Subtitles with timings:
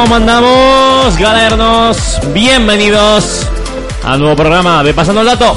[0.00, 2.20] ¿Cómo andamos, galernos?
[2.32, 3.44] Bienvenidos
[4.04, 5.56] al nuevo programa de Pasando el Dato.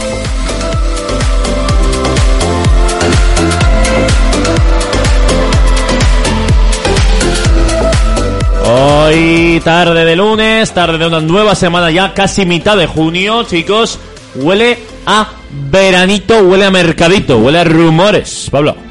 [8.65, 13.99] Hoy, tarde de lunes, tarde de una nueva semana ya, casi mitad de junio, chicos.
[14.33, 15.29] Huele a
[15.69, 18.47] veranito, huele a mercadito, huele a rumores.
[18.49, 18.90] Pablo.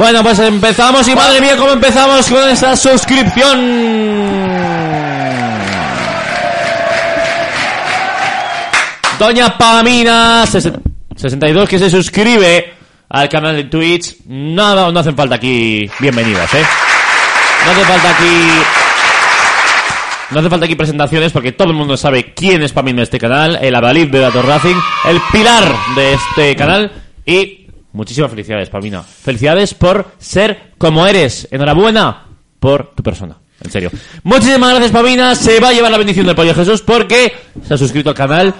[0.00, 3.60] Bueno, pues empezamos y madre mía, cómo empezamos con esta suscripción.
[9.18, 12.72] Doña Pamina 62 que se suscribe
[13.10, 14.16] al canal de Twitch.
[14.24, 16.64] Nada, no hacen falta aquí bienvenidas, ¿eh?
[17.66, 18.48] No hace falta aquí
[20.30, 23.18] no hace falta aquí presentaciones porque todo el mundo sabe quién es Pamina de este
[23.18, 26.90] canal, el Adalid de Datos Racing, el pilar de este canal
[27.26, 27.59] y
[27.92, 29.02] Muchísimas felicidades, Pamina.
[29.02, 31.48] Felicidades por ser como eres.
[31.50, 32.26] Enhorabuena
[32.58, 33.36] por tu persona.
[33.62, 33.90] En serio.
[34.22, 35.34] Muchísimas gracias, Pamina.
[35.34, 37.32] Se va a llevar la bendición del Pollo Jesús porque
[37.66, 38.54] se ha suscrito al canal.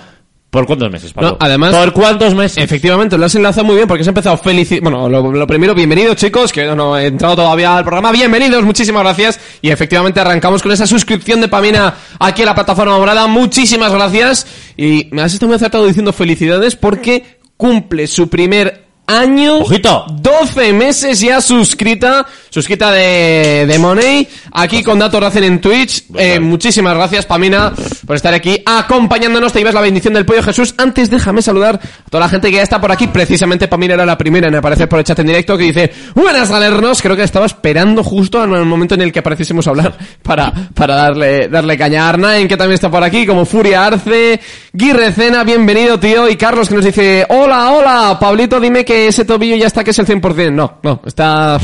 [0.51, 1.31] ¿Por cuántos meses, Pablo?
[1.31, 2.58] No, además- ¿Por cuántos meses?
[2.58, 4.69] Efectivamente, lo has enlazado muy bien porque has empezado feliz.
[4.83, 8.11] Bueno, lo, lo primero, bienvenidos chicos, que no, no he entrado todavía al programa.
[8.11, 9.39] Bienvenidos, muchísimas gracias.
[9.62, 13.28] Y efectivamente arrancamos con esa suscripción de Pamina aquí a la plataforma morada.
[13.28, 14.45] Muchísimas gracias.
[14.77, 19.58] Y me has estado muy acertado diciendo felicidades porque cumple su primer año.
[19.58, 20.06] ¡Ojito!
[20.08, 26.05] 12 meses ya suscrita, suscrita de, de Money, aquí con Datos Racing en Twitch.
[26.17, 27.72] Eh, muchísimas gracias, Pamina,
[28.06, 29.52] por estar aquí acompañándonos.
[29.52, 30.75] Te llevas la bendición del pollo Jesús.
[30.78, 33.08] Antes déjame saludar a toda la gente que ya está por aquí.
[33.08, 36.50] Precisamente Pamina era la primera en aparecer por el chat en directo que dice, buenas
[36.50, 37.02] galernos.
[37.02, 40.52] Creo que estaba esperando justo en el momento en el que apareciésemos a hablar para,
[40.74, 44.40] para darle, darle caña a Arnain, que también está por aquí, como Furia Arce,
[44.73, 49.56] Guirrecena, bienvenido tío, y Carlos que nos dice, hola, hola, Pablito, dime que ese tobillo
[49.56, 50.52] ya está que es el 100%.
[50.52, 51.58] No, no, está,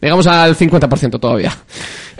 [0.00, 1.56] digamos, al 50% todavía.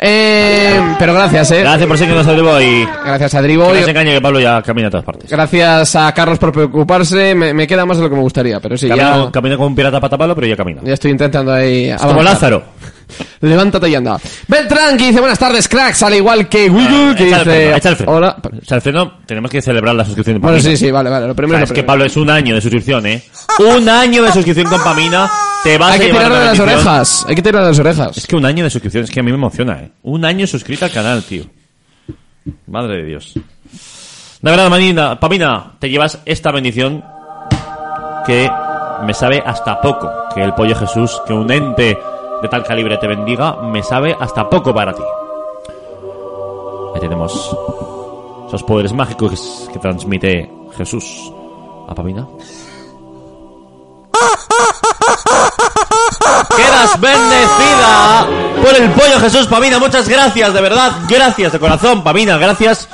[0.03, 1.61] Eh, pero gracias, eh.
[1.61, 2.87] Gracias por seguirnos al vivo y...
[3.05, 3.69] Gracias a Que Dribo.
[3.69, 5.31] no se engañe que Pablo ya camina a todas partes.
[5.31, 7.34] Gracias a Carlos por preocuparse.
[7.34, 9.66] Me, me queda más de lo que me gustaría, pero sí, Camina, ya, camina como
[9.69, 10.81] un pirata pata palo, pero ya camina.
[10.83, 12.22] ya estoy intentando ahí Como.
[12.22, 12.62] Lázaro.
[13.41, 14.19] Levántate y anda.
[14.47, 17.77] Beltrán que dice buenas tardes, cracks, al igual que Wiggle que Echa el freno, dice
[17.77, 18.12] echa el freno.
[18.12, 18.37] hola.
[18.62, 20.71] Echa el freno, tenemos que celebrar la suscripción de Bueno, Pamina.
[20.71, 21.27] sí, sí, vale, vale.
[21.27, 21.87] Lo O primero sea, lo es que primero.
[21.89, 23.22] Pablo es un año de suscripción, ¿eh?
[23.59, 25.28] Un año de suscripción con Pamina.
[25.65, 27.27] Te vas Hay a que tirarle de las orejas.
[27.28, 28.16] Hay que tirarle de las orejas.
[28.16, 29.90] Es que un año de suscripción, es que a mí me emociona, ¿eh?
[30.03, 31.45] Un año suscrito al canal, tío.
[32.67, 33.34] Madre de Dios.
[33.34, 37.05] De verdad, Manina, Pamina, te llevas esta bendición
[38.27, 38.51] que
[39.05, 40.11] me sabe hasta poco.
[40.34, 41.99] Que el pollo Jesús, que un ente
[42.43, 45.03] de tal calibre te bendiga, me sabe hasta poco para ti.
[46.95, 47.57] Ahí tenemos
[48.49, 51.33] esos poderes mágicos que transmite Jesús
[51.89, 52.27] a Pamina.
[57.01, 58.27] Bendecida
[58.63, 59.79] por el pollo Jesús Pamina.
[59.79, 60.93] Muchas gracias, de verdad.
[61.09, 62.37] Gracias de corazón, Pamina.
[62.39, 62.89] Gracias.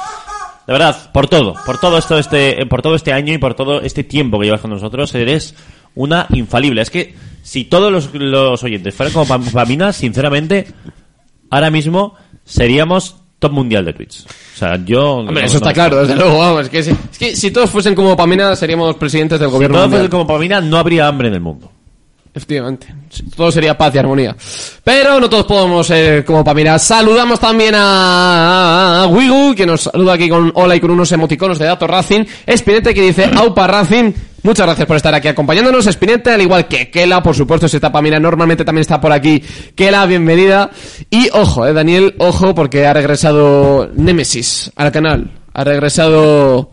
[0.67, 3.81] De verdad, por todo, por todo esto, este, por todo este año y por todo
[3.83, 5.55] este tiempo que llevas con nosotros, eres
[5.95, 6.83] una infalible.
[6.83, 10.67] Es que si todos los, los oyentes fueran como Pam- Pamina, sinceramente,
[11.51, 12.15] ahora mismo
[12.45, 14.25] seríamos top mundial de Twitch.
[14.27, 15.19] O sea, yo...
[15.19, 16.63] Hombre, no- eso está no- claro, desde luego, vamos.
[16.63, 19.77] Es que, si, es que si todos fuesen como Pamina, seríamos presidentes del Si gobierno
[19.77, 20.01] todo mundial.
[20.03, 21.71] fuese como Pamina, no habría hambre en el mundo.
[22.37, 22.89] Efectivamente.
[23.35, 24.37] Todo sería paz y armonía.
[24.85, 26.79] Pero no todos podemos ser como Pamina.
[26.79, 31.59] Saludamos también a, a Wigu, que nos saluda aquí con hola y con unos emoticonos
[31.59, 32.27] de datos Racing.
[32.45, 34.13] Espinete que dice Aupa Racing.
[34.43, 35.87] Muchas gracias por estar aquí acompañándonos.
[35.87, 38.21] Espinete, al igual que Kela, por supuesto, si está Pamina.
[38.21, 39.43] Normalmente también está por aquí.
[39.75, 40.71] Kela, bienvenida.
[41.09, 45.31] Y ojo, eh, Daniel, ojo, porque ha regresado Nemesis al canal.
[45.55, 46.71] Ha regresado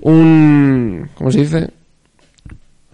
[0.00, 1.10] un...
[1.14, 1.70] ¿Cómo se dice?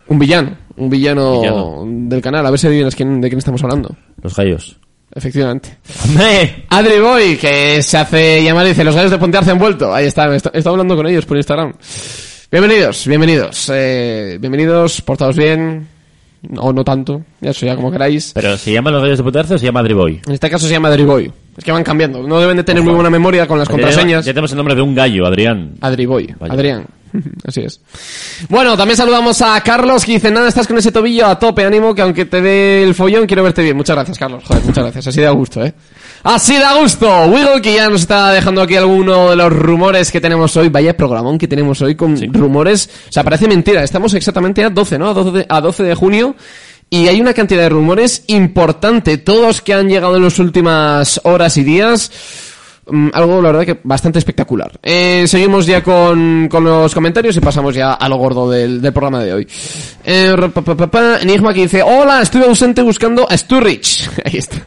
[0.08, 1.84] Un villano, un villano, Villano.
[1.86, 2.46] del canal.
[2.46, 3.94] A ver si adivinas quién, de quién estamos hablando.
[4.22, 4.76] Los gallos.
[5.14, 5.78] Efectivamente.
[6.68, 9.92] Adri Boy, que se hace llamar y dice, los gallos de Pontearce han vuelto.
[9.94, 11.72] Ahí está, he esta- he estado hablando con ellos por Instagram.
[12.50, 13.70] Bienvenidos, bienvenidos.
[13.74, 15.86] Eh, bienvenidos, portados bien.
[16.56, 18.30] O no tanto, ya eso ya como queráis.
[18.32, 20.20] ¿Pero se llama los gallos de o se llama Adriboy?
[20.24, 21.32] En este caso se llama Adri Boy.
[21.56, 22.22] Es que van cambiando.
[22.22, 24.24] No deben de tener muy buena memoria con las contraseñas.
[24.24, 25.72] Ya tenemos el nombre de un gallo, Adrián.
[25.80, 26.54] Adri Boy, Vaya.
[26.54, 26.86] Adrián.
[27.44, 27.80] Así es.
[28.48, 31.94] Bueno, también saludamos a Carlos que dice, nada, estás con ese tobillo a tope, ánimo,
[31.94, 33.76] que aunque te dé el follón, quiero verte bien.
[33.76, 34.44] Muchas gracias, Carlos.
[34.44, 35.06] Joder, muchas gracias.
[35.06, 35.74] Así da gusto, ¿eh?
[36.22, 37.26] Así da gusto.
[37.26, 40.68] Wiggle que ya nos está dejando aquí alguno de los rumores que tenemos hoy.
[40.68, 42.90] Vaya programón que tenemos hoy con rumores.
[43.08, 43.82] O sea, parece mentira.
[43.84, 45.10] Estamos exactamente a 12, ¿no?
[45.10, 46.34] A 12 de, a 12 de junio.
[46.90, 49.18] Y hay una cantidad de rumores importante.
[49.18, 52.10] Todos que han llegado en las últimas horas y días.
[52.90, 54.78] Mm, algo, la verdad, que bastante espectacular.
[54.82, 58.92] Eh, seguimos ya con, con los comentarios y pasamos ya a lo gordo del, del
[58.92, 59.48] programa de hoy.
[60.04, 64.08] Eh, ra- pa, pa, pa, pa, Enigma que dice, hola, estuve ausente buscando a Sturridge.
[64.24, 64.66] Ahí está.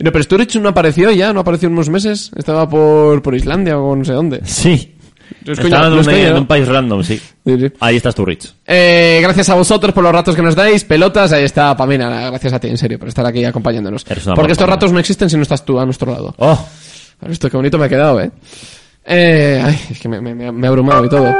[0.00, 2.30] No, pero Sturridge no apareció ya, no apareció en unos meses.
[2.36, 4.40] Estaba por, por Islandia o no sé dónde.
[4.44, 4.92] Sí.
[5.44, 6.38] Estaba en, un, es coña, en ¿no?
[6.40, 7.20] un país random, sí.
[7.44, 7.66] Sí, sí.
[7.80, 8.52] Ahí estás tú, Rich.
[8.66, 12.52] Eh, gracias a vosotros por los ratos que nos dais, pelotas, ahí está Pamina, gracias
[12.52, 14.04] a ti, en serio, por estar aquí acompañándonos.
[14.34, 16.34] Porque estos ratos no existen si no estás tú a nuestro lado.
[16.38, 16.66] Oh,
[17.22, 18.30] Esto qué bonito me ha quedado, eh.
[19.04, 21.32] Eh, ay, es que me, me, me, ha abrumado y todo.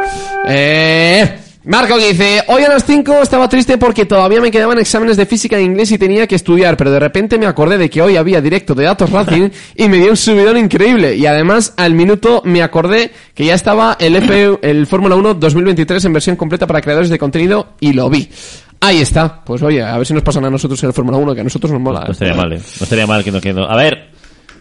[0.47, 5.17] Eh, Marco que dice, hoy a las 5 estaba triste porque todavía me quedaban exámenes
[5.17, 8.01] de física e inglés y tenía que estudiar, pero de repente me acordé de que
[8.01, 11.17] hoy había directo de datos Racing y me dio un subidón increíble.
[11.17, 14.15] Y además, al minuto me acordé que ya estaba el
[14.63, 18.31] el Fórmula 1 2023 en versión completa para creadores de contenido y lo vi.
[18.81, 19.43] Ahí está.
[19.43, 21.73] Pues oye, a ver si nos pasan a nosotros el Fórmula 1, que a nosotros
[21.73, 22.05] nos mola.
[22.07, 22.61] no estaría mal, eh.
[22.79, 23.65] No estaría mal que no, que no.
[23.65, 24.11] A ver,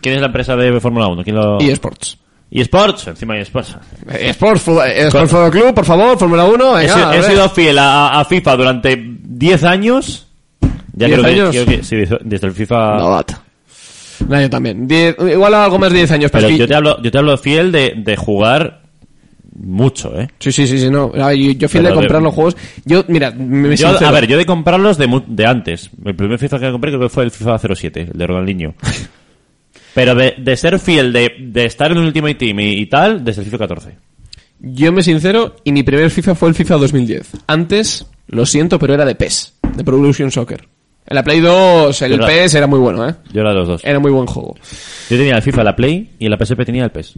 [0.06, 1.24] ¿quién es la empresa de Fórmula 1?
[1.24, 1.58] ¿Quién lo...
[1.60, 2.18] Y Sports.
[2.52, 3.76] eSports, encima de eSports.
[4.12, 7.50] Eh, Sports, fu- eh, Sports Fútbol Club, por favor, Fórmula 1, He, venga, he sido
[7.50, 10.28] fiel a, a FIFA durante 10 años.
[10.94, 11.50] Ya 10 creo que, años.
[11.50, 12.98] creo que- sí, desde- el FIFA.
[13.00, 13.42] No, bata.
[14.30, 14.88] No, yo también.
[14.88, 17.36] Diez- igual algo más de 10 años, pero, pero yo te hablo, yo te hablo
[17.40, 18.82] fiel de, de jugar
[19.58, 20.28] mucho, eh.
[20.40, 21.14] Sí, sí, sí, sí, no.
[21.16, 22.56] Yo, yo fui el de comprar los juegos.
[22.86, 25.90] Yo, mira, me, Yo, a ver, yo de comprarlos de, de antes.
[26.06, 28.74] El primer FIFA que compré creo que fue el FIFA 07, el de Ronaldinho.
[29.96, 33.24] Pero de, de ser fiel, de, de estar en un Ultimate Team y, y tal,
[33.24, 33.96] desde el FIFA 14.
[34.60, 37.32] Yo me sincero, y mi primer FIFA fue el FIFA 2010.
[37.48, 40.68] Antes, lo siento, pero era de PES, de Pro Evolution Soccer.
[41.08, 43.16] En la Play 2, el Pero- PES era muy bueno, ¿eh?
[43.32, 43.82] Yo era de los dos.
[43.86, 44.56] Era muy buen juego.
[45.10, 47.14] Yo tenía el FIFA, la Play, y en la PSP tenía el PES.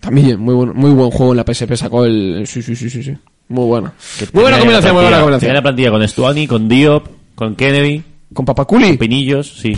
[0.00, 2.42] También, muy buen, muy buen juego en la PSP sacó el...
[2.46, 3.16] Sí, sí, sí, sí, sí.
[3.48, 3.92] Muy buena.
[4.32, 5.40] Muy buena combinación, muy buena combinación.
[5.48, 8.96] Tenía la plantilla con Stuani, con Diop, con Kennedy, Con Papaculi.
[8.96, 9.76] Pinillos, sí.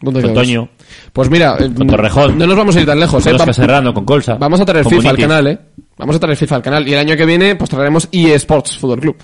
[0.00, 0.34] ¿Dónde Con?
[0.34, 0.68] Toño,
[1.12, 2.38] Pues mira, eh, Con Torrejón.
[2.38, 3.38] no nos vamos a ir tan lejos, con ¿eh?
[3.38, 4.34] Va- Serrano, con Colsa.
[4.34, 5.58] Vamos a traer FIFA al canal, ¿eh?
[5.98, 6.88] Vamos a traer FIFA al canal.
[6.88, 9.16] Y el año que viene, pues traeremos eSports Fútbol Club.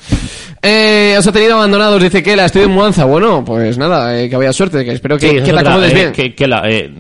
[0.63, 3.05] Eh, os ha tenido abandonados, dice que la estoy en mudanza.
[3.05, 5.95] Bueno, pues nada, eh, que vaya suerte, que espero que, Sí, que te acomodes eh,
[5.95, 6.13] bien.
[6.13, 6.93] que- que la- eh,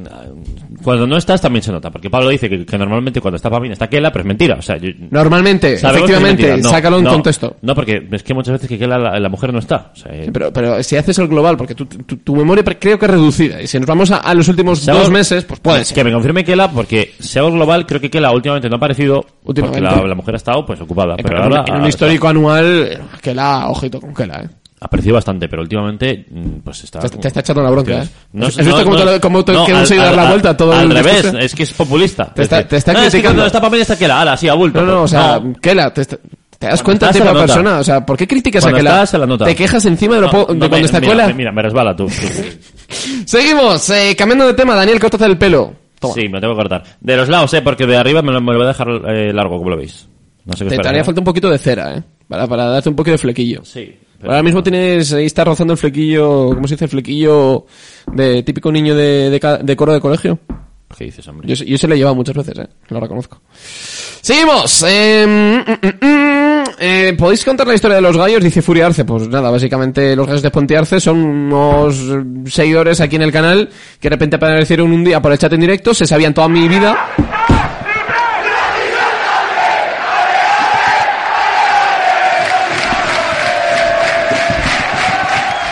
[0.88, 3.74] cuando no estás también se nota, porque Pablo dice que, que normalmente cuando está Pamina
[3.74, 4.56] está Kela, pero es mentira.
[4.58, 6.62] O sea, yo- Normalmente, sabemos que es efectivamente, mentira.
[6.68, 7.56] No, sácalo en no, contexto.
[7.62, 9.90] No, porque es que muchas veces que Kela, la, la mujer no está.
[9.92, 12.78] O sea, eh, Pero, pero si haces el global, porque tu, tu, tu memoria pre-
[12.78, 15.60] creo que es reducida, y si nos vamos a, a los últimos dos meses, pues
[15.60, 15.94] puede ser.
[15.94, 19.82] Que me confirme Kela, porque hago global, creo que Kela últimamente no ha aparecido, Últimamente.
[19.86, 21.14] porque la, la mujer ha estado pues ocupada.
[21.18, 24.48] Eh, pero ahora en un histórico anual, que la, ojito con que la, eh.
[24.80, 27.00] Ha aparecido bastante, pero últimamente, mm, pues está...
[27.00, 28.08] Te, te está echando la bronca, eh.
[28.32, 30.56] No, ¿Has no, visto cómo, no, te, cómo te no, que hemos al- la vuelta
[30.56, 31.38] todo Al revés, discurso?
[31.38, 32.32] es que es populista.
[32.32, 33.44] Te está- Es te está "Ah, es que criticando".
[33.46, 34.80] está Pamela está Kela, ala, sí, a bulto.
[34.80, 37.46] No, no, o sea, Kela, te, te das Cuando cuenta de la nota.
[37.46, 39.44] persona, o sea, ¿por qué criticas Cuando a estás, se la nota.
[39.46, 42.08] Te quejas encima de, lo po- de No, cuando está me- Mira, me resbala tú.
[43.24, 45.72] Seguimos, eh, cambiando de tema, Daniel, córtate el pelo.
[45.98, 46.14] Toma.
[46.14, 46.84] Sí, me tengo que cortar.
[47.00, 49.32] De los lados, eh, porque de arriba me lo, me lo voy a dejar eh,
[49.32, 50.06] largo, como lo veis.
[50.44, 50.88] No sé qué Te, parece.
[50.90, 53.64] haría falta un poquito de cera, eh, para, para darte un poquito de flequillo.
[53.64, 53.94] Sí.
[54.18, 56.84] Pero- Ahora mismo tienes, ahí está rozando el flequillo, ¿cómo se dice?
[56.86, 57.66] El flequillo
[58.12, 60.38] de típico niño de, de, de coro de colegio.
[60.96, 61.46] ¿Qué dices, hombre?
[61.46, 62.68] Yo, se- yo se lo he llevado muchas veces, eh.
[62.88, 63.40] Lo reconozco.
[64.22, 64.82] Seguimos.
[64.88, 68.42] Eh, mm, mm, mm, eh, ¿Podéis contar la historia de los gallos?
[68.42, 69.04] Dice Furia Arce.
[69.04, 72.02] Pues nada, básicamente los gallos de Ponte Arce son unos
[72.46, 73.68] seguidores aquí en el canal
[74.00, 76.66] que de repente aparecieron un día por el chat en directo, se sabían toda mi
[76.66, 76.96] vida.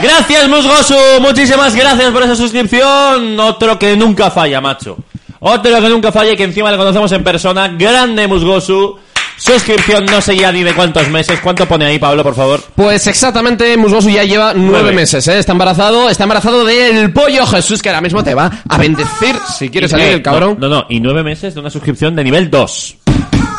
[0.06, 0.94] Gracias, Musgosu.
[1.20, 3.40] Muchísimas gracias por esa suscripción.
[3.40, 4.96] Otro que nunca falla, macho.
[5.40, 7.68] Otro que nunca falla y que encima le conocemos en persona.
[7.68, 8.98] Grande Musgosu.
[9.36, 11.40] Suscripción no sé ya ni de cuántos meses.
[11.42, 12.62] ¿Cuánto pone ahí, Pablo, por favor?
[12.74, 14.92] Pues exactamente, Musgosu ya lleva nueve, Nueve.
[14.92, 15.38] meses, ¿eh?
[15.40, 19.68] Está embarazado, está embarazado del pollo Jesús, que ahora mismo te va a bendecir si
[19.70, 20.56] quiere salir Eh, el cabrón.
[20.60, 22.96] No, no, no, y nueve meses de una suscripción de nivel 2.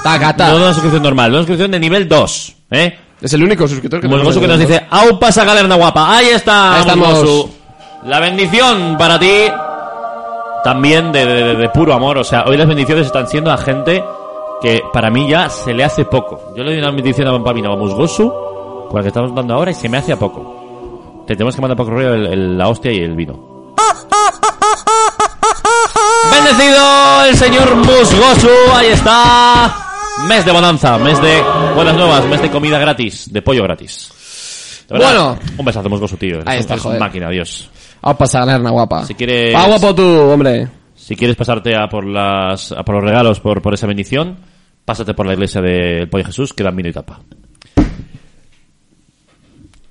[0.03, 0.47] Tacata.
[0.47, 2.53] No de una suscripción normal, de una suscripción de nivel 2.
[2.71, 2.99] ¿Eh?
[3.21, 6.15] Es el único suscriptor que que nos dice, ¡Au pasa galerna guapa!
[6.17, 7.07] Ahí está, Ahí estamos.
[7.09, 7.49] Musgosu.
[8.05, 9.31] La bendición para ti.
[10.63, 12.17] También de, de- de- puro amor.
[12.19, 14.03] O sea, hoy las bendiciones están siendo a gente
[14.61, 16.53] que para mí ya se le hace poco.
[16.55, 18.31] Yo le doy una bendición a Pamina o a Musgosu,
[18.89, 21.23] con la que estamos dando ahora, y se me hace a poco.
[21.25, 23.73] Te tenemos que mandar por correo el- el- la hostia y el vino.
[26.31, 29.86] Bendecido el señor Musgosu, ahí está.
[30.25, 31.41] Mes de bonanza, mes de
[31.75, 34.83] buenas nuevas, mes de comida gratis, de pollo gratis.
[34.89, 35.39] De verdad, Bueno.
[35.57, 36.35] Un besazo, Musgosu, tío.
[36.37, 36.99] Eres Ahí está, joder.
[36.99, 37.69] máquina, Dios.
[38.01, 39.05] Vamos a pasar a guapa.
[39.05, 40.67] Si quieres- Pa' guapo tú, hombre.
[40.95, 44.37] Si quieres pasarte a por las a por los regalos por, por esa bendición,
[44.83, 47.19] pásate por la iglesia del Pollo Jesús que dan vino y tapa.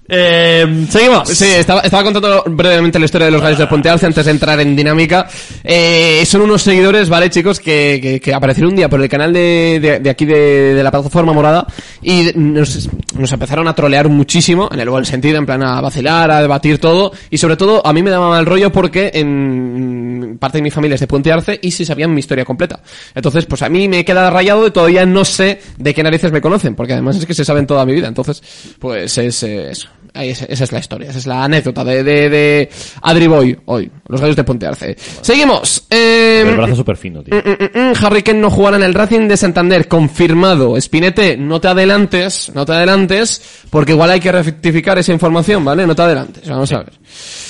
[0.08, 1.28] Eh, seguimos.
[1.28, 4.60] Sí, estaba, contando brevemente la historia de los gallos de Ponte Arce antes de entrar
[4.60, 5.28] en dinámica.
[5.64, 7.60] Eh, son unos seguidores, ¿vale, chicos?
[7.60, 11.66] Que, que, aparecieron un día por el canal de, de, aquí de, la plataforma morada
[12.02, 12.88] y nos,
[13.32, 17.12] empezaron a trolear muchísimo, en el buen sentido, en plan a vacilar, a debatir todo.
[17.30, 20.94] Y sobre todo, a mí me daba mal rollo porque en parte de mi familia
[20.94, 22.80] es de Puente Arce y sí sabían mi historia completa.
[23.14, 26.40] Entonces, pues a mí me queda rayado y todavía no sé de qué narices me
[26.40, 28.08] conocen, porque además es que se saben toda mi vida.
[28.08, 28.42] Entonces,
[28.78, 29.88] pues es eh, eso.
[30.16, 32.70] Ahí es- esa es la historia, esa es la anécdota de, de, de
[33.02, 34.96] Adri Boy hoy, los gallos de Ponte Arce.
[35.20, 35.86] Seguimos.
[35.90, 37.34] Eh, El brazo súper fino, tío.
[37.36, 37.38] mm,
[37.78, 40.80] mm, mm, Harry Kane no jugará en el Racing de Santander, confirmado.
[40.80, 45.86] Spinete, no te adelantes, no te adelantes, porque igual hay que rectificar esa información, ¿vale?
[45.86, 46.92] No te adelantes, vamos a ver.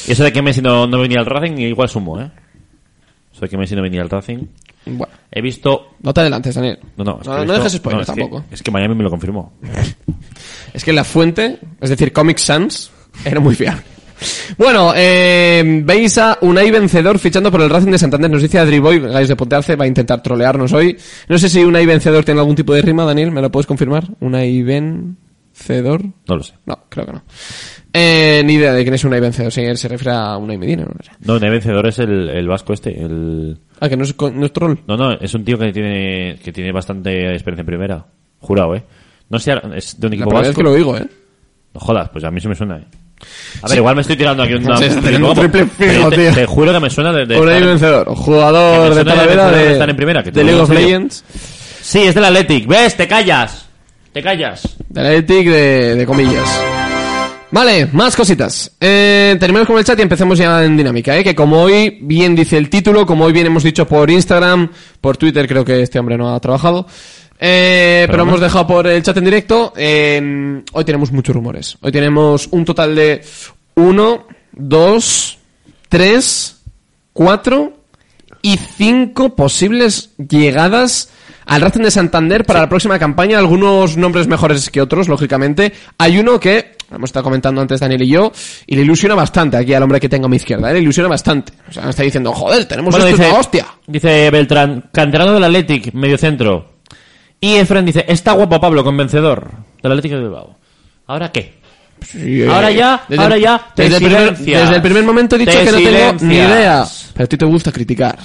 [0.08, 2.30] Y eso de que Messi no, no venía al Racing, igual sumo, ¿eh?
[3.32, 4.44] Eso de que Messi no venía al Racing.
[4.86, 5.88] Bueno, He visto...
[6.00, 6.78] no te adelantes, Daniel.
[6.96, 8.44] No, no, es que no, no dejes spoiler es que- tampoco.
[8.50, 9.52] es que Miami me lo confirmó.
[10.72, 12.90] Es que la fuente, es decir, Comic Sans,
[13.24, 13.82] era muy fiable.
[14.58, 18.30] Bueno, eh, veis a Unai Vencedor fichando por el Racing de Santander.
[18.30, 20.96] Nos dice Adri Boy, Gais de Ponte Arce, va a intentar trolearnos hoy.
[21.28, 24.04] No sé si Unai Vencedor tiene algún tipo de rima, Daniel, ¿me lo puedes confirmar?
[24.20, 24.62] Unai
[25.58, 26.02] Vencedor.
[26.28, 26.54] No lo sé.
[26.66, 27.22] No, creo que no.
[27.92, 30.84] Eh, ni idea de quién es Unai Vencedor, si él se refiere a Unai Medina,
[30.84, 31.10] no sé.
[31.20, 33.58] No, el vencedor es el, el vasco este, el...
[33.80, 34.74] Ah, que no es, no es troll.
[34.86, 38.06] No, no, es un tío que tiene, que tiene bastante experiencia en primera.
[38.38, 38.84] Jurado, ¿eh?
[39.30, 40.54] No sé, es de un La equipo vez vasco.
[40.56, 41.06] que lo digo, ¿eh?
[41.74, 42.84] No jodas, pues a mí sí me suena, ¿eh?
[43.62, 44.76] A ver, igual me estoy tirando aquí una...
[44.76, 46.34] Sí, un triple fijo, te, tío.
[46.34, 47.24] te juro que me suena de...
[47.26, 50.44] de Unai estar- Vencedor, jugador de la de de de, estar en primera, que de
[50.44, 50.70] League of.
[50.70, 51.24] Legends.
[51.80, 52.66] Sí, es del Athletic.
[52.66, 52.96] ¿Ves?
[52.96, 53.65] Te callas.
[54.16, 54.78] Te callas.
[54.88, 56.48] Del Athletic de, de comillas.
[57.50, 58.72] Vale, más cositas.
[58.80, 61.22] Eh, terminamos con el chat y empecemos ya en dinámica, ¿eh?
[61.22, 64.70] Que como hoy bien dice el título, como hoy bien hemos dicho por Instagram,
[65.02, 66.86] por Twitter, creo que este hombre no ha trabajado.
[67.38, 69.74] Eh, pero hemos dejado por el chat en directo.
[69.76, 71.76] eh, hoy tenemos muchos rumores.
[71.82, 73.22] Hoy tenemos un total de
[73.74, 75.36] uno, dos,
[75.90, 76.62] tres,
[77.12, 77.74] cuatro
[78.40, 81.10] y cinco posibles llegadas
[81.46, 83.38] al Racing de Santander para la próxima campaña.
[83.38, 85.72] Algunos nombres mejores que otros, lógicamente.
[85.98, 88.32] Hay uno que, hemos estado comentando antes Daniel y yo,
[88.66, 90.70] y le ilusiona bastante aquí al hombre que tengo a mi izquierda.
[90.70, 90.74] ¿eh?
[90.74, 91.52] Le ilusiona bastante.
[91.68, 93.66] O sea, me está diciendo, joder, tenemos Bueno, esto, es dice, una hostia.
[93.86, 96.74] dice Beltrán, canterano del Athletic, medio centro.
[97.40, 99.50] Y Efren dice, está guapo Pablo, convencedor
[99.82, 100.56] del Atlético de Bilbao.
[101.06, 101.54] ¿Ahora qué?
[102.04, 105.36] Sí, eh, Ahora ya, desde- ahora ya, te Desde el, primer, desde el primer momento
[105.36, 106.84] he dicho que no tengo ni idea.
[107.14, 108.18] Pero a ti te gusta criticar.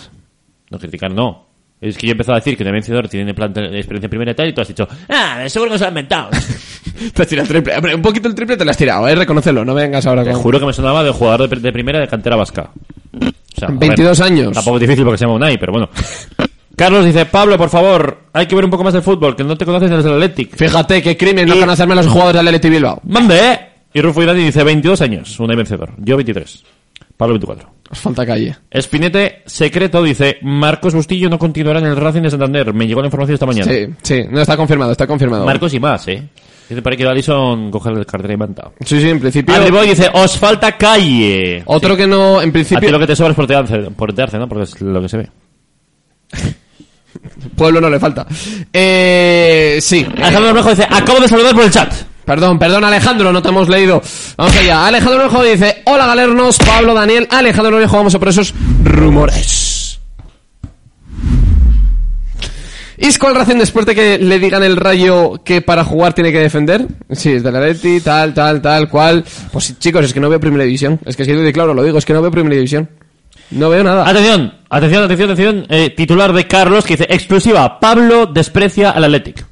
[0.70, 1.51] No criticar, no.
[1.82, 4.36] Es que yo he empezado a decir que de vencedor tiene experiencia en primera y
[4.36, 6.30] tal, y tú has dicho, ah, seguro que se lo han inventado.
[7.14, 7.76] Te has tirado el triple.
[7.76, 9.66] Hombre, un poquito el triple te lo has tirado, eh, reconócelo.
[9.66, 10.40] No vengas ahora Te con...
[10.42, 12.70] juro que me sonaba de jugador de, de primera de cantera vasca.
[13.20, 14.54] O sea, a 22 años.
[14.54, 15.90] Tampoco es difícil porque se llama Unai, pero bueno.
[16.76, 19.58] Carlos dice, Pablo, por favor, hay que ver un poco más de fútbol, que no
[19.58, 20.56] te conoces desde el Athletic.
[20.56, 23.02] Fíjate qué crimen no Y- conocerme a los jugadores del Athletic Bilbao.
[23.06, 23.60] Mande, ¿eh?
[23.94, 25.92] Y Rufo Iradi dice 22 años, Unai vencedor.
[25.98, 26.64] Yo 23.
[27.22, 27.70] Pablo 24.
[27.92, 28.56] Os falta calle.
[28.72, 32.74] Espinete secreto dice, Marcos Bustillo no continuará en el Racing de Santander.
[32.74, 33.72] Me llegó la información esta mañana.
[33.72, 35.46] Sí, sí, no está confirmado, está confirmado.
[35.46, 36.28] Marcos y más, ¿eh?
[36.68, 38.72] Dice para que Alison coja el cartera y manta.
[38.84, 39.54] Sí, sí, en principio.
[39.54, 41.62] Arriboy dice, os falta calle.
[41.68, 44.50] Otro que no, en A ti principio, lo que te sobra es portearse, portearse, ¿no?
[44.50, 45.30] Porque es lo que se ve.
[47.56, 48.26] pueblo no le falta.
[48.74, 50.04] Eh, sí.
[50.16, 51.94] Alejandro Bermejo dice, acabo de saludar por el chat.
[52.32, 54.02] Perdón, perdón Alejandro, no te hemos leído.
[54.38, 54.88] Vamos allá.
[54.88, 58.54] Alejandro Bermejo dice, hola galernos, Pablo, Daniel, Alejandro Bermejo, vamos a por esos
[58.86, 60.00] rumores.
[62.98, 66.40] Isco al Racing después de que le digan el rayo que para jugar tiene que
[66.40, 66.88] defender.
[67.12, 69.26] Sí, es de la Leti, tal, tal, tal, cual.
[69.52, 71.02] Pues chicos, es que no veo primera división.
[71.04, 72.90] Es que si de claro lo digo, es que no veo primera división.
[73.50, 74.08] No veo nada.
[74.08, 75.66] Atención, atención, atención, atención.
[75.68, 79.51] Eh, titular de Carlos que dice, exclusiva, Pablo desprecia al Athletic.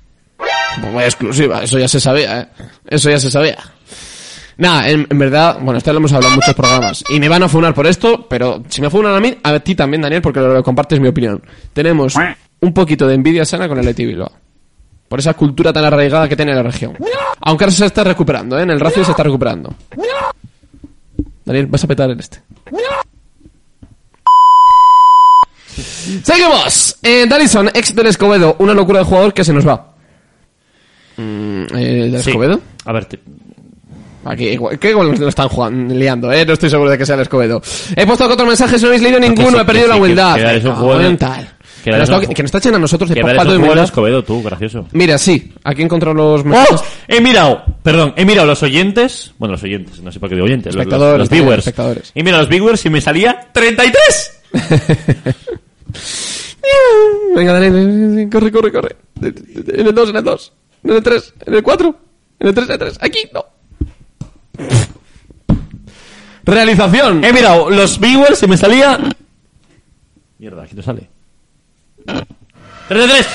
[0.76, 2.48] Pues muy exclusiva, eso ya se sabía, ¿eh?
[2.88, 3.58] Eso ya se sabía.
[4.58, 7.04] Nada, en, verdad, bueno, esto lo hemos hablado en muchos programas.
[7.10, 9.74] Y me van a funar por esto, pero si me funan a mí, a ti
[9.74, 11.42] también, Daniel, porque lo, lo compartes mi opinión.
[11.72, 12.16] Tenemos
[12.60, 14.16] un poquito de envidia sana con el Leti.
[15.08, 16.96] Por esa cultura tan arraigada que tiene la región.
[17.42, 18.64] Aunque ahora se está recuperando, ¿eh?
[18.64, 19.74] En el Racing se está recuperando.
[21.46, 22.42] Daniel, vas a petar en este.
[26.24, 26.98] Seguimos.
[27.02, 27.28] Eh,
[27.74, 28.56] ex del Escobedo.
[28.60, 29.89] Una locura de jugador que se nos va.
[31.20, 32.30] Mm, eh, ¿Del Sí.
[32.30, 32.62] Escobedo?
[32.86, 33.20] A ver, te-
[34.26, 36.46] Aquí, igual- ¿qué gol lo están jugando, liando, eh?
[36.46, 37.62] No estoy seguro de que sea el Escobedo.
[37.96, 40.36] He puesto cuatro mensajes, no habéis leído ninguno, sí, he perdido que la que- humildad.
[40.36, 43.86] que que Que, nos está- que nos tachen a nosotros de que falta de humildad.
[43.86, 44.86] Escobedo tú, gracioso.
[44.92, 46.44] Mira, sí, aquí he encontrado los ¡Oh!
[46.44, 46.82] mensajes.
[47.08, 50.46] He mirado, perdón, he mirado los oyentes, bueno, los oyentes, no sé por qué digo
[50.46, 51.60] oyentes, los- los, los viewers.
[51.60, 52.12] espectadores.
[52.14, 54.42] He mirado los viewers y me salía 33.
[57.36, 58.96] Venga, Daniel, corre, corre, corre.
[59.22, 61.96] En el 2, en el 2, en el 3, en el 4,
[62.40, 62.98] en el 3, en el 3.
[63.02, 63.46] Aquí, no.
[66.44, 67.24] Realización.
[67.24, 69.00] He mirado los viewers y me salía...
[70.38, 71.10] Mierda, aquí no sale.
[72.06, 72.24] 3
[72.90, 73.28] de 3.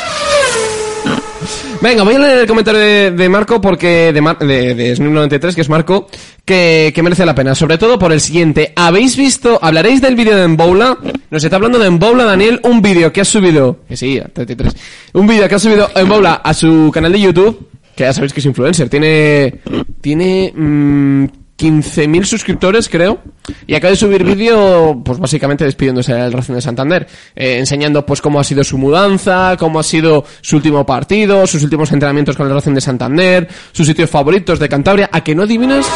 [1.80, 5.60] Venga, voy a leer el comentario de, Marco porque de, Mar- de, de Snoop93, que
[5.60, 6.06] es Marco,
[6.44, 7.54] que, que merece la pena.
[7.54, 8.72] Sobre todo por el siguiente.
[8.76, 10.96] ¿Habéis visto, hablaréis del vídeo de Emboula?
[11.30, 14.74] Nos está hablando de Emboula, Daniel, un vídeo que ha subido, que sí, a 33,
[15.14, 18.40] un vídeo que ha subido Emboula a su canal de YouTube, que ya sabéis que
[18.40, 19.60] es influencer, tiene,
[20.00, 21.24] tiene, mm,
[21.58, 23.20] 15.000 suscriptores, creo,
[23.66, 27.06] y acaba de subir vídeo, pues básicamente despidiéndose del Racing de Santander,
[27.36, 31.62] eh, enseñando pues cómo ha sido su mudanza, cómo ha sido su último partido, sus
[31.62, 35.44] últimos entrenamientos con el Racing de Santander, sus sitios favoritos de Cantabria, ¿a que no
[35.44, 35.86] adivinas?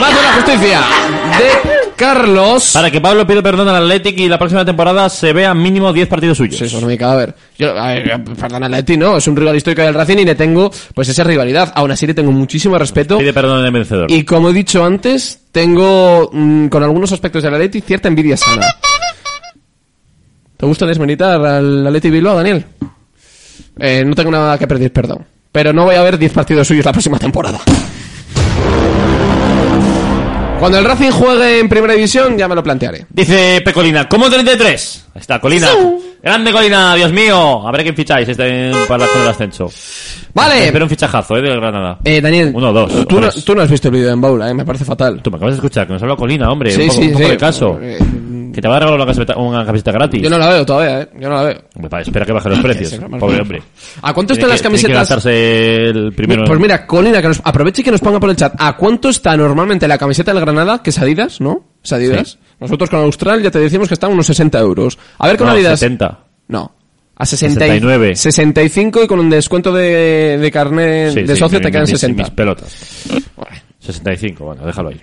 [0.00, 0.80] Más de la justicia
[1.38, 2.70] de Carlos.
[2.72, 6.08] Para que Pablo pida perdón al Athletic y la próxima temporada se vean mínimo 10
[6.08, 6.56] partidos suyos.
[6.56, 7.34] Sí, eso no me cabe a ver.
[7.58, 9.18] Yo, a ver, perdón al Leti, ¿no?
[9.18, 11.70] Es un rival histórico del Racing y le tengo, pues esa rivalidad.
[11.76, 13.18] Aún así le tengo muchísimo respeto.
[13.18, 14.10] Pide perdón al vencedor.
[14.10, 18.66] Y como he dicho antes, tengo mm, con algunos aspectos del Atleti cierta envidia sana.
[20.56, 22.64] ¿Te gusta desmeritar al Atleti Bilbao, Daniel?
[23.78, 25.26] Eh, no tengo nada que pedir perdón.
[25.52, 27.60] Pero no voy a ver 10 partidos suyos la próxima temporada.
[30.60, 33.06] Cuando el Racing juegue en primera división, ya me lo plantearé.
[33.08, 35.06] Dice Pecolina, ¿cómo 33?
[35.14, 35.68] Ahí está, Colina.
[36.22, 37.66] Grande Colina, Dios mío.
[37.66, 39.72] A ver quién ficháis este para el ascenso.
[40.34, 40.66] Vale.
[40.66, 41.98] Espero un fichajazo, eh, del Granada.
[42.04, 44.54] Eh, Daniel, Uno, dos, tú, no, tú no has visto el vídeo de Embaula, eh,
[44.54, 45.22] me parece fatal.
[45.22, 46.72] Tú me acabas de escuchar, que nos habla Colina, hombre.
[46.72, 47.30] Sí, un poco, sí, un poco sí.
[47.30, 47.78] de caso.
[47.80, 47.98] Eh,
[48.52, 50.22] Que te va a regalar una camiseta, una camiseta gratis.
[50.22, 51.08] Yo no la veo todavía, eh.
[51.18, 51.62] Yo no la veo.
[51.76, 52.94] Hombre, espera que baje los precios.
[53.18, 53.62] Pobre hombre.
[54.02, 54.96] ¿A cuánto están las que- que camisetas?
[54.96, 56.44] gastarse el primero.
[56.44, 58.54] Pues mira, Colina, que nos aproveche y que nos ponga por el chat.
[58.58, 60.82] ¿A cuánto está normalmente la camiseta del Granada?
[60.82, 61.64] Que es Adidas, ¿no?
[61.82, 62.30] Es Adidas.
[62.32, 62.38] Sí.
[62.60, 64.98] Nosotros con Austral ya te decimos que está a unos 60 euros.
[65.18, 65.78] A ver con No, Adidas.
[65.80, 66.18] 70.
[66.48, 66.72] No.
[67.16, 68.16] A 60 y- 69.
[68.16, 72.22] 65 y con un descuento de, de carnet Sí, de socio te quedan mis- 60.
[72.22, 72.76] Mis pelotas.
[73.36, 75.00] Bueno, 65, bueno, déjalo ahí.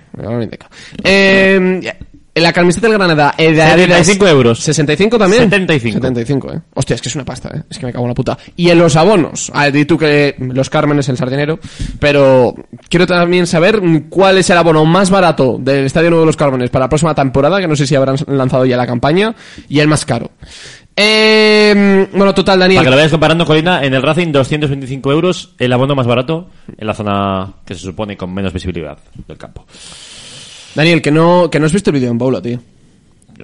[1.03, 1.93] Eh,
[2.41, 4.59] la camiseta del Granada eh, de Adidas- 75 euros.
[4.59, 5.43] 65 también.
[5.43, 5.95] 75.
[5.95, 6.61] 75, eh.
[6.73, 7.63] Hostia, es que es una pasta, eh.
[7.69, 8.37] Es que me cago en la puta.
[8.55, 9.51] Y en los abonos.
[9.53, 11.59] Ah, di tú que los Cármenes el sardinero.
[11.99, 12.55] Pero
[12.89, 16.69] quiero también saber cuál es el abono más barato del Estadio Nuevo de los Cármenes
[16.69, 19.35] para la próxima temporada, que no sé si habrán lanzado ya la campaña,
[19.69, 20.31] y el más caro.
[20.99, 22.77] Eh, bueno, total, Daniel.
[22.79, 26.49] Para que lo vayas comparando, Colina, en el Racing 225 euros, el abono más barato
[26.75, 29.65] en la zona que se supone con menos visibilidad del campo.
[30.77, 32.59] Daniel, que no, que no has visto el vídeo en Boula, tío.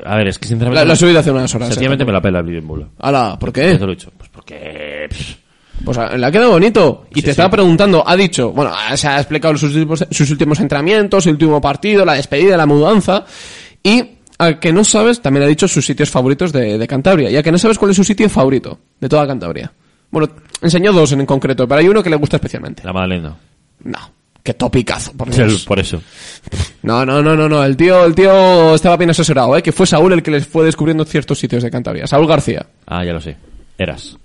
[0.05, 0.85] A ver, es que Lo, sinceramente...
[0.85, 1.67] lo he subido hace unas horas.
[1.69, 2.05] Sencillamente eh.
[2.07, 2.89] me la pela el vídeo en bulo.
[2.99, 3.75] Ala, ¿por Ya qué?
[3.77, 4.11] te lo he dicho.
[4.17, 5.07] Pues porque...
[5.09, 5.35] pff,
[5.85, 7.05] Pues ah, le ha quedado bonito.
[7.11, 10.29] Y Sí, te estaba preguntando, ha dicho, bueno, ah, se ha explicado sus últimos, sus
[10.31, 13.25] últimos entrenamientos, el último partido, la despedida, la mudanza.
[13.83, 14.03] Y
[14.39, 17.29] a que no sabes, también ha dicho sus sitios favoritos de, de Cantabria.
[17.29, 19.71] Y a que no sabes cuál es su sitio favorito de toda Cantabria.
[20.09, 20.29] Bueno,
[20.61, 22.83] enseñó dos en concreto, pero hay uno que le gusta especialmente.
[22.83, 23.35] La Madalena.
[23.83, 23.99] No,
[24.43, 25.65] qué topicazo, por Dios.
[25.65, 26.01] Por eso.
[26.83, 27.63] No, no, no, no, no.
[27.63, 29.63] El tío, el tío estaba bien asesorado, ¿eh?
[29.63, 32.05] Que fue Saúl el que les fue descubriendo ciertos sitios de Cantabria.
[32.05, 32.65] Saúl García.
[32.85, 33.37] Ah, ya lo sé.
[33.77, 34.17] Eras.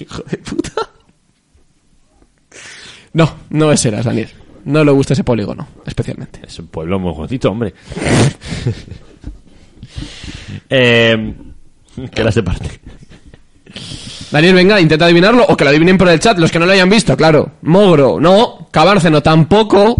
[0.00, 0.72] Hijo de puta.
[3.12, 4.28] No, no es Eras, Daniel.
[4.64, 6.40] No le gusta ese polígono, especialmente.
[6.46, 7.72] Es un pueblo muy bonito, hombre.
[10.68, 11.34] eh,
[12.12, 12.80] que las de parte.
[14.30, 16.72] Daniel, venga, intenta adivinarlo o que lo adivinen por el chat, los que no lo
[16.72, 17.52] hayan visto, claro.
[17.62, 18.68] Mogro, no.
[18.70, 19.96] Cabárceno, tampoco.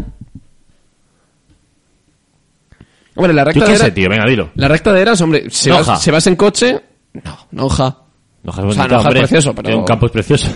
[3.14, 3.94] Hombre, la ¿Tú recta qué de sé, Eras...
[3.94, 4.08] tío?
[4.08, 4.50] Venga, dilo.
[4.54, 5.92] La recta de Eras, hombre, si Noja.
[5.92, 6.80] vas, si vas en coche...
[7.14, 7.96] No, Noja.
[8.44, 10.48] Noja es O sea, bonita, Noja es precioso, pero- Tiene un campo es precioso.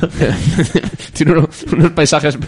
[1.13, 2.39] Tiene uno- unos paisajes...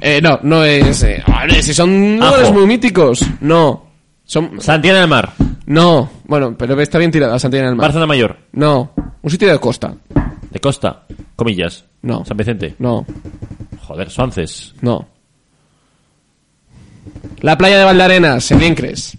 [0.00, 1.02] Eh, no, no es...
[1.04, 1.22] eh,
[1.60, 3.24] si son lugares muy míticos.
[3.42, 3.86] No.
[4.24, 4.60] Son...
[4.60, 5.32] Santiana del Mar.
[5.66, 6.10] No.
[6.24, 7.86] Bueno, pero está bien tirada, Santiago del Mar.
[7.86, 8.36] Bárcena Mayor.
[8.52, 8.92] No.
[9.22, 9.94] Un sitio de costa.
[10.50, 11.04] De Costa.
[11.36, 11.84] Comillas.
[12.02, 12.24] No.
[12.24, 12.74] San Vicente.
[12.78, 13.06] No.
[13.86, 14.74] Joder, Suances.
[14.80, 15.08] No.
[17.40, 19.16] La playa de Valdarenas, en Liencres.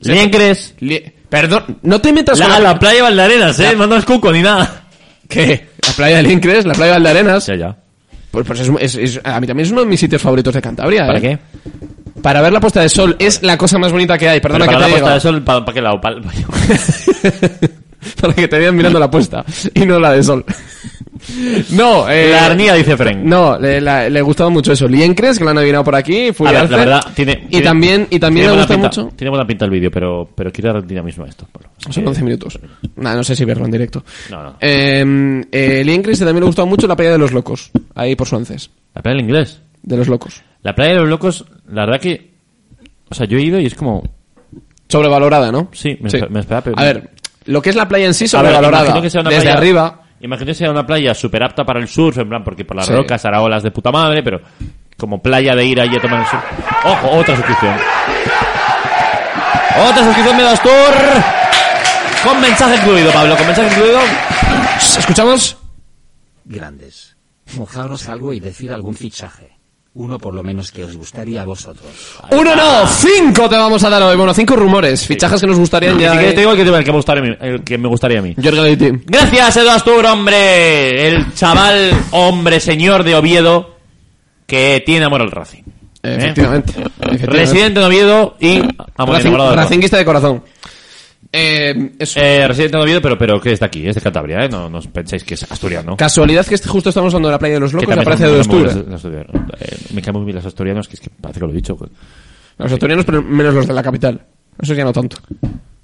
[0.00, 0.74] Liencres.
[0.80, 3.74] Lie- Perdón, no te metas La, con la playa de Valdarenas, eh.
[3.76, 4.84] No, no es cuco ni nada.
[5.28, 5.68] ¿Qué?
[5.86, 7.46] La playa de Liencres, la playa de Valdarenas.
[7.46, 7.76] Ya, ya.
[8.30, 10.62] Pues, pues es, es- es- a mí también es uno de mis sitios favoritos de
[10.62, 11.06] Cantabria.
[11.06, 11.22] ¿Para ¿eh?
[11.22, 11.38] qué?
[12.26, 13.14] Para ver la puesta de sol.
[13.20, 14.40] Es la cosa más bonita que hay.
[14.40, 15.14] Pero Perdona para la que te puesta diga.
[15.14, 16.00] de sol, ¿para, para qué lado?
[16.00, 16.20] Para-
[18.20, 20.44] para que te vean mirando la puesta y no la de sol.
[21.70, 23.18] no, eh, La arnía, dice Frank.
[23.18, 24.88] No, le, la- le ha gustado mucho eso.
[24.88, 26.30] Liencres, que lo han adivinado por aquí.
[26.30, 26.72] A Fury ver, Alce.
[26.72, 29.12] la verdad, tiene, Y tiene- también, y también le gusta pinta, mucho.
[29.14, 31.46] Tiene buena pinta el vídeo, pero, pero quiero dar dinamismo a esto.
[31.52, 31.68] Pablo.
[31.78, 32.58] Son que- 11 minutos.
[32.96, 34.02] No sé si verlo en directo.
[34.32, 34.56] No, no.
[34.60, 37.70] Eh, eh, Liencres también le ha gustado mucho la playa de los locos.
[37.94, 38.68] Ahí por Suances.
[38.96, 39.60] La playa del inglés.
[39.84, 40.42] De los locos.
[40.66, 42.34] La playa de los locos, la verdad que...
[43.08, 44.02] O sea, yo he ido y es como...
[44.88, 45.68] Sobrevalorada, ¿no?
[45.72, 47.10] Sí, me espe- me esperaba, pero- A ver,
[47.44, 48.84] lo que es la playa en sí, A ver, sobrevalorada.
[48.86, 50.02] imagino que sea una Desde playa- arriba.
[50.18, 52.92] Imagínense sea una playa súper apta para el surf, en plan, porque por las Sí.
[52.92, 54.40] rocas hará olas de puta madre, pero
[54.96, 56.42] como playa de ir allí a tomar el surf.
[56.84, 57.74] Ojo, otra suscripción.
[59.88, 60.72] Otra suscripción de Das Tour.
[62.24, 64.00] Con mensaje incluido, Pablo, con mensaje incluido.
[64.98, 65.56] ¿Escuchamos?
[66.44, 67.16] Grandes.
[67.56, 69.55] Mojaros algo y decir algún fichaje.
[69.98, 71.86] Uno por lo menos que os gustaría a vosotros.
[72.30, 74.14] Uno no, cinco te vamos a dar hoy.
[74.14, 76.12] Bueno, cinco rumores, fichajes que nos gustarían ya.
[76.12, 76.34] quieres eh.
[76.34, 77.36] te digo el que, el que me gustaría a mí.
[77.40, 78.34] El que me gustaría a mí.
[78.34, 79.00] Jorge Leite.
[79.06, 81.08] Gracias, Edu Astur, hombre.
[81.08, 83.78] El chaval, hombre, señor de Oviedo,
[84.46, 85.62] que tiene amor al Racing.
[86.02, 86.16] ¿Eh?
[86.18, 86.72] Efectivamente.
[86.72, 87.26] efectivamente.
[87.26, 88.60] Residente de Oviedo y
[88.98, 89.32] amor Racing.
[89.32, 90.44] Racinguista de corazón.
[91.32, 92.20] Eh, eso.
[92.20, 94.48] Eh, residente de Oviedo, pero, pero que es de aquí, es de Cantabria, ¿eh?
[94.48, 95.96] No, no os penséis que es asturiano.
[95.96, 98.36] Casualidad que este- justo estamos hablando de la playa de los locos, aparece me de
[98.38, 98.46] los.
[99.60, 101.76] Eh, me caen muy bien los asturianos, que es que parece que lo he dicho.
[101.76, 101.90] pues.
[102.58, 104.20] Los asturianos, pero menos los de la capital.
[104.60, 105.16] Eso ya no tanto.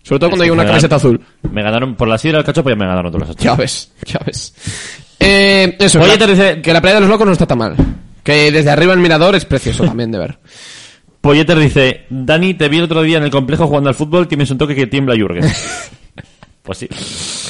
[0.03, 1.21] Sobre todo cuando hay una camiseta azul.
[1.51, 3.59] Me ganaron por la sidra del cachopo, ya me ganaron todos los Ya asturianos.
[3.59, 4.55] ves, ya ves.
[5.21, 7.59] Eh, eso, Oye, la- te dice- que la playa de los locos no está tan
[7.59, 7.77] mal.
[8.25, 10.39] Que desde arriba el mirador es precioso también de ver.
[11.23, 14.51] Polleter dice, Dani, te vi el otro día en el complejo jugando al fútbol, tienes
[14.51, 15.45] un toque que tiembla Jürgen.
[16.63, 16.89] pues sí,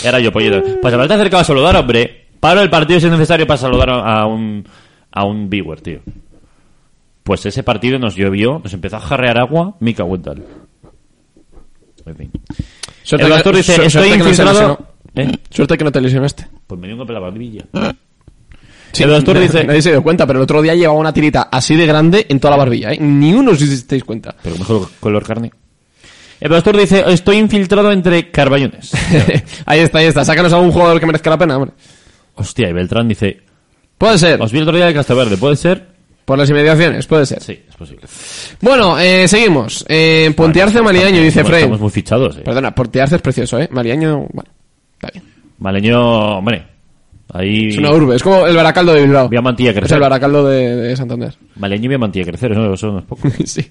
[0.04, 0.78] era yo, Polleter.
[0.80, 2.26] Pues habrás acercado a saludar, hombre.
[2.38, 4.64] Paro el partido si es necesario para saludar a un,
[5.10, 6.00] a un viewer, tío.
[7.22, 10.44] Pues ese partido nos llovió, nos empezó a jarrear agua, Mika Wental.
[12.04, 12.30] En fin.
[13.04, 14.78] Suerte El que- dice, su- estoy suerte que no.
[15.14, 15.32] ¿Eh?
[15.50, 16.46] Suerte que no te lesionaste.
[16.66, 17.64] Pues me dio un golpe la barbilla.
[18.92, 21.48] Sí, El doctor dice- Nadie se dio cuenta, pero el otro día llevaba una tirita
[21.50, 22.98] así de grande en toda la barbilla, ¿eh?
[23.00, 24.34] Ni uno os disteis cuenta.
[24.42, 25.50] Pero mejor color carne.
[26.40, 28.92] El doctor dice, estoy infiltrado entre carballones.
[29.66, 30.24] ahí está, ahí está.
[30.24, 31.72] Sácanos algún jugador que merezca la pena, hombre.
[32.34, 33.40] Hostia, y Beltrán dice,
[33.96, 34.42] Puede ser.
[34.42, 35.86] os vi el otro día de Castroverde, ¿puede ser?
[36.24, 37.42] Por las inmediaciones, puede ser.
[37.42, 38.02] Sí, es posible.
[38.60, 39.84] Bueno, eh, seguimos.
[39.88, 41.60] Eh, Pontearce Maliaño, dice Frey.
[41.62, 42.42] Estamos muy fichados, eh.
[42.44, 43.68] Perdona, Pontearce es precioso, ¿eh?
[43.70, 44.50] Maliaño, bueno,
[44.94, 45.24] está bien.
[45.58, 46.66] Maleño, hombre.
[47.32, 47.68] Ahí...
[47.68, 49.28] Es una urbe, es como el Baracaldo de Bilbao.
[49.28, 49.96] Vía Mantilla Es crecer.
[49.96, 51.34] el Baracaldo de, de Santander.
[51.56, 53.28] Maleño y Vía Mantilla crecer, eso, eso no es poco.
[53.44, 53.66] sí.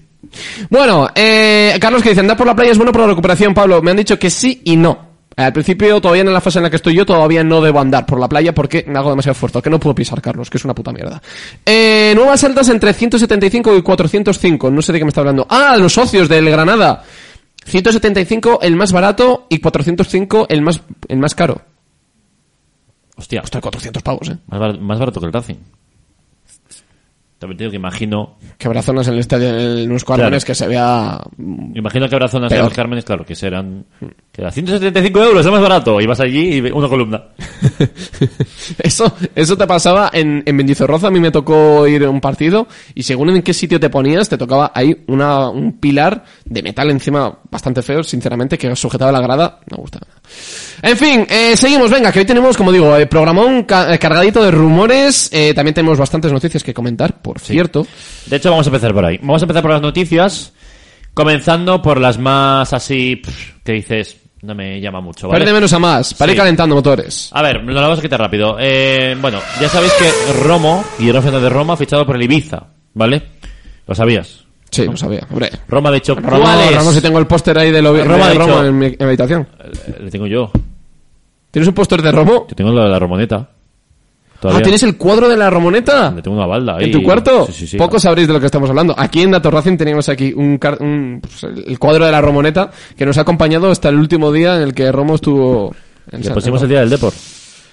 [0.68, 3.80] Bueno, eh, Carlos que dice, andar por la playa es bueno para la recuperación, Pablo.
[3.82, 5.12] Me han dicho que sí y no.
[5.36, 8.04] Al principio, todavía en la fase en la que estoy yo, todavía no debo andar
[8.04, 9.62] por la playa porque me hago demasiado esfuerzo.
[9.62, 11.22] Que no puedo pisar, Carlos, que es una puta mierda.
[11.64, 14.70] Eh, nuevas altas entre 175 y 405.
[14.70, 15.46] No sé de qué me está hablando.
[15.48, 17.02] Ah, los socios del Granada.
[17.64, 21.62] 175 el más barato y 405 el más, el más caro.
[23.22, 24.36] Hostia, Hostia, 400 pavos, eh.
[24.48, 25.54] más barato, más barato que el Racing.
[27.38, 28.36] También te digo que imagino...
[28.56, 30.22] Que habrá zonas en el estadio, en los Claro.
[30.22, 32.66] Cármenes que se vea mm, Imagino que habrá zonas Peor.
[32.66, 33.84] los Cármenes, claro, que serán...
[34.30, 36.00] Que a 175 euros, es más barato.
[36.00, 37.24] Y vas allí y una columna.
[38.78, 42.66] Eso, eso te pasaba en, en Mendizorroza, a mí me tocó ir a un partido
[42.94, 46.90] y según en qué sitio te ponías, te tocaba ahí una, un pilar de metal
[46.90, 50.20] encima bastante feo, sinceramente, que sujetaba la grada, no me gustaba nada.
[50.82, 54.42] En fin, eh, seguimos, venga, que hoy tenemos, como digo, eh, programón ca- eh, cargadito
[54.42, 57.86] de rumores, eh, también tenemos bastantes noticias que comentar, por cierto.
[58.26, 59.16] De hecho, vamos a empezar por ahí.
[59.22, 60.52] Vamos a empezar por las noticias,
[61.14, 65.44] comenzando por las más así, pff, que dices, no me llama mucho, ¿vale?
[65.44, 67.30] De menos a más, para ir calentando motores.
[67.32, 68.56] A ver, lo vamos a quitar rápido.
[68.58, 70.10] Eh, bueno, ya sabéis que
[70.42, 72.60] Romo, Guillermo Fernández de Roma, ha fichado por el Ibiza,
[72.94, 73.22] ¿vale?
[73.86, 74.40] ¿Lo sabías?
[74.68, 75.48] Sí, lo sabía, hombre.
[75.68, 76.76] Roma ha dicho, Roma, ¿cuál es?
[76.76, 78.96] Roma, si tengo el póster ahí de, lo, de Roma Roma dicho- en mi, en
[78.98, 79.46] mi habitación.
[79.62, 80.50] Eh, Le tengo yo.
[81.52, 82.46] ¿Tienes un póster de Romo?
[82.48, 83.48] Yo tengo la de la Romoneta.
[83.48, 84.62] Ah, Todavía.
[84.64, 86.10] ¿tienes el cuadro de la Romoneta?
[86.10, 86.86] Le tengo una balda ahí.
[86.86, 87.46] ¿En tu cuarto?
[87.46, 87.76] Sí, sí, sí.
[87.76, 88.92] Poco sabréis de lo que estamos hablando.
[88.98, 93.06] Aquí en Dato Racing teníamos aquí un, un- pues, el cuadro de la Romoneta que
[93.06, 95.72] nos ha acompañado hasta el último día en el que Romo estuvo
[96.10, 97.12] en Le San- pusimos el día del Depor.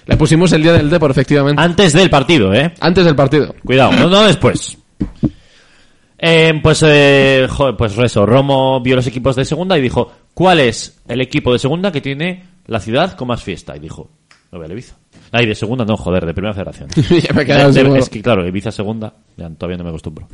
[0.06, 1.60] Le pusimos el día del Depor, efectivamente.
[1.60, 2.72] Antes del partido, ¿eh?
[2.80, 3.52] Antes del partido.
[3.64, 4.78] Cuidado, no, no después.
[6.18, 10.60] Eh, pues, eh, joder, pues eso, Romo vio los equipos de segunda y dijo, ¿cuál
[10.60, 13.76] es el equipo de segunda que tiene la ciudad con más fiesta?
[13.76, 14.10] Y dijo,
[14.52, 14.94] no veo el Ibiza.
[15.32, 16.88] Ay, de segunda no, joder, de primera federación.
[16.96, 20.26] De- de- es que claro, Ibiza segunda, ya todavía no me acostumbro.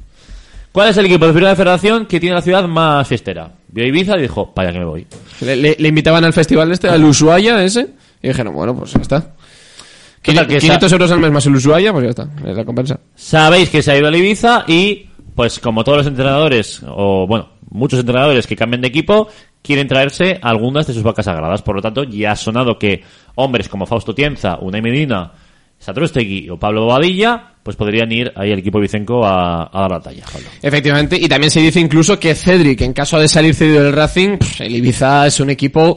[0.72, 3.50] ¿Cuál es el equipo de primera federación que tiene la ciudad más fiestera?
[3.68, 5.06] Vio Ibiza y dijo, vaya que me voy.
[5.40, 7.88] Le, le- le invitaban al festival este, al Ushuaia ese,
[8.22, 9.32] y dijeron, bueno, pues ya está.
[10.22, 12.98] Total, que 500 euros al mes más el Ushuaia, pues ya está, es la compensa.
[13.14, 17.48] Sabéis que se ha ido a Ibiza y, pues como todos los entrenadores, o bueno,
[17.70, 19.28] muchos entrenadores que cambian de equipo,
[19.66, 21.62] quieren traerse algunas de sus vacas sagradas.
[21.62, 23.02] Por lo tanto, ya ha sonado que
[23.34, 25.32] hombres como Fausto Tienza, Unai Medina,
[25.78, 30.00] Satrostegui o Pablo Bobadilla, pues podrían ir ahí al equipo vicenco a, a dar la
[30.00, 30.24] talla.
[30.62, 34.38] Efectivamente, y también se dice incluso que Cedric, en caso de salir cedido del Racing,
[34.60, 35.96] el Ibiza es un equipo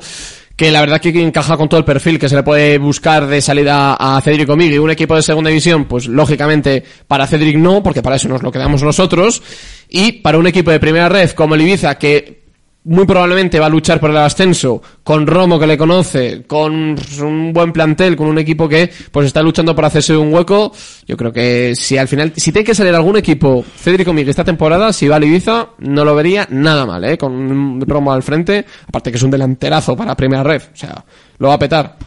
[0.60, 3.41] que la verdad que encaja con todo el perfil que se le puede buscar de
[3.41, 4.77] salida a Cedric Omigui.
[4.77, 8.51] Un equipo de segunda división, pues lógicamente para Cedric no, porque para eso nos lo
[8.51, 9.41] quedamos nosotros.
[9.88, 12.48] Y para un equipo de primera red como el Ibiza, que
[12.85, 17.53] muy probablemente va a luchar por el ascenso con Romo que le conoce, con un
[17.53, 20.71] buen plantel, con un equipo que pues está luchando por hacerse un hueco.
[21.05, 24.43] Yo creo que si al final, si tiene que salir algún equipo, Cédric Miguel esta
[24.43, 27.17] temporada, si va a Ibiza, no lo vería nada mal, ¿eh?
[27.17, 31.03] Con Romo al frente, aparte que es un delanterazo para Primera Red, o sea,
[31.37, 31.97] lo va a petar.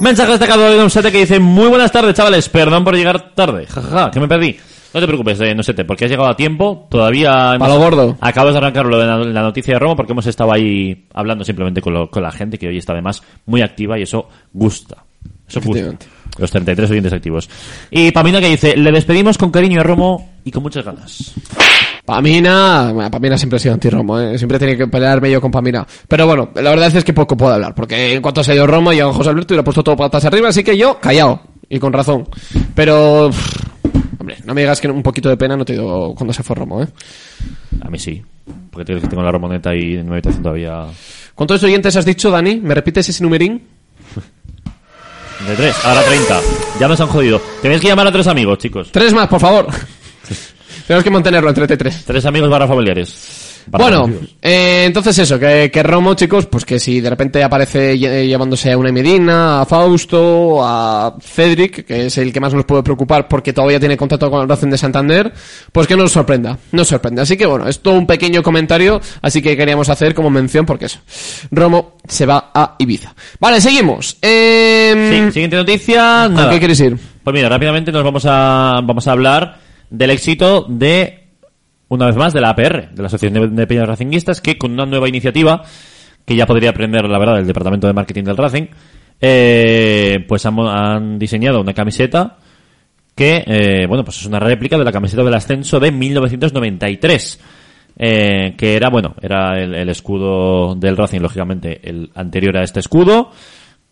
[0.00, 2.48] Mensaje destacado de Don Sete que dice Muy buenas tardes, chavales.
[2.48, 3.66] Perdón por llegar tarde.
[3.66, 4.56] Jajaja, que me perdí.
[4.92, 6.86] No te preocupes, eh, no sé, porque has llegado a tiempo.
[6.90, 7.54] Todavía.
[7.58, 8.16] Palo gordo.
[8.20, 11.44] Acabas de arrancar lo de la, la noticia de Roma porque hemos estado ahí hablando
[11.44, 15.04] simplemente con, lo- con la gente que hoy está además muy activa y eso gusta.
[15.48, 16.06] Eso gusta.
[16.38, 17.48] Los 33 oyentes activos.
[17.90, 21.34] Y Pamina que dice: Le despedimos con cariño a Romo y con muchas ganas.
[22.04, 24.38] Pamina, bueno, Pamina siempre ha sido anti-Romo, ¿eh?
[24.38, 25.86] siempre tenía que pelearme yo con Pamina.
[26.08, 28.66] Pero bueno, la verdad es que poco puedo hablar, porque en cuanto se ha ido
[28.66, 31.40] Romo, llegó José Alberto y le ha puesto todo patas arriba, así que yo, callado,
[31.68, 32.26] y con razón.
[32.74, 33.30] Pero,
[34.30, 36.56] hombre, no me digas que un poquito de pena no te digo cuando se fue
[36.56, 36.86] Romo, ¿eh?
[37.82, 38.22] A mí sí.
[38.70, 40.86] Porque tengo- tengo la Romoneta ahí en mi habitación todavía.
[41.34, 42.56] ¿Cuántos oyentes has dicho, Dani?
[42.60, 43.62] ¿Me repites ese numerín?
[45.48, 46.40] De 3, ahora 30.
[46.78, 47.40] Ya nos han jodido.
[47.62, 48.92] Tenéis que llamar a tres amigos, chicos.
[48.92, 49.66] Tres más, por favor.
[50.86, 52.04] Tenemos que mantenerlo en 33.
[52.04, 53.39] Tres amigos barra familiares.
[53.66, 54.08] Bueno,
[54.42, 58.72] eh, entonces eso, que, que Romo, chicos, pues que si de repente aparece lle- llevándose
[58.72, 63.28] a una Medina, a Fausto, a Cedric, que es el que más nos puede preocupar
[63.28, 65.32] porque todavía tiene contacto con el Racing de Santander,
[65.72, 67.22] pues que nos sorprenda, nos sorprende.
[67.22, 70.86] Así que bueno, es todo un pequeño comentario, así que queríamos hacer como mención porque
[70.86, 70.98] eso.
[71.50, 73.14] Romo se va a Ibiza.
[73.38, 74.16] Vale, seguimos.
[74.22, 76.22] Eh, Sí, siguiente noticia.
[76.26, 76.50] ¿Con Nada.
[76.50, 76.96] qué quieres ir?
[77.22, 79.58] Pues mira, rápidamente nos vamos a, vamos a hablar
[79.90, 81.19] del éxito de,
[81.90, 84.86] una vez más, de la APR, de la Asociación de, Peñas Racinguistas, que con una
[84.86, 85.62] nueva iniciativa,
[86.24, 88.66] que ya podría aprender, la verdad, el Departamento de Marketing del Racing,
[89.20, 92.38] eh, pues han, diseñado una camiseta
[93.14, 97.40] que, eh, bueno, pues es una réplica de la camiseta del ascenso de 1993.
[98.02, 102.80] eh, que era, bueno, era el, el escudo del Racing, lógicamente, el anterior a este
[102.80, 103.30] escudo,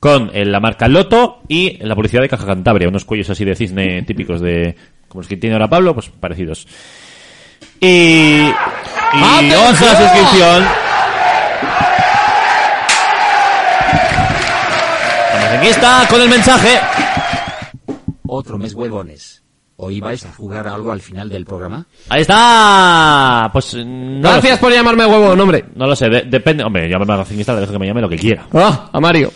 [0.00, 3.54] con eh, la marca Loto y la publicidad de Caja Cantabria, unos cuellos así de
[3.54, 4.76] cisne típicos de,
[5.08, 6.66] como los que tiene ahora Pablo, pues parecidos.
[7.80, 8.52] Y, y
[9.12, 9.62] ¡Atención!
[9.74, 10.66] otra suscripción.
[15.68, 16.78] está con el mensaje.
[18.26, 19.42] Otro mes huevones.
[19.76, 21.86] ¿Hoy vais a jugar algo al final del programa?
[22.08, 23.48] Ahí está.
[23.52, 25.66] Pues no lo Gracias por llamarme huevo, hombre.
[25.76, 26.64] No lo sé, de- depende.
[26.64, 28.46] Hombre, llámame a Racingista, le dejo que me llame lo que quiera.
[28.52, 29.32] Ah, a Mario.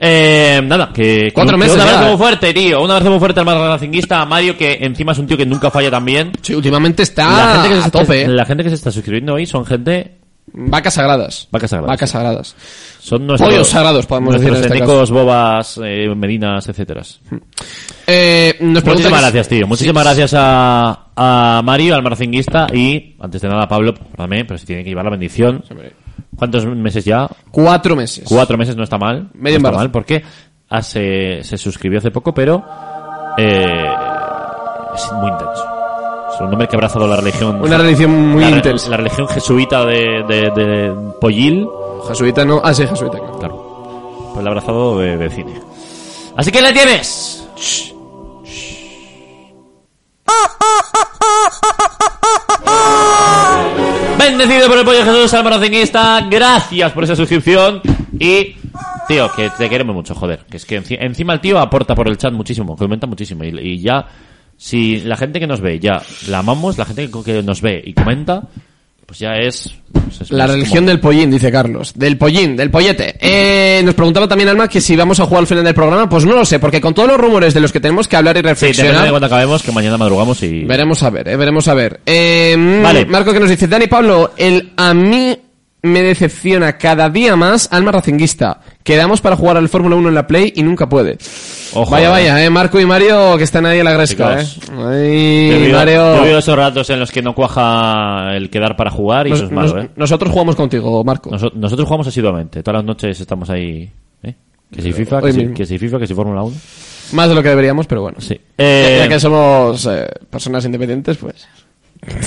[0.00, 2.82] Eh, nada, que, Cuatro que meses un abrazo ya, muy fuerte, tío.
[2.82, 5.44] Un abrazo muy fuerte al más racinguista, a Mario, que encima es un tío que
[5.44, 6.32] nunca falla también.
[6.40, 8.28] Sí, últimamente está la, gente que se a está, tope, ¿eh?
[8.28, 10.18] la gente que se está suscribiendo hoy son gente.
[10.50, 11.48] Vacas sagradas.
[11.50, 11.88] Vacas sagradas.
[11.90, 12.56] Vacas sagradas.
[13.00, 13.50] Son nuestros.
[13.50, 17.02] Pollos sagrados, podemos decir en este Enecos, bobas, eh, medinas, etcétera.
[18.06, 19.66] Eh, nos Muchísimas que- gracias, tío.
[19.66, 24.56] Muchísimas gracias a, a Mario, al marcinguista y, antes de nada, a Pablo, perdóname, pero
[24.56, 25.62] si tiene que llevar la bendición.
[26.36, 27.28] ¿Cuántos meses ya?
[27.50, 28.24] Cuatro meses.
[28.28, 29.30] Cuatro meses no está mal.
[29.34, 30.22] Medio no está mal porque
[30.68, 32.64] ah, se, se suscribió hace poco, pero
[33.36, 33.90] eh,
[34.94, 35.66] es muy intenso.
[36.34, 37.60] Es un hombre que ha abrazado la religión.
[37.62, 38.90] Una religión muy la, intensa.
[38.90, 41.66] La religión jesuita de, de, de Pollil.
[42.06, 42.60] Jesuita no.
[42.62, 43.18] Ah, sí, jesuita.
[43.18, 43.38] claro.
[43.38, 44.30] Claro.
[44.34, 45.60] Pues la ha abrazado de, de cine.
[46.36, 47.44] Así que le tienes.
[54.38, 56.20] Bendecido por el pollo Jesús al maratonista.
[56.30, 57.80] Gracias por esa suscripción.
[58.20, 58.54] Y,
[59.08, 60.44] tío, que te queremos mucho, joder.
[60.48, 63.42] Que es que enci- encima el tío aporta por el chat muchísimo, comenta muchísimo.
[63.42, 64.06] Y, y ya,
[64.56, 67.82] si la gente que nos ve ya la amamos, la gente que, que nos ve
[67.84, 68.44] y comenta,
[69.08, 69.70] pues ya es.
[69.90, 71.92] pues es- La religión como- del pollín, dice Carlos.
[71.96, 73.16] Del pollín, del pollete.
[73.20, 76.06] Eh, nos preguntaba también Alma que si vamos a jugar al final del programa.
[76.10, 78.36] Pues no lo sé, porque con todos los rumores de los que tenemos que hablar
[78.36, 79.04] y Sí, reflexionar.
[79.04, 80.64] de cuando acabemos, que mañana madrugamos y.
[80.64, 82.00] Veremos a ver, eh, veremos a ver.
[82.04, 83.06] Eh, mm, Vale.
[83.06, 85.38] Marco que nos dice, Dani Pablo, el a mí
[85.80, 88.60] me decepciona cada día más Alma Racinguista.
[88.82, 91.16] Quedamos para jugar al Fórmula 1 en la Play y nunca puede.
[91.74, 92.10] Ojo, vaya, eh.
[92.10, 94.70] vaya, eh, Marco y Mario que están ahí en la gresca, Chicos.
[94.70, 95.64] eh.
[95.66, 95.94] Ay, Mario.
[95.96, 99.30] yo he vivido esos ratos en los que no cuaja el quedar para jugar y
[99.30, 99.90] Nos- eso es malo, nos- ¿eh?
[99.96, 101.30] Nosotros jugamos contigo, Marco.
[101.30, 102.62] Noso- nosotros jugamos asiduamente.
[102.62, 103.90] Todas las noches estamos ahí.
[104.22, 104.34] ¿eh?
[104.74, 105.54] Que si FIFA, Hoy que si, mismo.
[105.54, 106.56] que si FIFA, que si Fórmula 1.
[107.12, 108.18] Más de lo que deberíamos, pero bueno.
[108.20, 108.34] Sí.
[108.34, 111.46] Ya- Eh, ya que somos eh, personas independientes, pues...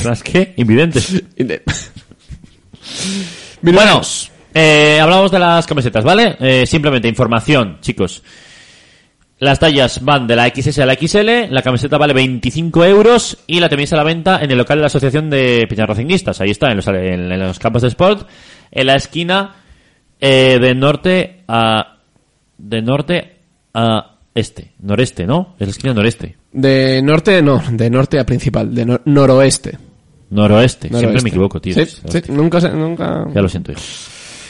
[0.03, 0.53] ¿Las qué?
[0.57, 1.21] Invidentes.
[3.61, 4.01] Bueno,
[4.53, 6.35] eh, hablamos de las camisetas, ¿vale?
[6.39, 8.23] Eh, simplemente información, chicos.
[9.41, 13.59] Las tallas van de la XS a la XL, la camiseta vale 25 euros y
[13.59, 16.39] la tenéis a la venta en el local de la Asociación de Peñas Racinguistas.
[16.41, 18.29] Ahí está, en los, en- en los campos de sport,
[18.71, 19.55] en la esquina
[20.19, 21.97] eh, de norte a...
[22.59, 23.35] de norte
[23.73, 25.55] a este, noreste, ¿no?
[25.59, 26.37] Es la esquina noreste.
[26.53, 29.75] De norte, no, de norte a principal, de nor- noroeste.
[30.29, 30.87] Noroeste.
[30.89, 31.73] Siempre me equivoco, tío.
[31.73, 33.25] Sí, sí, nunca, nunca...
[33.33, 33.81] Ya lo siento, hijo.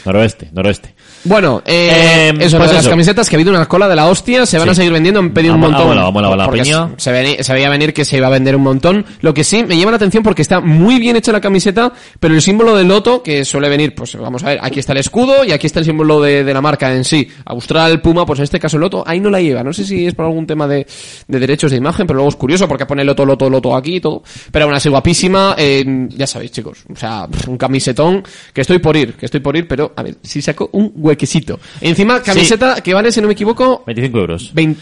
[0.05, 0.93] Noroeste, noroeste.
[1.23, 2.89] Bueno, eh, Eh, eso, pues las eso.
[2.89, 4.71] camisetas que ha habido una cola de la hostia, se van Sí.
[4.71, 5.97] a seguir vendiendo, han pedido un montón.
[6.47, 6.61] porque.
[6.97, 9.05] Se, veni- se veía venir que se iba a vender un montón.
[9.21, 12.33] Lo que sí me llama la atención porque está muy bien hecha la camiseta, pero
[12.33, 15.43] el símbolo del loto, que suele venir, pues vamos a ver, aquí está el escudo
[15.45, 17.27] y aquí está el símbolo de, de la marca en sí.
[17.45, 19.63] Austral, Puma, pues en este caso el loto, ahí no la lleva.
[19.63, 20.85] No sé si es por algún tema de,
[21.27, 24.01] de derechos de imagen, pero luego es curioso porque pone loto, loto, loto aquí y
[24.01, 24.23] todo.
[24.51, 28.95] Pero aún así guapísima, eh, ya sabéis chicos, o sea, un camisetón que estoy por
[28.97, 31.59] ir, que estoy por ir, pero a ver, si saco un huequecito.
[31.79, 34.51] Encima, camiseta que vale, si no me equivoco, 25 euros.
[34.53, 34.81] 20...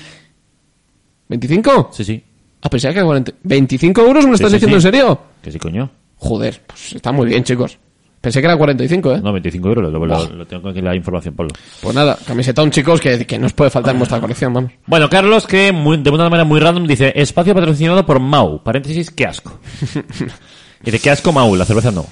[1.30, 1.90] ¿25?
[1.92, 2.24] Sí, sí.
[2.62, 3.32] Ah, pensaba que 40...
[3.46, 5.22] ¿25 euros me lo estás diciendo en serio?
[5.42, 5.90] Que sí, coño.
[6.18, 7.78] Joder, pues está muy bien, chicos.
[8.20, 9.22] Pensé que era 45, ¿eh?
[9.24, 9.94] No, 25 euros.
[9.94, 11.54] Lo, lo- lo tengo aquí la información, Pablo.
[11.82, 14.72] Pues nada, camisetón, chicos, que, que nos puede faltar en vuestra colección, vamos.
[14.88, 19.10] Bueno, Carlos, que muy- de una manera muy random dice, espacio patrocinado por Mau, paréntesis,
[19.12, 19.58] qué asco.
[20.84, 22.06] dice, qué asco Mau, la cerveza no.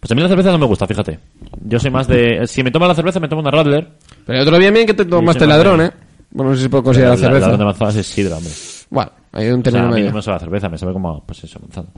[0.00, 1.18] Pues a mí la cerveza no me gusta, fíjate.
[1.64, 2.46] Yo soy más de...
[2.46, 3.88] Si me tomo la cerveza, me tomo una Radler.
[4.24, 5.80] Pero el otro día bien que te tomaste ladrón.
[5.80, 5.90] ¿eh?
[6.30, 7.48] Bueno, no sé si puedo considerar la, cerveza.
[7.48, 8.52] La, de manzanas es sidra, hombre.
[8.90, 10.92] Bueno, hay un O sea, término a mí no me sabe a cerveza, me sabe
[10.92, 11.88] como, pues eso, manzana.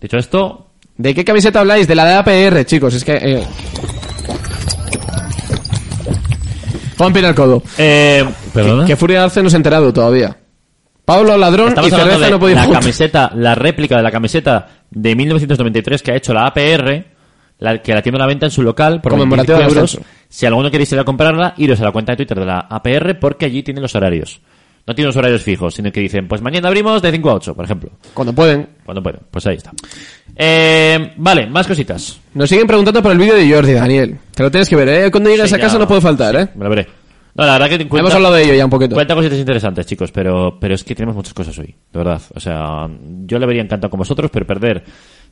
[0.00, 0.66] Dicho esto,
[0.98, 1.86] ¿De qué camiseta habláis?
[1.86, 3.16] De la de APR, chicos, es que...
[3.16, 3.42] Eh...
[6.96, 7.62] Juan Pina el codo.
[7.76, 8.86] eh, perdona.
[8.86, 10.34] ¿Qué furia Arce no se ha enterado todavía?
[11.06, 14.68] Pablo Ladrón Estamos y cerveza de no podía la camiseta, la réplica de la camiseta
[14.90, 17.04] de 1993 que ha hecho la APR,
[17.60, 20.10] la, que la tiene a la venta en su local por Conmemorativa 25 del euros.
[20.28, 23.20] Si alguno queréis ir a comprarla, iros a la cuenta de Twitter de la APR
[23.20, 24.40] porque allí tienen los horarios.
[24.84, 27.54] No tienen los horarios fijos, sino que dicen, pues mañana abrimos de 5 a 8,
[27.54, 27.90] por ejemplo.
[28.12, 28.68] Cuando pueden.
[28.84, 29.72] Cuando pueden, pues ahí está.
[30.36, 32.20] Eh, vale, más cositas.
[32.34, 34.18] Nos siguen preguntando por el vídeo de Jordi, Daniel.
[34.34, 35.10] Te lo tienes que ver, ¿eh?
[35.10, 36.48] Cuando llegues Sí, a casa no puede faltar, ¿eh?
[36.56, 36.86] Me lo veré.
[37.36, 38.94] No, la verdad que cuenta, Hemos hablado de ello ya un poquito.
[38.94, 42.22] Cuenta cositas interesantes, chicos, pero, pero es que tenemos muchas cosas hoy, de verdad.
[42.34, 42.88] O sea,
[43.26, 44.82] yo le vería encantado con vosotros, pero perder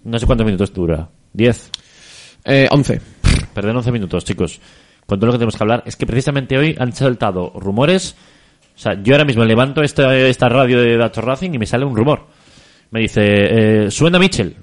[0.05, 1.09] no sé cuántos minutos dura.
[1.35, 1.71] ¿10?
[2.45, 3.01] Eh, 11.
[3.55, 4.61] Perder 11 minutos, chicos.
[5.07, 5.83] Con todo lo que tenemos que hablar.
[5.87, 8.17] Es que precisamente hoy han saltado rumores.
[8.77, 11.87] O sea, yo ahora mismo levanto esta, esta radio de Datos Racing y me sale
[11.87, 12.27] un rumor.
[12.91, 14.57] Me dice, eh, suena Mitchell.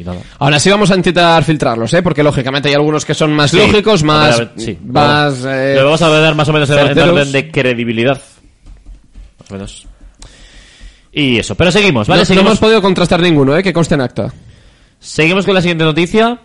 [0.00, 0.20] Y, y nada.
[0.38, 2.02] Ahora sí vamos a intentar filtrarlos, ¿eh?
[2.02, 3.58] Porque lógicamente hay algunos que son más Sí.
[3.58, 4.38] lógicos, más...
[4.38, 4.78] ver, sí.
[4.84, 8.20] más eh, lo vamos a ver más o menos en, orden de credibilidad.
[9.40, 9.86] Más o menos.
[11.12, 11.54] Y eso.
[11.54, 12.20] Pero seguimos, ¿vale?
[12.20, 12.46] no, no seguimos.
[12.50, 13.62] hemos podido contrastar ninguno, ¿eh?
[13.62, 14.32] Que conste en acta.
[14.98, 16.40] Seguimos con la siguiente noticia.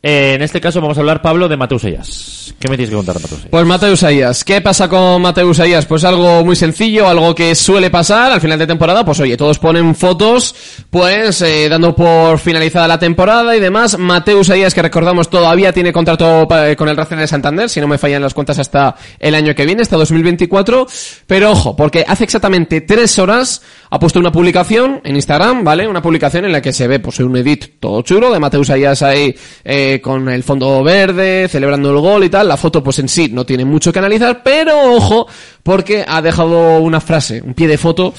[0.00, 2.54] Eh, en este caso vamos a hablar, Pablo, de Mateus Ellas.
[2.60, 3.40] ¿Qué me tienes que contar de Mateus?
[3.50, 4.44] Pues Mateus Ayas.
[4.44, 5.86] ¿Qué pasa con Mateus Ayas?
[5.86, 9.04] Pues algo muy sencillo, algo que suele pasar al final de temporada.
[9.04, 10.54] Pues oye, todos ponen fotos,
[10.88, 13.98] pues eh, dando por finalizada la temporada y demás.
[13.98, 17.88] Mateus Ayas, que recordamos todavía tiene contrato pa- con el Racing de Santander, si no
[17.88, 20.86] me fallan las cuentas hasta el año que viene, hasta 2024.
[21.26, 25.88] Pero ojo, porque hace exactamente tres horas ha puesto una publicación en Instagram, ¿vale?
[25.88, 29.02] Una publicación en la que se ve pues un edit todo chulo de Mateus Ayas
[29.02, 32.48] ahí eh, con el fondo verde, celebrando el gol y tal.
[32.48, 35.26] La foto pues en sí no tiene mucho que analizar, pero ojo,
[35.62, 38.12] porque ha dejado una frase, un pie de foto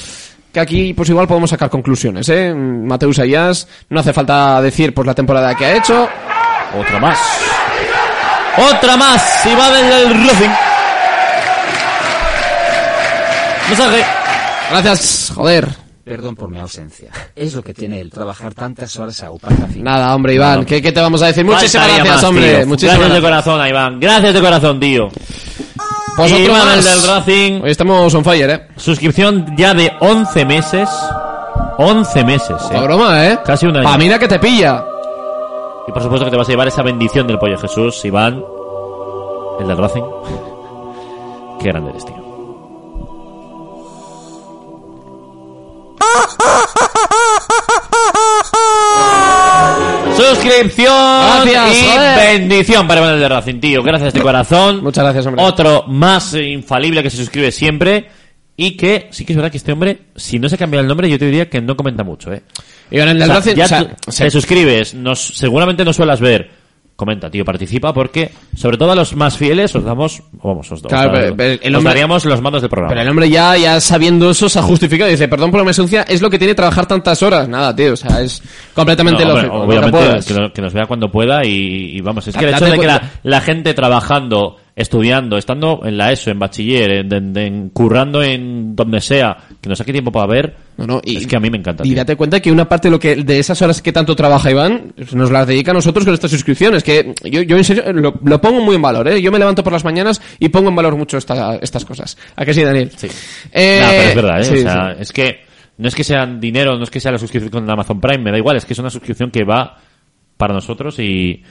[0.51, 2.53] que aquí pues igual podemos sacar conclusiones, ¿eh?
[2.53, 6.09] Mateus Ayas, no hace falta decir pues la temporada que ha hecho.
[6.77, 7.19] Otra más.
[8.57, 9.45] Otra más.
[9.45, 10.49] Y va desde el Racing.
[13.69, 14.18] Mensaje.
[14.69, 15.67] Gracias, joder.
[16.03, 17.11] Perdón por mi ausencia.
[17.35, 19.83] Es lo que tiene el trabajar tantas horas a upar fin.
[19.83, 20.65] Nada, hombre, Iván.
[20.65, 21.45] ¿qué, qué te vamos a decir?
[21.45, 22.65] Muchísimas gracias, más, hombre.
[22.65, 23.99] Muchísimas Gracias de corazón, Iván.
[23.99, 25.09] Gracias de corazón, tío.
[26.15, 27.61] Pues Iván, el del Racing.
[27.61, 28.67] Hoy estamos on fire, ¿eh?
[28.75, 30.89] Suscripción ya de 11 meses.
[31.77, 32.73] 11 meses, eh.
[32.73, 33.39] La broma, ¿eh?
[33.45, 33.83] Casi un año.
[33.83, 34.83] Pa' mira que te pilla.
[35.87, 38.43] Y por supuesto que te vas a llevar esa bendición del pollo Jesús, Iván.
[39.59, 40.03] El del Racing.
[41.61, 42.18] Qué grande eres, tío.
[50.19, 52.39] Suscripción Gracias, y joder.
[52.39, 53.81] bendición para Iván el del Racing, tío.
[53.83, 54.83] Gracias de corazón.
[54.83, 55.43] Muchas gracias, hombre.
[55.43, 58.07] Otro más infalible que se suscribe siempre.
[58.57, 61.09] Y que sí que es verdad que este hombre, si no se cambia el nombre,
[61.09, 62.43] yo te diría que no comenta mucho, ¿eh?
[62.91, 65.93] Iván, el O sea, Racing, ya o sea, tú se- te suscribes, nos, seguramente no
[65.93, 66.49] suelas ver.
[66.99, 70.87] Comenta, tío, participa porque, sobre todo a los más fieles, os damos, vamos, os, os
[70.89, 72.89] Claro, pero- pero el os hombre- daríamos los mandos del programa.
[72.89, 75.09] Pero el hombre ya, ya sabiendo eso se ha justificado.
[75.09, 77.47] Dice, perdón por la presencia, es lo que tiene trabajar tantas horas.
[77.47, 78.43] Nada, tío, o sea, es
[78.73, 79.63] completamente No, hombre, lógico.
[79.63, 82.77] obviamente, no que, nos vea cuando pueda y, y vamos, es que el hecho de
[82.79, 88.23] que la gente trabajando, estudiando, estando en la ESO, en bachiller, en, en- en- currando
[88.23, 91.39] en donde sea, que nos saque tiempo para ver, No, no, y- es que a
[91.41, 91.83] mí me encanta.
[91.83, 91.97] Y tío.
[91.97, 94.93] date cuenta que una parte de lo que de esas horas que tanto trabaja Iván
[95.13, 96.81] nos las dedica a nosotros con estas suscripciones.
[96.83, 99.21] Que yo, yo en serio lo, lo pongo muy en valor, ¿eh?
[99.21, 102.17] Yo me levanto por las mañanas y pongo en valor mucho esta- estas cosas.
[102.37, 102.89] ¿A que sí, Daniel?
[102.95, 103.07] Sí.
[103.51, 104.43] Eh, Nah, pero es verdad, ¿eh?
[104.45, 105.01] sí, o sea, sí.
[105.01, 105.39] es que
[105.77, 108.31] no es que sea dinero, no es que sea la suscripción con Amazon Prime, me
[108.31, 109.77] da igual, es que es una suscripción que va
[110.37, 111.43] para nosotros y,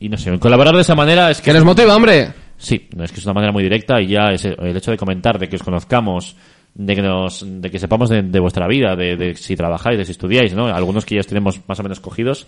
[0.00, 1.44] y no sé, colaborar de esa manera es que...
[1.44, 2.32] ¿Qué les motiva, hombre?
[2.56, 4.90] Sí, no, es que es una manera muy directa y ya es el el hecho
[4.90, 6.36] de comentar, de que os conozcamos,
[6.74, 10.04] de que nos, de que sepamos de, de vuestra vida, de, de si trabajáis, de
[10.04, 10.66] si estudiáis, ¿no?
[10.66, 12.46] Algunos que ya os tenemos más o menos cogidos.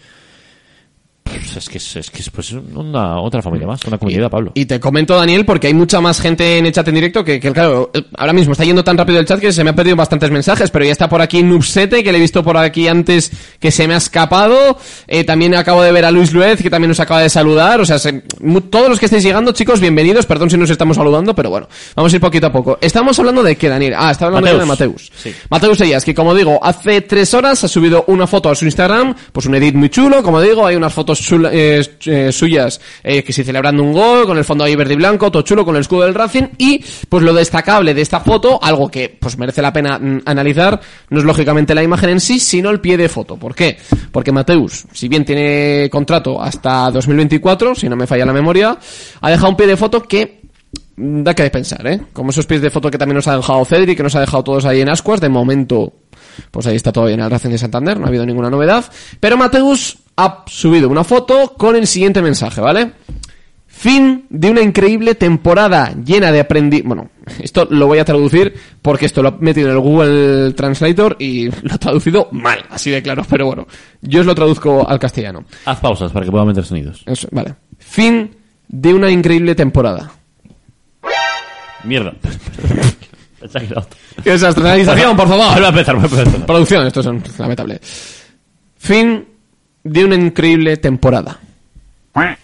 [1.24, 4.50] Pues es que es, es que es pues una otra familia más, una comunidad, Pablo.
[4.54, 7.38] Y te comento, Daniel, porque hay mucha más gente en el chat en directo que,
[7.40, 9.96] que, claro, ahora mismo está yendo tan rápido el chat que se me ha perdido
[9.96, 13.30] bastantes mensajes, pero ya está por aquí Nubsete, que le he visto por aquí antes
[13.60, 14.76] que se me ha escapado.
[15.06, 17.80] Eh, también acabo de ver a Luis Luez, que también nos acaba de saludar.
[17.80, 18.24] O sea, se-
[18.68, 20.26] todos los que estáis llegando, chicos, bienvenidos.
[20.26, 22.78] Perdón si nos estamos saludando, pero bueno, vamos a ir poquito a poco.
[22.80, 23.94] Estamos hablando de qué, Daniel?
[23.96, 24.92] Ah, estaba hablando de Mateus.
[25.08, 25.12] Mateus.
[25.22, 25.34] Sí.
[25.48, 29.14] Mateus Ellas, que como digo, hace tres horas ha subido una foto a su Instagram,
[29.32, 31.11] pues un edit muy chulo, como digo, hay unas fotos
[31.50, 34.96] eh, eh, suyas eh, que sí celebrando un gol, con el fondo ahí verde y
[34.96, 38.58] blanco, todo chulo, con el escudo del Racing, y pues lo destacable de esta foto,
[38.62, 42.38] algo que pues merece la pena mm, analizar, no es lógicamente la imagen en sí,
[42.38, 43.36] sino el pie de foto.
[43.36, 43.78] ¿Por qué?
[44.10, 48.78] Porque Mateus, si bien tiene contrato hasta 2024, si no me falla la memoria,
[49.20, 50.42] ha dejado un pie de foto que
[50.94, 52.00] Da que pensar, ¿eh?
[52.12, 54.44] Como esos pies de foto que también nos ha dejado Cedric, que nos ha dejado
[54.44, 55.92] todos ahí en Ascuas, de momento,
[56.50, 58.84] pues ahí está todavía en el Racing de Santander, no ha habido ninguna novedad.
[59.18, 62.92] Pero Mateus ha subido una foto con el siguiente mensaje, ¿vale?
[63.66, 66.82] Fin de una increíble temporada llena de aprendi...
[66.82, 67.10] Bueno,
[67.42, 71.46] esto lo voy a traducir porque esto lo he metido en el Google Translator y
[71.62, 73.66] lo he traducido mal, así de claro, pero bueno,
[74.00, 75.44] yo os lo traduzco al castellano.
[75.64, 77.02] Haz pausas para que puedan meter sonidos.
[77.06, 77.54] Eso, vale.
[77.78, 78.36] Fin
[78.68, 80.12] de una increíble temporada.
[81.84, 82.14] Mierda.
[84.56, 85.50] Realización, por favor.
[85.50, 86.46] Vuelve a empezar, vuelve a empezar.
[86.46, 87.80] Producción, esto es lamentable.
[88.76, 89.31] Fin
[89.84, 91.38] de una increíble temporada.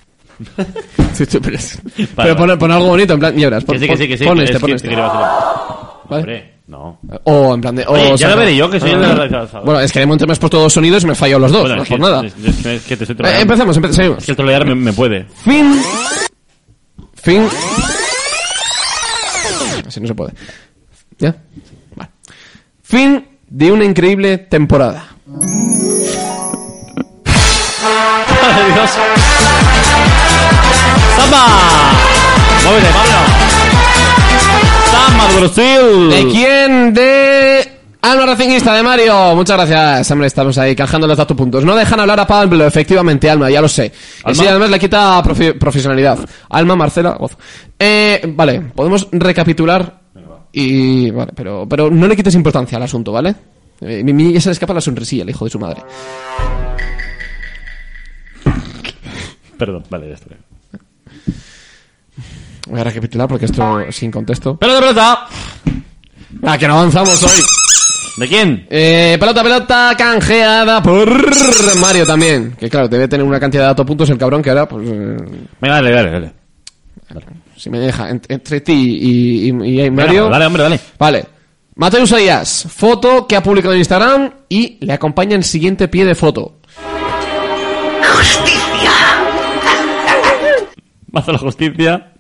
[1.15, 2.35] Sí, sí, pero es- pero vale.
[2.37, 4.25] pon, pon algo bonito, en plan, verás, pon, Que sí, que sí, que sí.
[4.25, 4.89] pon que este, es pon que- este.
[4.89, 5.09] que le a
[6.09, 6.21] ¿Vale?
[6.23, 6.99] Hombre, no.
[7.25, 7.85] O en plan de...
[7.87, 9.17] o Oye, ya lo veré yo, que soy el de la Ah.
[9.17, 9.65] realizador.
[9.65, 11.51] Bueno, es que de momento me has puesto dos sonidos y me he fallado los
[11.51, 12.25] dos, Bueno, no es por que- nada.
[12.25, 13.43] es- es que- es que te estoy Eh, troleando.
[13.43, 14.19] empezamos, empezamos, seguimos.
[14.19, 15.25] Es que el trolear me, me puede.
[15.45, 15.83] Fin.
[17.15, 17.49] Fin.
[19.87, 20.33] Así no se puede.
[21.19, 21.35] ¿Ya?
[21.97, 22.11] Vale.
[22.85, 25.09] Fin de una increíble temporada.
[28.65, 28.91] Dios.
[31.17, 31.47] ¡Samba!
[32.65, 33.13] ¡Muévete, Pablo!
[34.91, 36.11] ¡Samba de Brasil!
[36.11, 36.95] ¿De quién?
[36.95, 39.35] De Alma Racingista de Mario.
[39.35, 40.11] Muchas gracias.
[40.11, 41.65] Hombre, estamos ahí canjando los datos puntos.
[41.65, 43.87] No dejan hablar a Pablo, efectivamente, Alma, ya lo sé.
[43.87, 44.43] Y Alma.
[44.43, 46.19] sí, además le quita profesionalidad.
[46.49, 47.37] Alma, Marcela, gozo.
[47.79, 50.01] Eh, vale, podemos recapitular
[50.53, 51.11] y...
[51.11, 53.35] Vale, pero, pero no le quites importancia al asunto, ¿vale?
[53.81, 54.03] Eh,
[54.33, 55.83] ya se le escapa la sonrisilla, el hijo de su madre.
[59.59, 60.27] Perdón, vale, ya está.
[62.69, 64.57] Voy a recapitular porque esto sin contexto.
[64.57, 65.27] ¡Pelota, pelota!
[66.45, 67.41] Ah, que no avanzamos hoy.
[68.19, 68.67] ¿De quién?
[68.69, 71.09] Eh, pelota, pelota, canjeada por
[71.81, 72.53] Mario también.
[72.59, 75.17] Que claro, debe tener una cantidad de datos el cabrón que ahora, pues, eh,
[75.61, 76.33] Venga, dale, dale, dale.
[77.57, 80.29] si me deja, ent- entre ti y, y- y Venga, Mario.
[80.29, 80.81] dale, hombre, dale.
[80.99, 81.27] Vale.
[81.77, 86.17] Mateus Díaz, foto que ha publicado en Instagram y le acompaña el siguiente pie de
[86.17, 86.58] foto.
[91.19, 92.13] Mazo la justicia.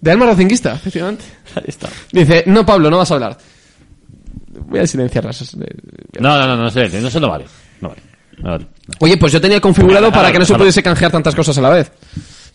[0.00, 1.24] De Alma Racinguista, efectivamente.
[1.56, 1.88] Ahí está.
[2.12, 3.38] Dice, no Pablo, no vas a hablar.
[4.68, 5.56] Voy a silenciarlas.
[6.20, 7.44] No, no, no, no sé, no, eso no vale.
[7.80, 8.02] No vale.
[8.38, 8.66] No vale.
[9.00, 11.70] Oye, pues yo tenía configurado para que no se pudiese canjear tantas cosas a la
[11.70, 11.90] vez.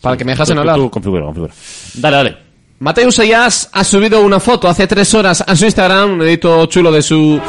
[0.00, 0.76] Para que me dejasen Tú- hablar.
[0.76, 1.52] Tú, configura, configura.
[1.94, 2.36] Dale, dale.
[2.80, 6.90] Mateus Ayas ha subido una foto hace tres horas a su Instagram, un edito chulo
[6.90, 7.40] de su...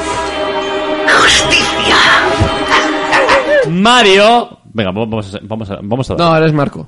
[3.70, 4.60] Mario.
[4.74, 6.20] Venga, vamos a, vamos a, vamos a dar.
[6.28, 6.88] No, ahora es Marco.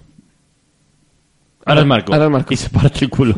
[1.66, 2.14] Ahora es Marco.
[2.14, 2.54] ahora es Marco.
[2.54, 3.36] Y se parte el culo.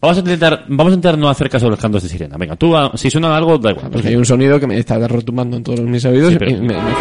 [0.00, 2.36] Vamos a intentar, vamos a intentar no hacer caso de los cantos de sirena.
[2.36, 3.90] Venga, tú, ah, si suena algo, da igual.
[3.90, 6.54] Porque hay un sonido que me está retumbando en todos mis oídos Sí, pero- y
[6.60, 6.94] me- me-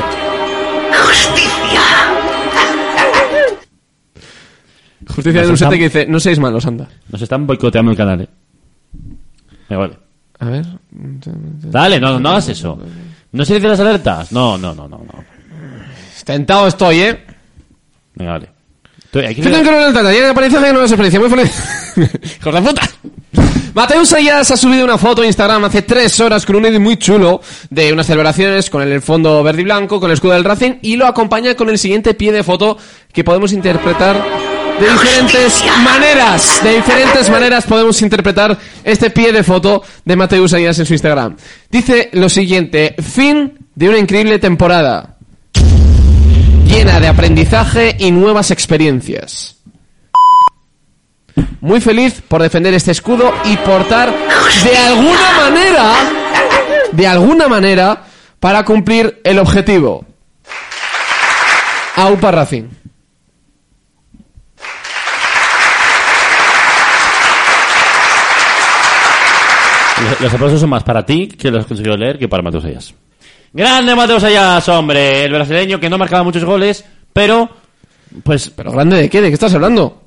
[5.08, 6.88] Justicia de Nos un sete están- que dice, no seáis malos, anda.
[7.10, 8.28] Nos están boicoteando el canal, eh.
[9.70, 9.98] Venga, vale.
[10.40, 10.66] A ver.
[10.92, 12.80] Dale, no, no hagas eso.
[13.34, 14.32] ¿No se dice las alertas?
[14.32, 15.24] No, no, no, no, no.
[16.26, 17.26] Tentado estoy, ¿eh?
[18.16, 18.50] Venga, vale.
[19.14, 21.20] Tú, hay que- Yo tengo que ver el tata, ya aparece que no es experiencia,
[21.20, 21.52] muy feliz.
[22.40, 22.82] ¡Hijos de puta!
[23.76, 26.98] Mateus Ayas ha subido una foto en Instagram hace tres horas con un edit muy
[26.98, 27.40] chulo
[27.70, 30.96] de unas celebraciones con el fondo verde y blanco, con el escudo del Racing y
[30.96, 32.76] lo acompaña con el siguiente pie de foto
[33.12, 34.16] que podemos interpretar
[34.80, 36.60] de diferentes maneras.
[36.64, 41.36] De diferentes maneras podemos interpretar este pie de foto de Mateus Ayas en su Instagram.
[41.70, 45.13] Dice lo siguiente, fin de una increíble temporada
[46.84, 49.58] de aprendizaje y nuevas experiencias.
[51.62, 54.14] Muy feliz por defender este escudo y portar
[54.64, 55.94] de alguna manera
[56.92, 58.04] de alguna manera
[58.40, 60.06] para cumplir el objetivo.
[61.96, 62.70] Aupa Racing.
[70.20, 72.94] Los, aplausos son más para ti, que los has conseguido leer, que para Mateus Ayas.
[73.54, 75.26] Grande Mateus Ayas, hombre.
[75.26, 77.50] El brasileño que no marcaba muchos goles, pero...
[78.24, 78.50] Pues...
[78.56, 79.22] ¿Pero grande de qué?
[79.22, 80.02] ¿De qué estás hablando?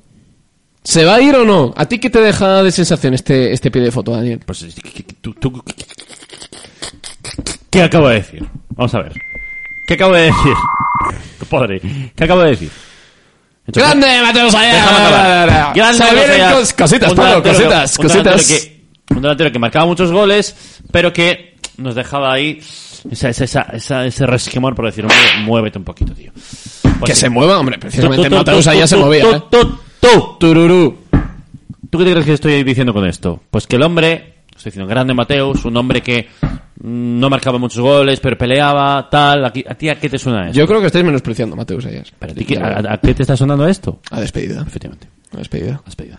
[0.83, 1.73] ¿Se va a ir o no?
[1.75, 4.39] ¿A ti qué te deja de sensación este, este pie de foto, Daniel?
[4.45, 4.65] Pues...
[4.81, 5.63] ¿qué- qué- tú- tú-
[7.69, 8.45] ¿Qué acabo de decir?
[8.69, 9.13] Vamos a ver.
[9.87, 10.53] ¿Qué acabo de decir?
[11.49, 11.81] Padre,
[12.15, 12.71] ¿qué acabo de decir?
[13.65, 14.55] Entonces- ¡Grande, Mateus.
[14.55, 15.73] Ayas!
[15.75, 16.53] Grande Se Mateus vienen Ayas.
[16.57, 18.69] cos- cositas, Pablo, cositas, cositas.
[19.11, 20.55] un delantero que marcaba muchos goles,
[20.91, 22.61] pero que nos dejaba ahí
[23.11, 26.31] esa, esa, esa, esa- ese resquemor por decir, hombre, muévete un poquito, tío.
[26.81, 27.21] Pues Que sí.
[27.21, 29.41] se mueva, hombre, precisamente tú, Ayas se movía, tú, ¿eh?
[29.49, 30.37] tú, tú.
[30.39, 30.97] Tururú.
[31.89, 33.41] ¿Tú qué te crees que estoy diciendo con esto?
[33.49, 36.27] Pues que el hombre, estoy diciendo grande Mateus, un hombre que
[36.81, 39.45] mm, no marcaba muchos goles, pero peleaba, tal.
[39.45, 40.57] ¿A ti a qué te suena esto?
[40.59, 42.11] Yo creo que estáis menospreciando a Mateus Ayas.
[42.19, 43.99] Pero, ¿a, ti a- a qué te está sonando esto?
[44.11, 44.63] A despedida.
[44.67, 45.81] Efectivamente, A despedida.
[45.85, 46.17] has pedido.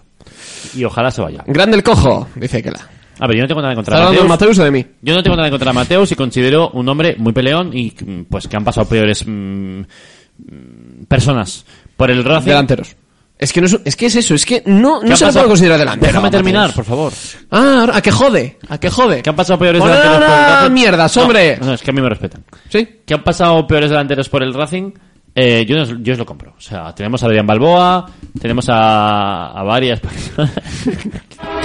[0.74, 1.42] Y ojalá se vaya.
[1.46, 2.80] Grande el cojo, dice que la.
[3.20, 4.28] A ver, yo no tengo nada contra ¿Estás de Mateus.
[4.28, 4.86] Mateus o de mí?
[5.02, 8.46] Yo no tengo nada contra Mateus y considero un hombre muy peleón y mm, pues
[8.48, 11.64] que han pasado peores mm, mm, personas
[11.96, 12.48] por el Racing.
[12.48, 12.96] Delanteros.
[13.40, 15.28] Es que, no es, es que es eso, es que no, ¿Qué no se le
[15.28, 15.32] pasado?
[15.34, 16.06] puede considerar delantero.
[16.08, 16.38] Déjame Mateus.
[16.42, 17.12] terminar, por favor.
[17.52, 18.58] Ah, ahora, ¿a qué jode?
[18.68, 19.22] ¿A qué jode?
[19.22, 20.72] ¿Qué han pasado peores Hola, delanteros por el Racing?
[20.72, 21.58] mierdas, No, hombre.
[21.60, 22.44] No, es que a mí me respetan.
[22.68, 22.88] ¿Sí?
[23.06, 24.90] ¿Qué han pasado peores delanteros por el Racing?
[25.36, 26.54] Eh, yo, os- yo os lo compro.
[26.58, 28.10] O sea, tenemos a Adrián Balboa,
[28.40, 30.50] tenemos a, a varias personas.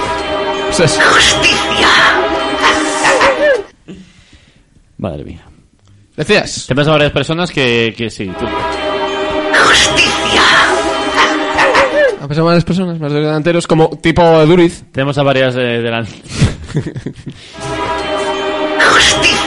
[0.80, 1.00] Es-
[4.98, 5.42] Madre mía.
[6.16, 6.66] Decías.
[6.68, 8.32] Tenemos a varias personas que, que sí.
[8.40, 8.46] tú-
[12.22, 14.84] A pesar de varias personas, más de delanteros, como tipo Duriz.
[14.94, 16.22] tenemos a varias eh, delanteros.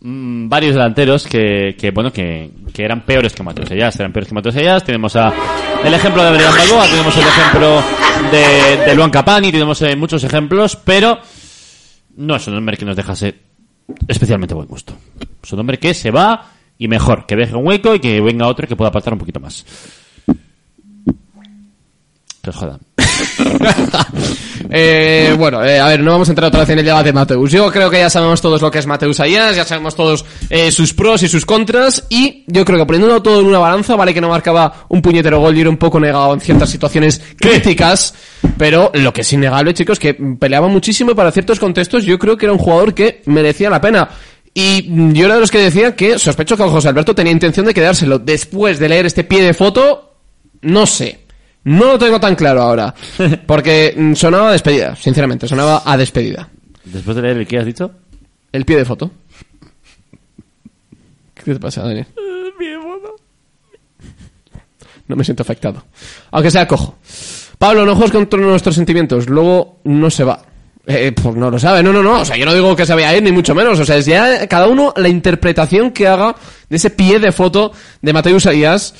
[0.00, 4.28] Mm, varios delanteros que, que bueno que, que eran peores que Mateus Ellas eran peores
[4.28, 5.32] que Mateus Ellas tenemos a
[5.82, 7.82] el ejemplo de Adrián Balboa tenemos el ejemplo
[8.30, 11.18] de, de Luan Capani tenemos eh, muchos ejemplos pero
[12.16, 13.34] no es un hombre que nos dejase
[14.08, 14.94] especialmente buen gusto.
[15.42, 18.48] Es un hombre que se va y mejor que deje un hueco y que venga
[18.48, 19.64] otro que pueda aportar un poquito más.
[22.46, 22.80] Os jodan
[24.68, 27.12] Eh, bueno, eh, a ver, no vamos a entrar otra vez en el debate de
[27.12, 27.52] Mateus.
[27.52, 30.72] Yo creo que ya sabemos todos lo que es Mateus Ayas, ya sabemos todos eh,
[30.72, 34.12] sus pros y sus contras, y yo creo que poniéndolo todo en una balanza, vale
[34.12, 38.14] que no marcaba un puñetero gol y era un poco negado en ciertas situaciones críticas,
[38.58, 42.36] pero lo que es innegable, chicos, que peleaba muchísimo y para ciertos contextos yo creo
[42.36, 44.08] que era un jugador que merecía la pena.
[44.52, 47.74] Y yo era de los que decía que sospecho que José Alberto tenía intención de
[47.74, 48.18] quedárselo.
[48.18, 50.14] Después de leer este pie de foto,
[50.62, 51.25] no sé.
[51.66, 52.94] No lo tengo tan claro ahora.
[53.46, 56.48] Porque mm, sonaba a despedida, sinceramente, sonaba a despedida.
[56.84, 57.90] después de leer el que has dicho
[58.52, 59.10] El pie de foto.
[61.34, 62.06] ¿Qué te pasa, Daniel?
[65.08, 65.84] No me siento afectado.
[66.32, 66.96] Aunque sea cojo.
[67.58, 69.28] Pablo, no juegues contra nuestros sentimientos.
[69.28, 70.42] Luego no se va.
[70.84, 71.80] Eh, pues no lo sabe.
[71.80, 72.22] No, no, no.
[72.22, 73.78] O sea, yo no digo que se vaya a ir, ni mucho menos.
[73.78, 76.34] O sea, es ya cada uno la interpretación que haga
[76.68, 77.70] de ese pie de foto
[78.02, 78.94] de Mateus Ayas.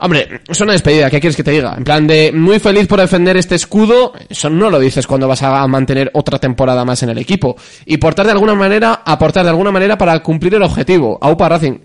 [0.00, 1.74] Hombre, es una despedida, ¿qué quieres que te diga?
[1.76, 5.42] En plan de muy feliz por defender este escudo, eso no lo dices cuando vas
[5.42, 7.56] a mantener otra temporada más en el equipo.
[7.86, 11.18] Y portar de alguna manera, aportar de alguna manera para cumplir el objetivo.
[11.20, 11.78] Aupa Racing.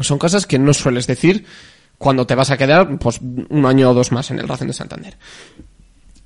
[0.00, 1.44] Son cosas que no sueles decir
[1.98, 4.72] cuando te vas a quedar pues un año o dos más en el Racing de
[4.72, 5.16] Santander.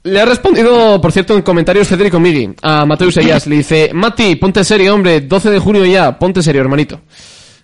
[0.03, 3.47] Le ha respondido, por cierto, en comentarios Federico Migui a Mateus Ellas.
[3.47, 7.01] Le dice, Mati, ponte serio, hombre, 12 de junio ya, ponte serio, hermanito.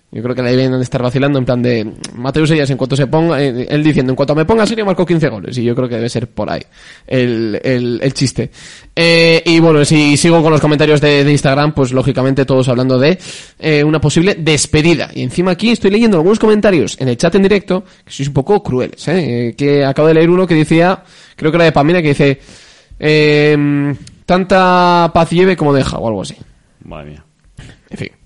[0.09, 1.85] Yo creo que de ahí vienen de estar vacilando en plan de
[2.15, 5.05] Mateus Ellas en cuanto se ponga, eh, él diciendo, en cuanto me ponga serio marcó
[5.05, 6.61] 15 goles y yo creo que debe ser por ahí
[7.05, 8.49] el, el, el chiste.
[8.95, 12.97] Eh, y bueno, si sigo con los comentarios de, de Instagram, pues lógicamente todos hablando
[12.97, 13.19] de
[13.59, 15.09] eh, una posible despedida.
[15.13, 18.33] Y encima aquí estoy leyendo algunos comentarios en el chat en directo que sois un
[18.33, 19.05] poco crueles.
[19.09, 21.03] Eh, que acabo de leer uno que decía,
[21.35, 22.39] creo que era de Pamina, que dice,
[22.97, 23.93] eh,
[24.25, 26.35] tanta paz lleve como deja o algo así.
[26.85, 27.25] madre mía
[27.89, 28.16] En fin.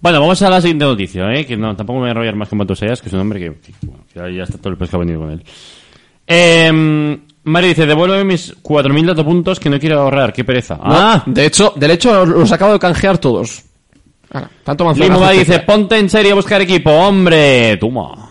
[0.00, 1.44] Bueno, vamos a la siguiente noticia, ¿eh?
[1.46, 3.52] que no, tampoco me voy a enrollar más con Matosayas, que es un hombre que,
[3.60, 5.42] que, bueno, que ya está todo el pescado venido con él.
[6.26, 10.78] Eh, Mario dice, devuélveme mis 4.000 datapuntos que no quiero ahorrar, qué pereza.
[10.80, 13.62] Ah, De hecho, del hecho los acabo de canjear todos.
[14.32, 18.28] Ah, tanto Limo dice, ponte en serio a buscar equipo, hombre, toma.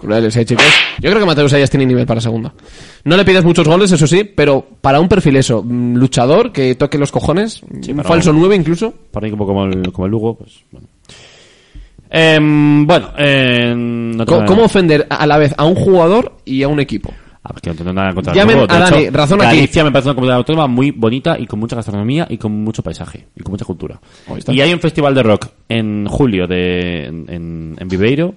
[0.00, 0.64] Crueles, eh, chicos.
[0.98, 2.52] Yo creo que Mateus Ayas tiene nivel para segunda.
[3.04, 6.74] No le pides muchos goles, eso sí, pero para un perfil eso, mm, luchador, que
[6.74, 8.92] toque los cojones, un falso un- 9 incluso.
[9.12, 10.86] Para mí, como, como, el, como el Lugo, pues bueno.
[12.14, 14.44] Em, bueno, eh, no nada.
[14.44, 17.10] ¿Cómo ofender a la vez a un jugador y a un equipo?
[17.42, 19.56] A ver, que no tengo nada contra Llamen a Dani, hecho, razón aquí.
[19.56, 22.82] Galicia me parece una comunidad autónoma muy bonita y con mucha gastronomía y con mucho
[22.82, 23.98] paisaje y con mucha cultura.
[24.28, 24.52] Ahí está.
[24.52, 28.34] Y hay un festival de rock en julio de, en, en, en Viveiro.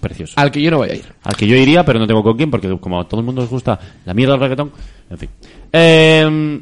[0.00, 0.34] Precioso.
[0.36, 1.04] Al que yo no voy a ir.
[1.24, 3.42] Al que yo iría, pero no tengo con quién, porque como a todo el mundo
[3.42, 4.70] les gusta la mierda del reggaetón,
[5.10, 5.28] en fin.
[5.72, 6.60] Eh,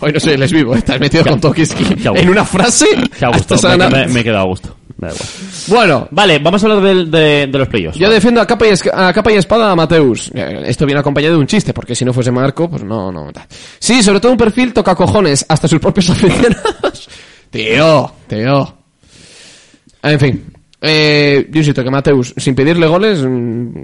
[0.00, 2.86] Hoy no soy les vivo, estás metido con Tokiski en una frase.
[3.20, 4.76] a gusto, me, me- me he quedado a gusto.
[4.98, 5.28] Me da igual.
[5.66, 7.98] Bueno, Vale, vamos a hablar del- de, de los playoffs.
[7.98, 10.30] yo defiendo a capa, y a capa y espada a Mateus.
[10.34, 13.32] Eh, Esto viene acompañado de un chiste, porque si no fuese Marco, pues no, no.
[13.32, 13.44] tal.
[13.78, 17.08] Sí, sobre todo un perfil toca cojones hasta sus propios aficionados.
[17.50, 18.76] tío, tío.
[20.02, 20.44] En fin.
[20.80, 23.82] Eh, yo insisto que Mateus, sin pedirle goles, mm,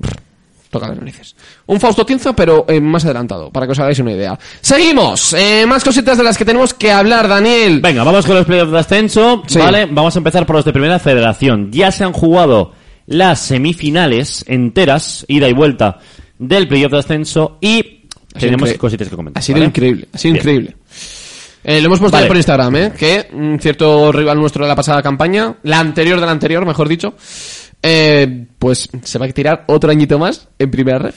[0.71, 1.35] toca las narices.
[1.67, 4.39] Un Fausto Tinzo, pero eh, más adelantado, para que os hagáis una idea.
[4.61, 5.35] Seguimos.
[5.35, 7.81] Eh, más cositas de las que tenemos que hablar, Daniel.
[7.81, 9.43] Venga, vamos con los playoffs de ascenso.
[9.47, 9.59] Sí.
[9.59, 11.71] Vale, vamos a empezar por los de primera federación.
[11.73, 12.73] Ya se han jugado
[13.07, 15.99] las semifinales enteras, ida y vuelta,
[16.39, 18.01] del playoff de ascenso y
[18.39, 19.41] tenemos cositas que comentar.
[19.41, 19.67] Ha sido ¿vale?
[19.67, 20.43] increíble, ha sido Bien.
[20.43, 20.77] increíble.
[21.63, 22.27] Eh, lo hemos puesto Vale.
[22.27, 22.93] por Instagram, ¿eh?
[22.97, 26.89] Que un cierto rival nuestro de la pasada campaña, la anterior de la anterior, mejor
[26.89, 27.15] dicho,
[27.83, 31.15] eh, pues se va a tirar otro añito más en primera red.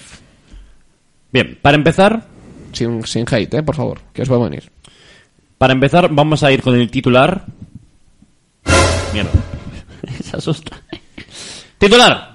[1.31, 2.25] Bien, para empezar,
[2.71, 3.63] Sin, sin hate, ¿eh?
[3.63, 4.71] Por favor, que os va a venir.
[5.57, 7.45] para empezar vamos a ir con el titular.
[9.13, 9.31] Mierda.
[10.23, 10.81] Se asusta.
[11.77, 12.31] Titular.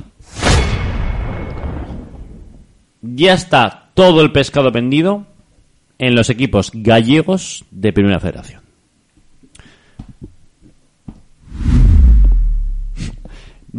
[3.02, 5.26] Ya está todo el pescado vendido
[5.98, 8.67] en los equipos gallegos de Primera Federación.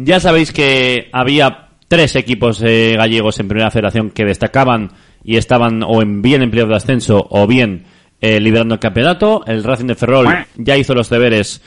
[0.02, 4.92] Ya sabéis que había tres equipos eh, gallegos en Primera Federación que destacaban
[5.22, 7.84] y estaban o en bien en de ascenso o bien
[8.22, 9.44] eh, liderando el campeonato.
[9.46, 10.26] El Racing de Ferrol
[10.56, 11.60] ya hizo los deberes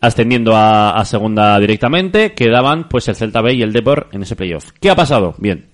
[0.00, 2.32] ascendiendo a, a segunda directamente.
[2.32, 4.72] Quedaban pues el Celta B y el Depor en ese playoff.
[4.80, 5.36] ¿Qué ha pasado?
[5.38, 5.66] Bien.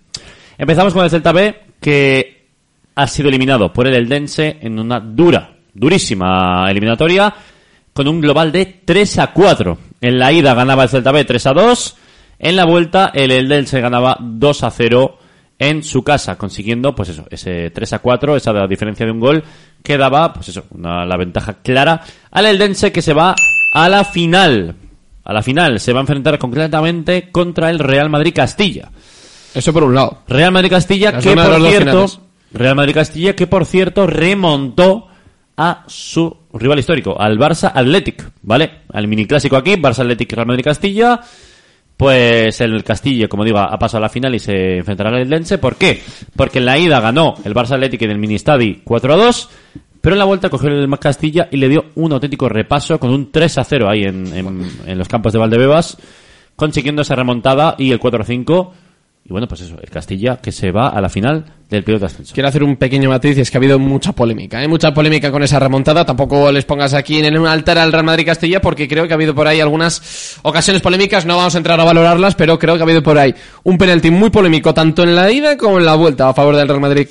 [0.59, 2.49] Empezamos con el Celta B que
[2.97, 7.35] ha sido eliminado por el Eldense en una dura, durísima eliminatoria
[7.95, 9.79] con un global de 3 a 4.
[10.05, 11.97] En la ida ganaba el Celta B 3 a 2.
[12.39, 15.19] En la vuelta el Eldense ganaba 2 a 0
[15.59, 19.43] en su casa, consiguiendo pues eso, ese 3 a 4, esa diferencia de un gol
[19.83, 23.35] que daba pues eso, una- la ventaja clara al Eldense que se va
[23.73, 24.75] a la final.
[25.25, 28.91] A la final se va a enfrentar concretamente contra el Real Madrid Castilla.
[29.55, 30.19] Eso por un lado.
[30.29, 32.07] Real Madrid Castilla La que por cierto.
[32.53, 35.09] Real Madrid Castilla que por cierto remontó
[35.57, 38.81] a su rival histórico, al Barça Athletic, ¿vale?
[38.93, 41.21] Al mini clásico aquí, Barça Athletic Real Madrid Castilla.
[41.97, 45.59] Pues el Castillo, como digo, ha pasado a la final y se enfrentará al Eldense.
[45.59, 46.03] ¿Por qué?
[46.35, 49.51] Porque en la ida ganó el Barça Athletic en el mini Stadi 4 a 2,
[50.01, 53.31] pero en la vuelta cogió el Castilla y le dio un auténtico repaso con un
[53.31, 55.97] 3 a 0 ahí en los campos de Valdebebas,
[56.57, 58.75] consiguiendo esa remontada y el 4 a 5.
[59.27, 62.07] Y bueno, pues eso, el Castilla que se va a la final del periodo de
[62.07, 62.35] ascenso.
[62.35, 64.69] Quiero hacer un pequeño matiz y es que ha habido mucha polémica, ¿eh?
[64.69, 66.05] Mucha polémica con esa remontada.
[66.05, 69.17] Tampoco les pongas aquí en un altar al Real Madrid Castilla porque creo que ha
[69.17, 71.25] habido por ahí algunas ocasiones polémicas.
[71.25, 74.11] No vamos a entrar a valorarlas, pero creo que ha habido por ahí un penalti
[74.11, 77.09] muy polémico tanto en la ida como en la vuelta a favor del Real Madrid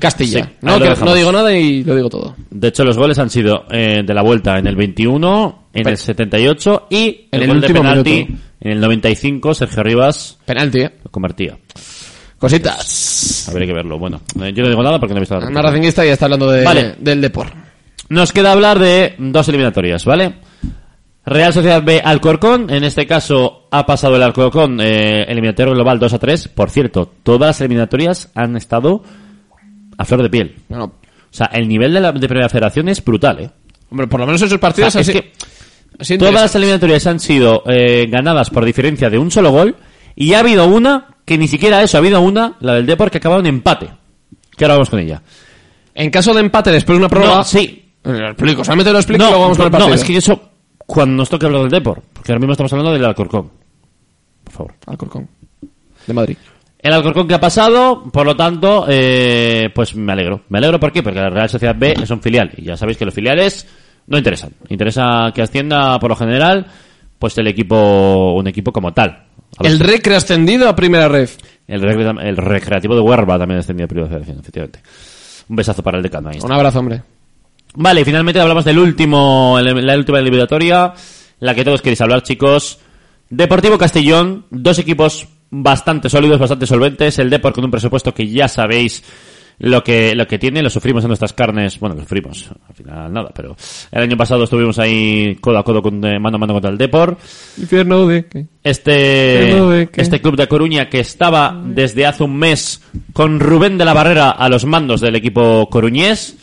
[0.00, 0.44] Castilla.
[0.44, 2.34] Sí, no, que- no digo nada y lo digo todo.
[2.50, 5.96] De hecho, los goles han sido eh, de la vuelta en el 21, en el
[5.96, 8.34] 78 y En el, último penalti minuto.
[8.62, 9.54] En el 95.
[9.54, 10.92] Sergio Rivas Penalti, ¿eh?
[11.04, 11.58] lo convertía.
[12.38, 13.48] Cositas.
[13.48, 13.98] Habría que verlo.
[13.98, 16.26] Bueno, eh, yo no digo nada porque no he visto la Una racinguista ya está
[16.26, 16.94] hablando de, Vale.
[16.98, 17.56] del deporte.
[18.08, 20.34] Nos queda hablar de dos eliminatorias, ¿vale?
[21.24, 26.14] Real Sociedad B Alcorcón, en este caso ha pasado el Alcorcón eh, eliminatorio global 2
[26.14, 26.48] a 3.
[26.48, 29.04] Por cierto, todas las eliminatorias han estado
[29.96, 30.56] a flor de piel.
[30.68, 30.92] Bueno, O
[31.30, 33.50] sea, el nivel de la de primera federación es brutal, ¿eh?
[33.90, 35.20] hombre, por lo menos esos O partidos sea, es así.
[36.18, 39.76] Todas las eliminatorias han sido eh, ganadas por diferencia de un solo gol
[40.14, 43.18] y ha habido una que ni siquiera eso, ha habido una, la del Depor, que
[43.18, 43.88] ha acabado en empate.
[44.56, 45.22] Que ahora vamos con ella.
[45.94, 47.36] En caso de empate después de una prueba.
[47.36, 47.94] No, sí.
[48.04, 49.94] Eh, Lo explico, solamente lo explico No, y luego vamos con el no, partido.
[49.94, 50.40] es que eso
[50.84, 53.50] cuando nos toque hablar del Depor, porque ahora mismo estamos hablando del Alcorcón.
[54.44, 54.74] Por favor.
[54.86, 55.28] Alcorcón.
[56.06, 56.36] De Madrid.
[56.80, 60.42] El Alcorcón que ha pasado, por lo tanto, eh, pues me alegro.
[60.48, 61.02] Me alegro ¿por qué?
[61.02, 62.50] Porque la Real Sociedad B es un filial.
[62.56, 63.66] Y ya sabéis que los filiales
[64.06, 64.50] no interesan.
[64.68, 66.66] Interesa que ascienda, por lo general,
[67.18, 69.24] pues el equipo, un equipo como tal.
[69.60, 71.36] El Recre ascendido a primera ref.
[71.68, 74.80] el, recre- el recreativo de Huerva también descendió a primera federación, efectivamente.
[75.48, 76.38] Un besazo para el decano ahí.
[76.42, 77.02] Un abrazo, hombre.
[77.74, 80.92] Vale, y finalmente hablamos del último, la última eliminatoria,
[81.40, 82.78] la que todos queréis hablar, chicos.
[83.30, 87.18] Deportivo Castellón, dos equipos bastante sólidos, bastante solventes.
[87.18, 89.02] El Depor con un presupuesto que ya sabéis
[89.58, 93.12] lo que, lo que tiene, lo sufrimos en nuestras carnes, bueno, lo sufrimos, al final
[93.12, 93.56] nada, pero
[93.90, 96.78] el año pasado estuvimos ahí codo a codo, con, eh, mano a mano contra el
[96.78, 97.16] Depor.
[97.58, 98.46] Infierno de qué.
[98.62, 100.00] Este, Pero de qué.
[100.00, 102.82] este club de Coruña que estaba desde hace un mes
[103.12, 106.36] con Rubén de la Barrera a los mandos del equipo coruñés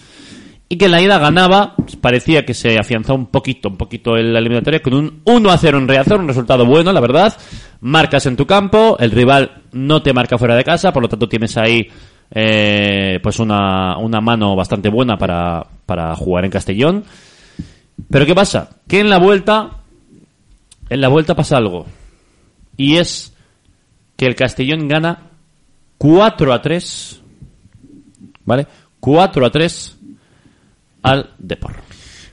[0.72, 4.32] y que en la ida ganaba, parecía que se afianzó un poquito, un poquito en
[4.32, 7.36] la eliminatoria con un 1 a 0 en Riazor, un resultado bueno, la verdad.
[7.82, 11.28] Marcas en tu campo, el rival no te marca fuera de casa, por lo tanto
[11.28, 11.88] tienes ahí
[12.32, 17.04] eh, pues una, una mano bastante buena para, para jugar en Castellón.
[18.10, 18.70] Pero ¿qué pasa?
[18.88, 19.72] Que en la vuelta,
[20.90, 21.86] en la vuelta pasa algo.
[22.78, 23.34] Y es
[24.16, 25.30] que el Castellón gana
[25.98, 27.22] 4 a 3.
[28.46, 28.68] ¿Vale?
[29.00, 29.98] 4 a 3
[31.04, 31.76] al Depor.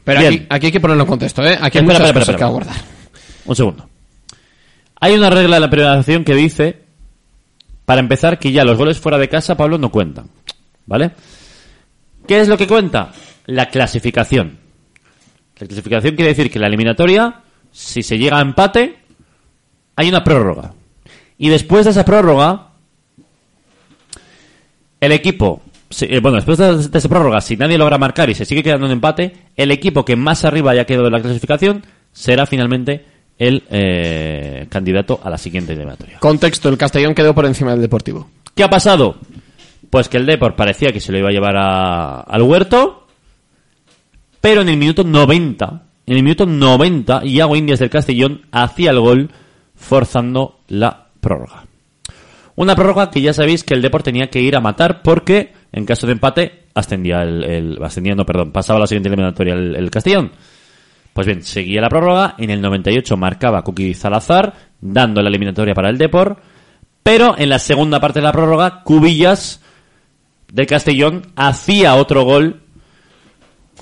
[0.04, 1.58] Pero aquí, aquí hay que ponerlo en contexto, ¿eh?
[1.60, 2.46] Aquí hay Espera, muchas espera, cosas espera, que espera.
[2.46, 2.76] abordar.
[3.44, 3.88] Un segundo.
[5.00, 6.85] Hay una regla de la periodización que dice,
[7.86, 10.28] para empezar, que ya los goles fuera de casa, Pablo, no cuentan.
[10.84, 11.12] ¿Vale?
[12.26, 13.12] ¿Qué es lo que cuenta?
[13.46, 14.58] La clasificación.
[15.58, 18.96] La clasificación quiere decir que la eliminatoria, si se llega a empate,
[19.94, 20.74] hay una prórroga.
[21.38, 22.72] Y después de esa prórroga,
[25.00, 25.62] el equipo,
[26.00, 28.92] eh, bueno, después de, esa prórroga, si nadie logra marcar y se sigue quedando en
[28.92, 33.04] empate, el equipo que más arriba haya quedado de la clasificación será finalmente
[33.38, 36.18] el eh, candidato a la siguiente eliminatoria.
[36.18, 38.28] Contexto, el Castellón quedó por encima del Deportivo.
[38.54, 39.16] ¿Qué ha pasado?
[39.90, 43.06] Pues que el Depor parecía que se lo iba a llevar a- al huerto,
[44.40, 49.00] pero en el minuto 90, en el minuto 90, Iago Indias del Castellón hacía el
[49.00, 49.30] gol
[49.74, 51.64] forzando la prórroga.
[52.54, 55.84] Una prórroga que ya sabéis que el Depor tenía que ir a matar porque en
[55.84, 59.76] caso de empate ascendía el, el- ascendía, no, perdón, pasaba a la siguiente eliminatoria el,
[59.76, 60.32] el Castellón.
[61.16, 64.52] Pues bien, seguía la prórroga, en el 98 marcaba Kuki Salazar,
[64.82, 66.36] dando la eliminatoria para el Depor,
[67.02, 69.62] pero en la segunda parte de la prórroga, Cubillas
[70.52, 72.60] del Castellón hacía otro gol,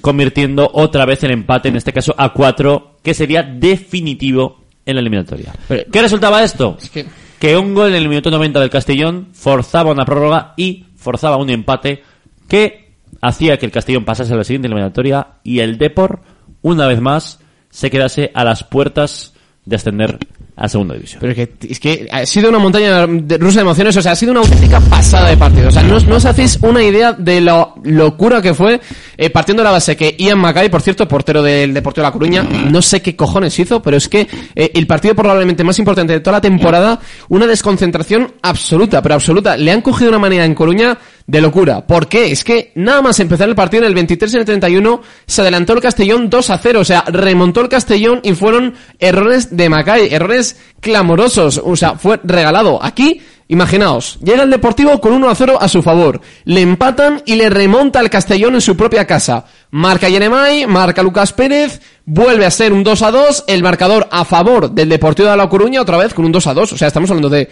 [0.00, 5.00] convirtiendo otra vez el empate, en este caso a 4, que sería definitivo en la
[5.00, 5.52] eliminatoria.
[5.66, 6.76] Pero- ¿Qué resultaba esto?
[6.80, 7.06] Es que-
[7.40, 11.50] que un gol en el minuto 90 del Castellón forzaba una prórroga y forzaba un
[11.50, 12.04] empate
[12.48, 16.20] que hacía que el Castellón pasase a la siguiente eliminatoria y el Depor,
[16.64, 17.38] una vez más,
[17.70, 19.32] se quedase a las puertas
[19.64, 20.18] de ascender
[20.56, 21.18] a segunda división.
[21.20, 24.12] Pero es que, es que ha sido una montaña de- rusa de emociones, o sea,
[24.12, 25.66] ha sido una auténtica pasada de partido.
[25.68, 28.80] O sea, no, no os hacéis una idea de la locura que fue,
[29.16, 32.12] eh, partiendo de la base que Ian Mackay, por cierto, portero del Deportivo de La
[32.12, 36.12] Coruña, no sé qué cojones hizo, pero es que eh, el partido probablemente más importante
[36.12, 37.00] de toda la temporada,
[37.30, 39.56] una desconcentración absoluta, pero absoluta.
[39.56, 40.96] Le han cogido una manera en Coruña
[41.26, 41.86] de locura.
[41.86, 42.30] ¿Por qué?
[42.30, 45.40] Es que nada más empezar el partido en el 23 y en el 31 se
[45.40, 49.68] adelantó el Castellón 2 a 0, o sea, remontó el Castellón y fueron errores de
[49.68, 52.78] Macay, errores clamorosos, o sea, fue regalado.
[52.82, 57.36] Aquí, imaginaos, llega el Deportivo con 1 a 0 a su favor, le empatan y
[57.36, 59.46] le remonta al Castellón en su propia casa.
[59.70, 64.26] Marca Yeremay, marca Lucas Pérez, vuelve a ser un 2 a 2, el marcador a
[64.26, 66.88] favor del Deportivo de La Coruña otra vez con un 2 a 2, o sea,
[66.88, 67.48] estamos hablando de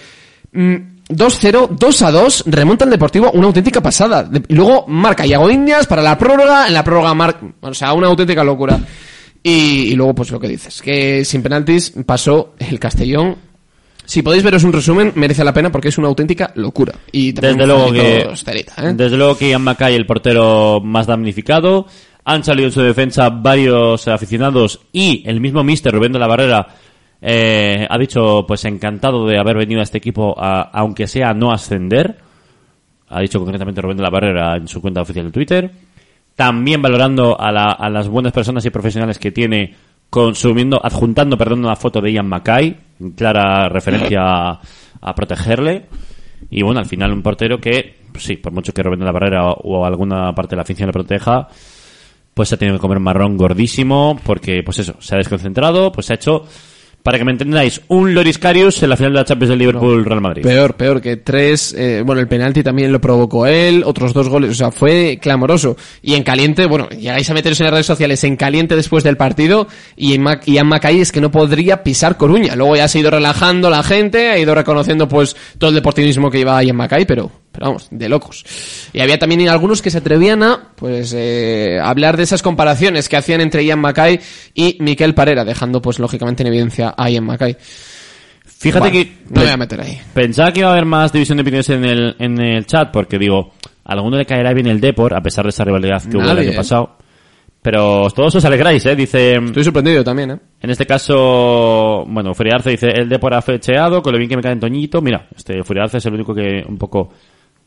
[0.55, 4.23] Mm, 2-0, 2-2, remonta el Deportivo, una auténtica pasada.
[4.25, 7.93] De- y luego marca Iago Indias para la prórroga, en la prórroga marca, o sea,
[7.93, 8.79] una auténtica locura.
[9.43, 9.51] Y,
[9.91, 13.37] y luego, pues lo que dices, que sin penaltis pasó el Castellón.
[14.05, 16.93] Si podéis veros un resumen, merece la pena porque es una auténtica locura.
[17.13, 18.93] Y Desde luego que austerita, ¿eh?
[18.95, 21.87] desde luego que Ian Mackay, el portero más damnificado,
[22.25, 26.67] han salido en su defensa varios aficionados y el mismo mister Rubén de la Barrera
[27.23, 31.53] eh, ha dicho pues encantado de haber venido a este equipo a- aunque sea no
[31.53, 32.19] ascender.
[33.09, 35.71] Ha dicho concretamente Rubén de la Barrera en su cuenta oficial de Twitter.
[36.35, 39.75] También valorando a, la- a las buenas personas y profesionales que tiene
[40.11, 44.61] consumiendo, adjuntando, perdón, una foto de Ian Mackay, en clara referencia a,
[45.01, 45.87] a protegerle.
[46.51, 49.13] Y bueno, al final un portero que, pues sí, por mucho que Rubén de la
[49.13, 51.49] Barrera o, alguna parte de la afición le proteja,
[52.35, 56.13] pues ha tenido que comer marrón gordísimo, porque pues eso, se ha desconcentrado, pues se
[56.15, 56.45] ha hecho,
[57.03, 60.05] para que me entendáis, un Loris Karius en la final de la Champions del Liverpool
[60.05, 60.43] Real Madrid.
[60.43, 61.75] Peor, peor que tres.
[61.77, 65.77] eh, bueno, el penalti también lo provocó él, otros dos goles, o sea, fue clamoroso.
[66.03, 69.17] Y en caliente, bueno, llegáis a meteros en las redes sociales en caliente después del
[69.17, 72.55] partido y en Mac- Ian Mackay es que no podría pisar Coruña.
[72.55, 76.31] Luego ya se ha ido relajando la gente, ha ido reconociendo pues todo el deportivismo
[76.31, 78.45] que iba Ian Mackay, pero, pero vamos, de locos.
[78.93, 83.17] Y había también algunos que se atrevían a, pues, eh, hablar de esas comparaciones que
[83.17, 84.19] hacían entre Ian Mackay
[84.55, 87.57] y Miquel Parera, dejando pues lógicamente en evidencia a Ian Mackay.
[88.45, 90.01] Fíjate Bueno, que no me voy a meter ahí.
[90.15, 93.19] pensaba que iba a haber más división de opiniones en el, en el chat, porque
[93.19, 93.53] digo,
[93.85, 96.39] a alguno le caerá bien el Depor, a pesar de esa rivalidad que hubo el
[96.39, 96.57] año ¿eh?
[96.57, 96.97] pasado.
[97.61, 98.97] Pero todos os alegráis, ¿eh?
[98.97, 100.39] Dice, Estoy sorprendido también, ¿eh?
[100.61, 104.43] en este caso, bueno, Furiarce dice, el Depor ha fecheado, con lo bien que me
[104.43, 105.01] cae en Toñito.
[105.01, 107.11] Mira, este Furiarce es el único que un poco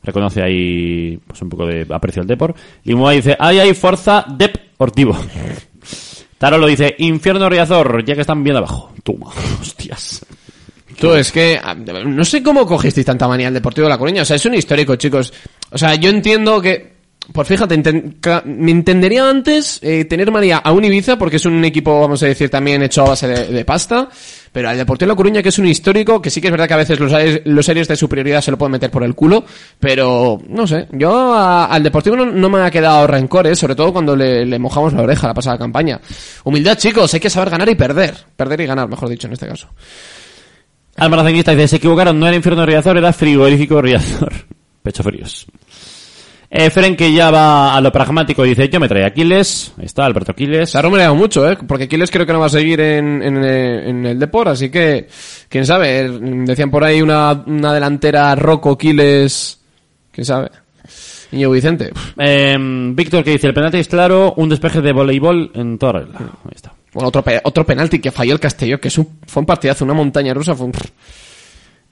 [0.03, 2.53] reconoce ahí pues un poco de aprecio al Depor.
[2.83, 5.15] Limubai dice, ay, ay, Forza Deportivo.
[6.37, 8.91] Taro lo dice, Infierno Riazor, ya que están bien abajo.
[9.03, 9.31] Toma,
[9.61, 10.25] hostias.
[10.99, 14.21] Tú, es que ah, no sé cómo cogisteis tanta manía al Deportivo de La Coruña.
[14.21, 15.33] O sea, es un histórico, chicos.
[15.71, 16.95] O sea, yo entiendo que.
[17.33, 17.81] Pues fíjate,
[18.45, 22.27] me entendería antes eh, tener manía a un Ibiza, porque es un equipo, vamos a
[22.27, 24.09] decir, también hecho a base de pasta.
[24.55, 26.65] Pero al Deportivo de La Coruña, que es un histórico, que sí que es verdad
[26.65, 29.13] que a veces los, aires- los aires de superioridad se lo pueden meter por el
[29.13, 29.43] culo.
[29.81, 34.15] Pero, no sé, yo al Deportivo no, me ha quedado rencor, eh, sobre todo cuando
[34.15, 35.99] le, le mojamos la oreja la pasada campaña.
[36.45, 38.15] Humildad, chicos, hay que saber ganar y perder.
[38.37, 39.67] Perder y ganar, mejor dicho, en este caso.
[40.95, 44.31] Almaracenista dice, se equivocaron, no era Infierno Riazor, era Frigorífico Riazor.
[44.83, 45.47] Pecho fríos.
[46.49, 49.73] Eh, Feren, que ya va a lo pragmático, dice, yo me trae Aquiles.
[49.77, 50.69] Ahí está, Alberto Aquiles.
[50.69, 51.57] Se ha rumoreado mucho, ¿eh?
[51.67, 55.07] Porque Aquiles creo que no va a seguir en, en, en el Depor, así que,
[55.49, 55.99] quién sabe.
[56.05, 59.59] Eh, Decían por ahí una, una delantera Rocco Aquiles,
[60.11, 60.49] quién sabe.
[61.31, 61.91] Niño Vicente.
[62.17, 66.19] Eh, Víctor, que dice, el penalti es claro, un despeje de voleibol en toda regla.
[66.19, 66.71] Ahí está.
[66.93, 69.83] Bueno, otro, pe- otro penalti que falló el Castelló, que es un, fue un partidazo,
[69.83, 70.55] una montaña rusa.
[70.55, 70.71] Fue un...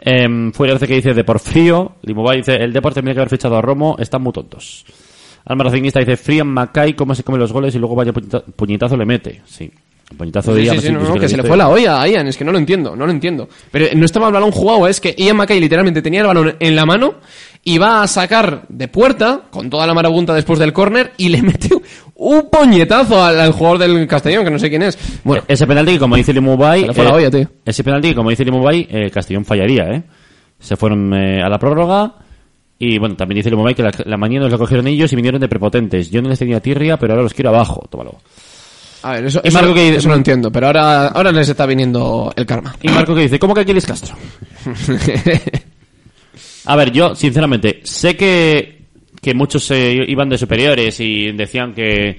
[0.05, 1.93] Eh, Furia que dice, de por frío.
[2.01, 4.85] Limová dice, el deporte tendría que haber fichado a Romo, están muy tontos.
[5.45, 9.05] Almaracenista dice, Frian Macay, cómo se come los goles y luego vaya puñeta- puñetazo le
[9.05, 9.41] mete.
[9.45, 9.71] Sí.
[10.17, 11.69] Puñetazo de Ian, sí, sí, no, pues no, que que lo se le fue la
[11.69, 13.49] olla a Ian, es que no lo entiendo, no lo entiendo.
[13.71, 16.75] Pero no estaba el balón jugado, es que Ian Mackay literalmente tenía el balón en
[16.75, 17.15] la mano
[17.63, 21.41] y va a sacar de puerta, con toda la marabunta después del córner, y le
[21.43, 21.69] mete
[22.15, 24.97] un puñetazo al, al jugador del Castellón, que no sé quién es.
[25.23, 26.87] Bueno, Ese penalti que, como dice Limubay...
[26.89, 27.49] Olla, tío.
[27.65, 30.03] Ese penalti que, como dice Limubay, eh, Castellón fallaría, ¿eh?
[30.59, 32.15] Se fueron eh, a la prórroga...
[32.79, 35.47] Y bueno, también dice Limubay que la, la mañana los cogieron ellos y vinieron de
[35.47, 36.11] prepotentes.
[36.11, 37.87] Yo no les tenía tirria, pero ahora los quiero abajo.
[37.89, 38.15] Tómalo.
[39.03, 42.31] A ver, eso, eso, Marco que eso lo entiendo, pero ahora, ahora les está viniendo
[42.35, 42.75] el karma.
[42.81, 44.15] Y Marco que dice, ¿cómo que Aquiles Castro?
[46.65, 48.85] A ver, yo, sinceramente, sé que,
[49.21, 52.17] que muchos eh, iban de superiores y decían que,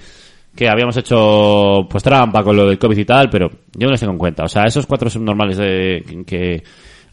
[0.55, 4.01] que habíamos hecho pues trampa con lo del COVID y tal, pero yo no les
[4.01, 4.45] tengo en cuenta.
[4.45, 6.63] O sea, esos cuatro subnormales de, que, que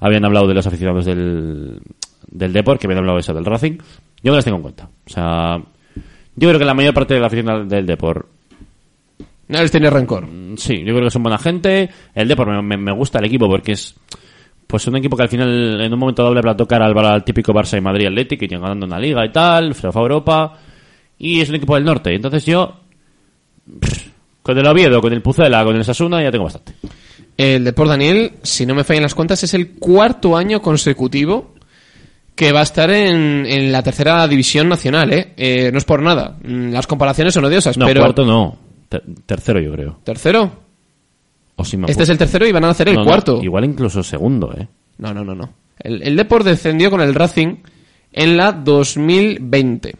[0.02, 1.80] habían hablado de los aficionados del,
[2.28, 3.78] del Depor, que habían hablado de eso del Racing,
[4.22, 4.90] yo no les tengo en cuenta.
[5.06, 5.58] O sea,
[6.36, 8.28] yo creo que la mayor parte de la afición del Depor
[9.52, 10.28] No les tiene rencor.
[10.58, 11.90] Sí, yo creo que son buena gente.
[12.16, 13.96] El Depor me, me- me gusta el equipo porque es
[14.66, 16.98] pues un equipo que al final en un momento dado le va a tocar al,
[16.98, 19.92] al típico Barça y Madrid Atlético y llegan ganando una liga y tal, se lo
[19.92, 20.58] fue a Europa
[21.18, 22.16] y es un equipo del norte.
[22.16, 22.80] Entonces yo
[23.82, 24.08] pff,
[24.42, 26.74] con el Oviedo, con el Pucela, con el Sasuna ya tengo bastante.
[27.38, 31.54] El Depor Daniel, si no me fallan las cuentas, es el cuarto año consecutivo
[32.36, 35.34] que va a estar en, en la tercera división nacional, ¿eh?
[35.36, 36.38] Eh, No es por nada.
[36.44, 38.00] Mm, Las comparaciones son odiosas, No, pero...
[38.02, 38.58] cuarto no.
[38.92, 40.00] Ter- tercero yo creo.
[40.04, 40.52] ¿Tercero?
[41.56, 43.40] O si me Este es el tercero y van a hacer el No, no, cuarto.
[43.42, 44.68] igual incluso segundo, ¿eh?
[44.98, 45.54] No, no, no, no.
[45.80, 47.56] El, el Depor descendió con el Racing
[48.12, 49.96] en la 2020.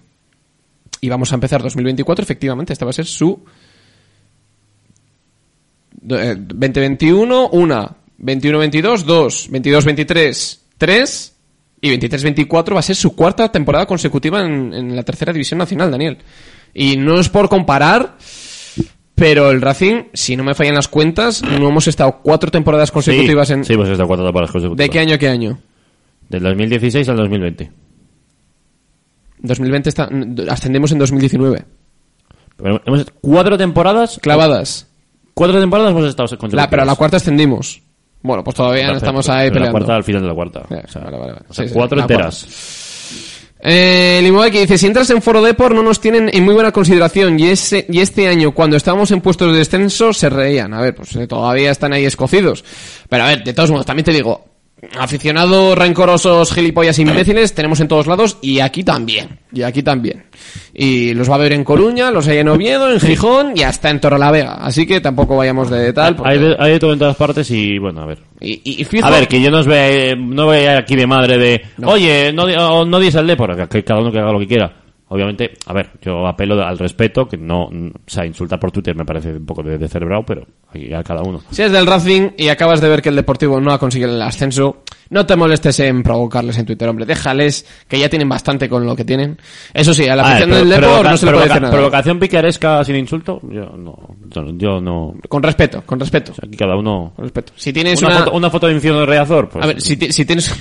[1.00, 2.74] Y vamos a empezar 2024, efectivamente.
[2.74, 3.42] Esta va a ser su...
[6.02, 7.96] do- eh, 2021, una.
[8.22, 9.50] 21-22, dos.
[9.52, 11.36] 22-23, tres.
[11.84, 15.90] Y 23-24 va a ser su cuarta temporada consecutiva en, en la tercera división nacional,
[15.90, 16.18] Daniel.
[16.76, 18.18] Y no es por comparar,
[19.22, 23.48] pero el Racing, si no me fallan las cuentas, no hemos estado cuatro temporadas consecutivas
[23.50, 23.64] sí, en...
[23.64, 24.84] sí, pues está cuatro temporadas consecutivas.
[24.88, 25.60] ¿De qué año a qué año?
[26.28, 27.72] Del 2016 al 2020.
[29.44, 30.10] 2020 está,
[30.50, 31.66] ascendemos en 2019.
[32.58, 34.88] Pero hemos cuatro temporadas Clavadas.
[35.36, 36.66] Cuatro temporadas hemos estado consecutivas.
[36.66, 37.82] La, pero a la cuarta ascendimos.
[38.24, 39.66] Bueno, pues todavía Pero- estamos ahí pero peleando.
[39.66, 40.62] La cuarta al final de la cuarta.
[40.70, 41.46] Eh, O sea, vale, vale, vale.
[41.48, 42.48] o sea, Sí, sí, cuatro la enteras.
[43.64, 46.72] Eh, Limoe que dice, si entras en Foro Depor no nos tienen en muy buena
[46.72, 50.74] consideración y ese y este año cuando estábamos en puestos de descenso se reían.
[50.74, 52.64] A ver, pues eh, todavía están ahí escocidos.
[53.08, 54.51] Pero a ver, de todos modos, también te digo,
[55.00, 59.40] aficionados rencorosos, gilipollas imbéciles tenemos en todos lados y aquí también.
[59.54, 60.24] Y aquí también.
[60.74, 63.90] Y los va a ver en Coruña, los hay en Oviedo, en Gijón y hasta
[63.90, 64.54] en Torrelavega.
[64.56, 66.16] Así que tampoco vayamos de tal.
[66.16, 68.20] porque- Hay de, hay de todo en todas partes y bueno, a ver.
[68.40, 71.06] Y, y- y fijo- A ver, que yo no os vea, no vea aquí de
[71.08, 74.32] madre de, oye, no, di- o no dices el Depor, que cada uno que haga
[74.32, 74.81] lo que quiera.
[75.14, 77.72] Obviamente, a ver, yo apelo al respeto, que no, o
[78.08, 81.22] sea, insultar por Twitter me parece un poco de, de cerebrado, pero aquí a cada
[81.22, 81.42] uno.
[81.52, 84.22] Si es del Racing y acabas de ver que el Deportivo no ha conseguido el
[84.22, 87.06] ascenso, no te molestes en provocarles en Twitter, hombre.
[87.06, 89.38] Déjales que ya tienen bastante con lo que tienen.
[89.74, 91.74] Eso sí, a la afición del Depor no se le puede decir nada.
[91.74, 96.32] Provocación picaresca sin insulto, yo no, yo, yo no, Con respeto, con respeto.
[96.42, 97.12] aquí cada uno...
[97.18, 97.52] Con respeto.
[97.58, 98.20] Si tienes Una, una...
[98.20, 99.62] foto, una foto de infierno de Reazor, pues...
[99.62, 100.56] A ver, si, si tienes...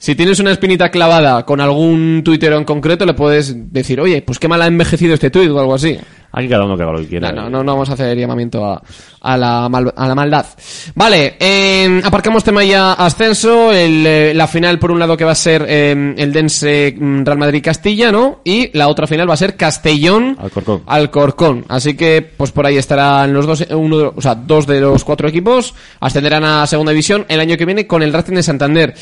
[0.00, 4.38] Si tienes una espinita clavada con algún tuitero en concreto, le puedes decir, oye, pues
[4.38, 5.98] qué mal ha envejecido este tuit o algo así.
[6.32, 7.30] Aquí cada uno que haga lo que quiera.
[7.32, 8.82] No, no, no, no vamos a hacer llamamiento a,
[9.20, 10.46] a, la, mal- a la maldad.
[10.94, 15.32] Vale, eh, aparcamos tema ya ascenso, el, eh, la final por un lado que va
[15.32, 18.40] a ser eh, el Dense mm, Real Madrid-Castilla, ¿no?
[18.44, 20.82] Y la otra final va a ser Castellón Alcorcón.
[20.86, 21.64] Alcorcón.
[21.68, 24.80] Así que, pues por ahí estarán los dos, eh, uno, de- o sea, dos de
[24.80, 28.42] los cuatro equipos, ascenderán a segunda división el año que viene con el Racing de
[28.42, 28.94] Santander.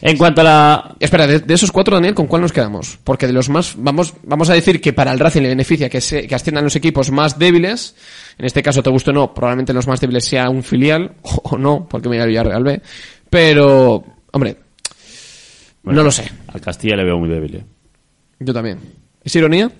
[0.00, 0.94] En cuanto a la...
[1.00, 2.98] Espera, de, de esos cuatro, Daniel, ¿con cuál nos quedamos?
[3.02, 6.00] Porque de los más, vamos, vamos a decir que para el Racing le beneficia que,
[6.00, 7.96] se, que asciendan los equipos más débiles.
[8.38, 11.58] En este caso, te guste o no, probablemente los más débiles sea un filial, o,
[11.58, 12.80] no, porque mira el Villarreal B.
[13.28, 14.56] Pero, hombre,
[15.82, 16.30] no lo sé.
[16.48, 17.64] Al Castilla le veo muy débil, ¿eh?
[18.40, 18.78] Yo también.
[19.24, 19.70] ¿Es ironía?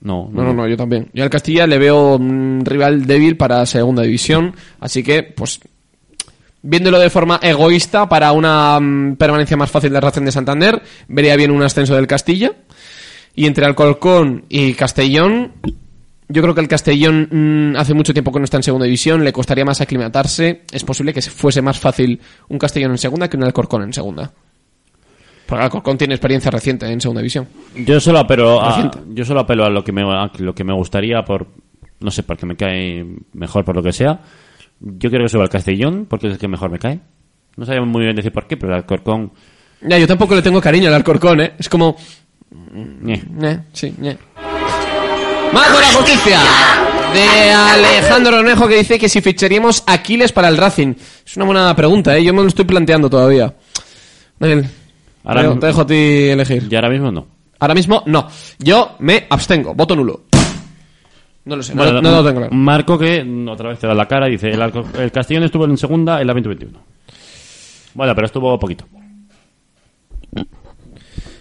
[0.00, 1.10] No, No, no, no, yo también.
[1.12, 5.60] Yo al Castilla le veo un rival débil para segunda división, así que, pues,
[6.62, 11.36] viéndolo de forma egoísta para una mm, permanencia más fácil de Racing de Santander, vería
[11.36, 12.52] bien un ascenso del Castilla.
[13.34, 15.52] Y entre Alcorcón y Castellón,
[16.28, 19.24] yo creo que el Castellón mm, hace mucho tiempo que no está en segunda división,
[19.24, 20.62] le costaría más aclimatarse.
[20.70, 24.30] Es posible que fuese más fácil un Castellón en segunda que un Alcorcón en segunda.
[25.46, 27.48] Porque Alcorcón tiene experiencia reciente en segunda división.
[27.74, 30.74] Yo solo apelo a, yo solo apelo a lo que me a lo que me
[30.74, 31.46] gustaría por
[32.00, 34.20] no sé, porque me cae mejor por lo que sea.
[34.80, 37.00] Yo quiero que suba al Castellón porque es el que mejor me cae.
[37.56, 39.32] No sabía muy bien decir por qué, pero el Alcorcón
[39.80, 41.52] Ya, yo tampoco le tengo cariño al Alcorcón, ¿eh?
[41.58, 41.96] Es como...
[42.52, 43.22] ñe.
[43.42, 44.16] Eh, sí, ñe.
[45.52, 46.40] Más de la justicia
[47.12, 50.94] de Alejandro Onejo que dice que si ficharíamos Aquiles para el Racing.
[51.26, 52.24] Es una buena pregunta, ¿eh?
[52.24, 53.54] Yo me lo estoy planteando todavía.
[54.38, 54.68] Daniel,
[55.24, 56.68] Ahora te, dejo a ti elegir.
[56.70, 57.26] Y ahora mismo no.
[57.60, 58.28] Ahora mismo, no.
[58.58, 59.74] Yo me abstengo.
[59.74, 60.22] Voto nulo.
[61.44, 62.54] No lo sé, no, Bueno, no lo tengo claro.
[62.54, 64.60] Marco que otra vez te da la cara y dice el,
[64.98, 66.78] el Castellón estuvo en segunda en la 2021.
[67.94, 68.86] Bueno, pero estuvo poquito.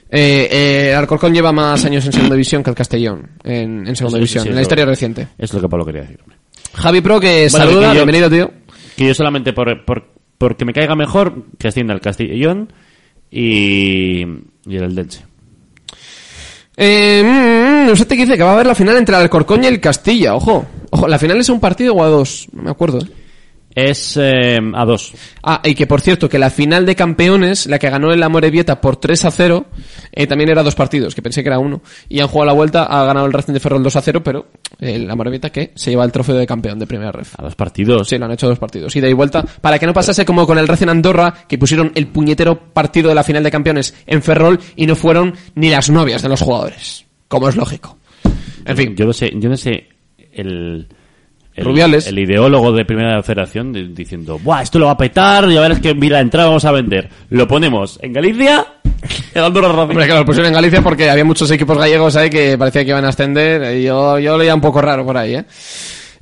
[0.09, 0.47] Eh,
[0.89, 4.43] eh, Alcorcón lleva más años en segunda división que el Castellón en, en segunda división,
[4.43, 5.27] sí, en la historia reciente.
[5.37, 6.19] Es lo que Pablo quería decir.
[6.21, 6.37] hombre.
[6.73, 8.51] Javi Pro que Bueno, saluda, que yo- bienvenido tío.
[8.95, 10.05] Que yo solamente por, por
[10.37, 12.71] porque me caiga mejor que ascienda el Castellón
[13.31, 15.25] y, y el Eldense.
[16.77, 19.63] Eh, mm, mm, usted te dice que va a haber la final entre el Alcorcón
[19.63, 20.65] y el Castilla, ojo.
[20.91, 22.47] Ojo, ¿la final es un partido o a dos?
[22.53, 22.99] No me acuerdo.
[22.99, 23.07] ¿eh?
[23.77, 25.13] Es eh, a dos.
[25.43, 28.81] Ah, y que por cierto, que la final de campeones, la que ganó el Amorebieta
[28.81, 29.65] por 3 a 0,
[30.13, 31.83] eh, también era dos partidos, que pensé que era uno.
[32.09, 34.47] Y han jugado la vuelta, ha ganado el Racing de Ferrol 2 a 0, pero
[34.79, 37.39] el Amorebieta que se lleva el trofeo de campeón de primera ref.
[37.39, 38.09] A dos partidos.
[38.09, 38.95] Sí, lo han hecho dos partidos.
[38.95, 39.43] Ida y vuelta.
[39.61, 43.15] Para que no pasase como con el Racing Andorra, que pusieron el puñetero partido de
[43.15, 47.05] la final de campeones en Ferrol y no fueron ni las novias de los jugadores.
[47.27, 47.95] Como es lógico.
[48.65, 48.95] En fin.
[48.95, 49.87] Yo no sé, yo no sé
[50.31, 50.87] el,
[51.57, 52.07] el Rubiales.
[52.07, 55.49] el ideólogo de primera federación de- diciendo, ¡buah, esto lo va a petar!
[55.49, 57.09] Ya verás que mira, entrada vamos a vender.
[57.31, 58.65] Lo ponemos en Galicia,
[59.33, 59.81] en Andorra Racing.
[59.89, 62.91] Hombre, claro, lo pusieron en Galicia porque había muchos equipos gallegos ahí que parecía que
[62.91, 63.75] iban a ascender.
[63.77, 65.45] Y yo, yo lo leía un poco raro por ahí, ¿eh?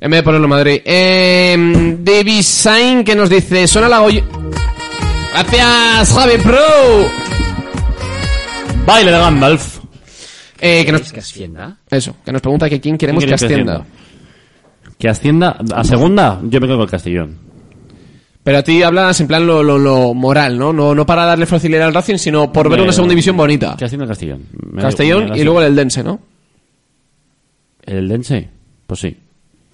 [0.00, 0.80] En vez de ponerlo en Madrid.
[0.84, 4.22] Eh, David Sain que nos dice, suena la Goy...
[5.32, 6.56] Gracias, Javi Pro.
[8.86, 9.78] Baile de Gandalf.
[10.60, 11.00] Eh, que nos...
[11.02, 11.76] ¿Queréis que ascienda?
[11.90, 13.86] Eso, que nos pregunta que quién queremos ¿Quién que queréis que ascienda.
[14.98, 17.38] Que ascienda a segunda, yo me quedo con el Castellón.
[18.42, 20.72] Pero a ti hablas en plan lo, lo, lo moral, ¿no?
[20.72, 20.94] ¿no?
[20.94, 23.74] No para darle facilidad al Racing, sino por ver una segunda división bonita.
[23.76, 24.42] Que ascienda el Castellón.
[24.72, 26.20] Me- Castellón me- y luego el Eldense, ¿no?
[27.84, 28.48] ¿El Eldense?
[28.86, 29.16] Pues sí.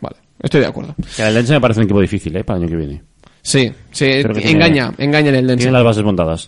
[0.01, 0.95] Vale, estoy de acuerdo.
[1.16, 2.45] Que el Eldense me parece un equipo difícil, ¿eh?
[2.45, 3.03] Para el año que viene.
[3.43, 5.64] Sí, sí, que tiene- engaña, engaña el Eldense.
[5.64, 6.47] Tiene las bases montadas.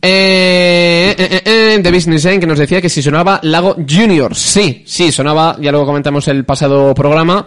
[0.00, 1.42] Eh, eh, eh,
[1.74, 4.34] eh, de Business End que nos decía que si sonaba Lago Junior.
[4.34, 7.44] Sí, sí, sonaba, ya luego comentamos el pasado programa.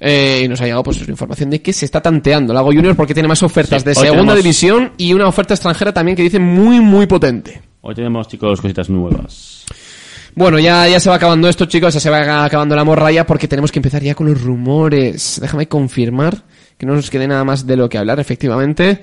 [0.00, 3.14] Eh, y nos ha llegado pues información de que se está tanteando Lago Junior porque
[3.14, 6.38] tiene más ofertas Sí, de segunda tenemos- división y una oferta extranjera también que dice
[6.38, 7.60] muy muy potente.
[7.80, 9.64] Hoy tenemos, chicos, cositas nuevas.
[10.34, 13.48] Bueno, ya, ya se va acabando esto, chicos, ya se va acabando la morralla porque
[13.48, 15.38] tenemos que empezar ya con los rumores.
[15.40, 16.44] Déjame confirmar
[16.76, 19.00] que no nos quede nada más de lo que hablar, efectivamente.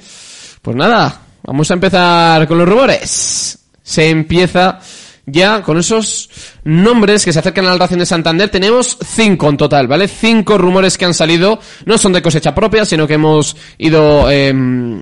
[0.62, 3.60] Pues nada, vamos a empezar con los rumores.
[3.84, 4.80] Se empieza
[5.26, 6.30] ya con esos
[6.64, 8.50] nombres que se acercan al Racing de Santander.
[8.50, 10.08] Tenemos cinco en total, ¿vale?
[10.08, 11.60] Cinco rumores que han salido.
[11.86, 14.54] No son de cosecha propia, sino que hemos ido eh,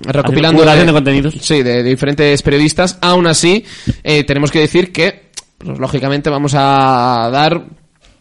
[0.02, 0.62] recopilando...
[0.62, 1.34] Acumulación de contenidos.
[1.40, 2.98] Sí, de, de diferentes periodistas.
[3.00, 3.64] Aún así,
[4.02, 7.66] eh, tenemos que decir que, pues, lógicamente, vamos a dar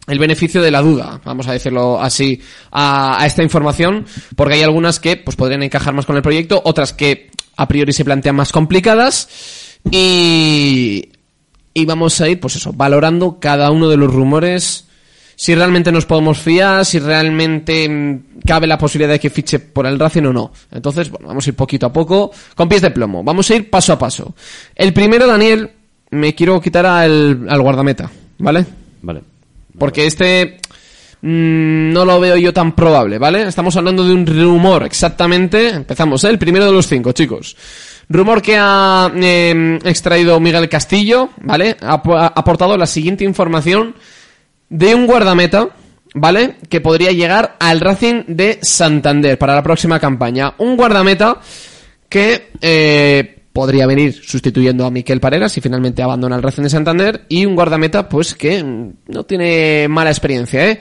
[0.06, 2.42] el beneficio de la duda, vamos a decirlo así,
[2.72, 6.62] a, a esta información, porque hay algunas que pues podrían encajar más con el proyecto,
[6.66, 9.30] otras que a priori se plantean más complicadas
[9.90, 11.13] y,
[11.74, 14.88] y vamos a ir, pues eso, valorando cada uno de los rumores,
[15.36, 19.86] si realmente nos podemos fiar, si realmente mm, cabe la posibilidad de que fiche por
[19.86, 20.52] el Racing o no.
[20.72, 23.70] Entonces, bueno, vamos a ir poquito a poco, con pies de plomo, vamos a ir
[23.70, 24.36] paso a paso.
[24.76, 25.72] El primero, Daniel,
[26.12, 28.66] me quiero quitar al, al guardameta, ¿vale?
[29.02, 29.22] Vale.
[29.78, 30.60] Porque este
[31.22, 33.48] mm, no lo veo yo tan probable, ¿vale?
[33.48, 35.70] Estamos hablando de un rumor, exactamente.
[35.70, 36.30] Empezamos, ¿eh?
[36.30, 37.56] El primero de los cinco, chicos.
[38.14, 41.76] Rumor que ha eh, extraído Miguel Castillo, ¿vale?
[41.82, 43.96] Ha, ap- ha aportado la siguiente información
[44.70, 45.70] de un guardameta,
[46.14, 46.56] ¿vale?
[46.70, 50.54] Que podría llegar al Racing de Santander para la próxima campaña.
[50.60, 51.40] Un guardameta
[52.08, 57.26] que eh, podría venir sustituyendo a Miquel Parera si finalmente abandona el Racing de Santander
[57.30, 60.80] y un guardameta pues que mm, no tiene mala experiencia, ¿eh?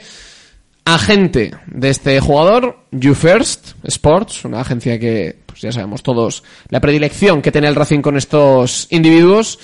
[0.85, 6.81] Agente de este jugador, You First Sports, una agencia que, pues ya sabemos todos, la
[6.81, 9.59] predilección que tiene el Racing con estos individuos.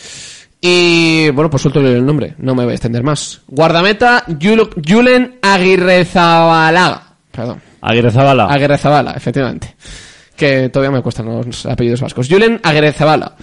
[0.61, 3.41] Y bueno, pues suelto el nombre, no me voy a extender más.
[3.47, 7.15] Guardameta Julen Aguirrezabalaga.
[7.31, 7.61] Perdón.
[7.81, 8.45] Aguirre Zabala.
[8.45, 9.75] Aguirre Zabala, efectivamente.
[10.35, 12.27] Que todavía me cuestan los apellidos vascos.
[12.29, 13.35] Julen Aguirre Zabala.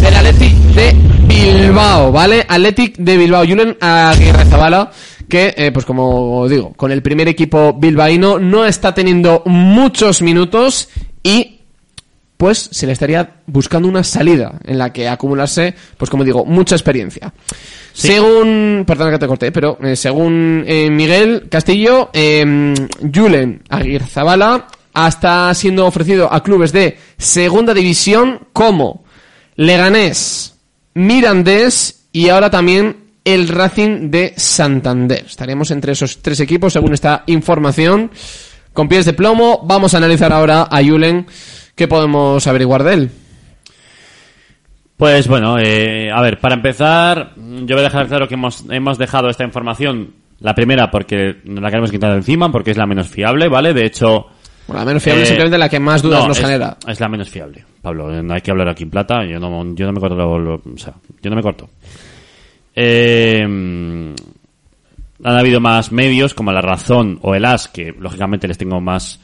[0.00, 0.96] Del Athletic de
[1.28, 2.44] Bilbao, ¿vale?
[2.48, 3.44] Athletic de Bilbao.
[3.46, 4.90] Julen Aguirre Zabala.
[5.28, 10.88] Que, eh, pues como digo, con el primer equipo bilbaíno no está teniendo muchos minutos
[11.22, 11.51] y
[12.42, 16.74] pues se le estaría buscando una salida en la que acumularse, pues como digo, mucha
[16.74, 17.32] experiencia.
[17.92, 22.74] Según, perdona que te corté, pero eh, según eh, Miguel Castillo, eh,
[23.14, 29.04] Julen Aguirzabala está siendo ofrecido a clubes de segunda división como
[29.54, 30.56] Leganés,
[30.94, 35.26] Mirandés y ahora también el Racing de Santander.
[35.26, 38.10] Estaríamos entre esos tres equipos según esta información.
[38.72, 41.26] Con pies de plomo, vamos a analizar ahora a Julen.
[41.82, 43.10] ¿Qué podemos averiguar de él?
[44.96, 48.98] Pues bueno, eh, a ver, para empezar, yo voy a dejar claro que hemos, hemos
[48.98, 52.86] dejado esta información, la primera porque nos la queremos quitar de encima, porque es la
[52.86, 53.74] menos fiable, ¿vale?
[53.74, 54.26] De hecho...
[54.68, 56.76] Bueno, la menos fiable eh, es simplemente la que más dudas no, nos es, genera.
[56.86, 58.22] Es la menos fiable, Pablo.
[58.22, 60.54] No hay que hablar aquí en plata, yo no, yo no me corto lo- lo-
[60.64, 61.68] o sea, yo no me corto.
[62.76, 64.14] Eh, han
[65.36, 69.18] habido más medios como La Razón o El As, que lógicamente les tengo más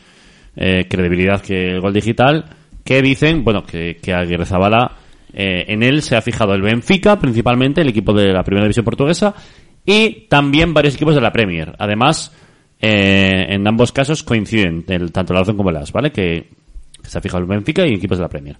[0.60, 2.44] eh, credibilidad que el Gol Digital,
[2.84, 4.96] que dicen, bueno, que, que Aguirre Zabala,
[5.32, 8.84] eh, en él se ha fijado el Benfica, principalmente, el equipo de la Primera División
[8.84, 9.34] Portuguesa,
[9.86, 11.74] y también varios equipos de la Premier.
[11.78, 12.34] Además,
[12.80, 16.10] eh, en ambos casos coinciden, tanto La Razón como El As, ¿vale?
[16.10, 16.48] Que,
[17.00, 18.56] que se ha fijado el Benfica y equipos de la Premier.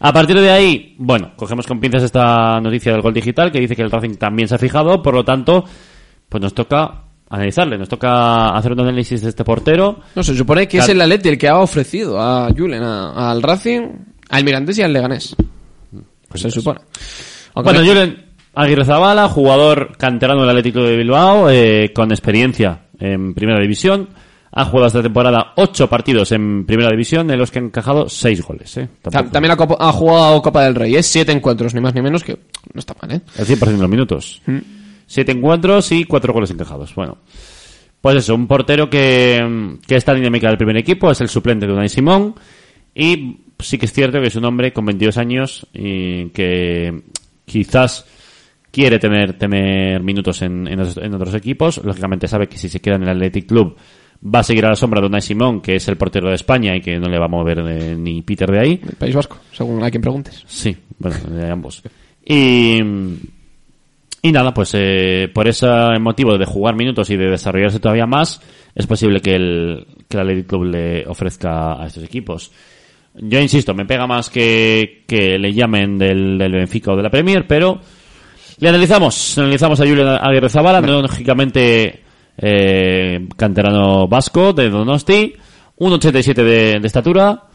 [0.00, 3.76] A partir de ahí, bueno, cogemos con pinzas esta noticia del Gol Digital, que dice
[3.76, 5.64] que el Racing también se ha fijado, por lo tanto,
[6.28, 10.00] pues nos toca analizarle, nos toca hacer un análisis de este portero.
[10.14, 13.42] No, se supone que es el Atleti el que ha ofrecido a Julen, a- al
[13.42, 13.82] Racing,
[14.28, 15.34] al Mirandés y al Leganés.
[16.28, 16.80] Pues se supone.
[17.54, 18.24] Aunque Bueno, me- Julen
[18.54, 24.08] Aguirre Zabala, jugador canterano del Atlético de Bilbao, eh, con experiencia en Primera División.
[24.54, 28.42] Ha jugado esta temporada ocho partidos en Primera División, en los que ha encajado seis
[28.42, 28.76] goles.
[28.76, 28.86] Eh.
[29.10, 32.32] también ha, jugado Copa del Rey, es siete encuentros, ni más ni menos, que
[32.74, 33.22] no está mal, ¿eh?
[33.38, 34.42] El 100% de los minutos.
[35.12, 36.94] Siete encuentros y cuatro goles encajados.
[36.94, 37.18] Bueno,
[38.00, 41.72] pues eso, un portero que, que está dinámica del primer equipo, es el suplente de
[41.74, 42.34] Unai Simón.
[42.94, 47.02] Y sí que es cierto que es un hombre con 22 años y que
[47.44, 48.06] quizás
[48.70, 51.84] quiere tener, tener minutos en, en, otros- en otros equipos.
[51.84, 53.76] Lógicamente sabe que si se queda en el Athletic Club
[54.24, 56.74] va a seguir a la sombra de Unai Simón, que es el portero de España
[56.74, 58.80] y que no le va a mover eh, ni Peter de ahí.
[58.82, 60.42] El País Vasco, según a quien preguntes.
[60.46, 61.82] Sí, bueno, de ambos.
[62.24, 62.80] Y,
[64.22, 65.66] y nada, pues eh, por ese
[66.00, 68.40] motivo de jugar minutos y de desarrollarse todavía más,
[68.72, 72.52] es posible que el, que el Athletic Club le ofrezca a estos equipos.
[73.14, 77.10] Yo insisto, me pega más que, que le llamen del, del Benfica o de la
[77.10, 77.80] Premier, pero
[78.58, 79.36] le analizamos.
[79.38, 82.04] Analizamos a Julián Aguirre Zabala, lógicamente
[82.38, 85.34] eh, canterano vasco de Donosti,
[85.78, 87.48] 1,87 de, de estatura.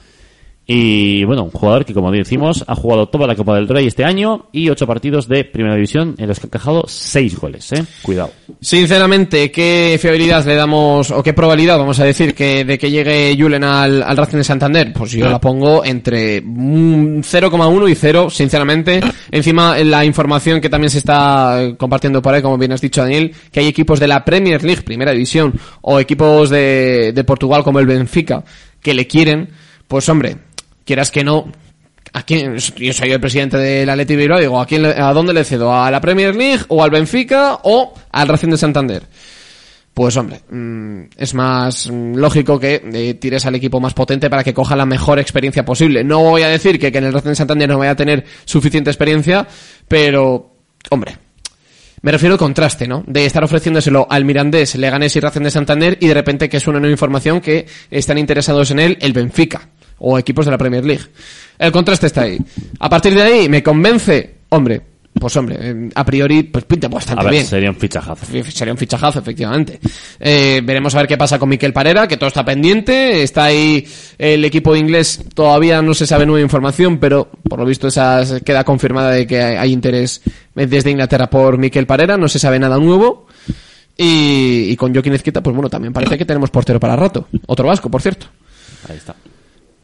[0.69, 4.03] Y bueno, un jugador que, como decimos, ha jugado toda la Copa del Rey este
[4.03, 7.85] año y ocho partidos de Primera División en los que ha encajado seis goles, ¿eh?
[8.01, 8.31] Cuidado.
[8.59, 13.33] Sinceramente, ¿qué fiabilidad le damos, o qué probabilidad, vamos a decir, que de que llegue
[13.39, 14.91] Julen al, al Racing de Santander?
[14.91, 18.99] Pues yo la pongo entre mm, 0,1 y 0, sinceramente.
[19.31, 23.01] Encima, en la información que también se está compartiendo por ahí, como bien has dicho,
[23.01, 27.63] Daniel, que hay equipos de la Premier League, Primera División, o equipos de, de Portugal
[27.63, 28.43] como el Benfica,
[28.81, 29.47] que le quieren,
[29.87, 30.46] pues hombre,
[30.87, 31.51] quieras que no,
[32.13, 32.57] ¿A quién?
[32.57, 35.71] Yo soy el presidente del Atleti Bilbao, digo, ¿a, quién ¿a dónde le cedo?
[35.73, 39.03] ¿A la Premier League o al Benfica o al Racing de Santander?
[39.93, 44.43] Pues hombre, mm, es más mm, lógico que eh, tires al equipo más potente para
[44.43, 46.03] que coja la mejor experiencia posible.
[46.03, 48.23] No voy a decir que, que en el Racing de Santander no vaya a tener
[48.45, 49.47] suficiente experiencia,
[49.87, 50.53] pero,
[50.89, 51.17] hombre,
[52.01, 53.03] me refiero al contraste, ¿no?
[53.05, 56.67] De estar ofreciéndoselo al Mirandés, Leganés y Racing de Santander y de repente que es
[56.67, 59.69] una nueva información que están interesados en él el Benfica
[59.99, 61.03] o equipos de la Premier League.
[61.57, 62.37] El contraste está ahí.
[62.79, 64.81] A partir de ahí me convence, hombre,
[65.19, 67.45] pues hombre, eh, a priori, pues pinta bastante A ver, bien.
[67.47, 68.23] sería un fichajazo.
[68.51, 69.79] Sería un fichajazo, efectivamente.
[70.19, 73.23] Eh, veremos a ver qué pasa con Miquel Parera, que todo está pendiente.
[73.23, 73.83] Está ahí
[74.19, 78.63] el equipo inglés, todavía no se sabe nueva información, pero por lo visto esa queda
[78.63, 80.21] confirmada de que hay, hay interés
[80.53, 83.25] desde Inglaterra por Miquel Parera, no se sabe nada nuevo.
[83.97, 87.27] Y, y con Joaquín Ezquita, pues bueno, también parece que tenemos portero para rato.
[87.47, 88.27] Otro vasco, por cierto.
[88.87, 89.15] Ahí está.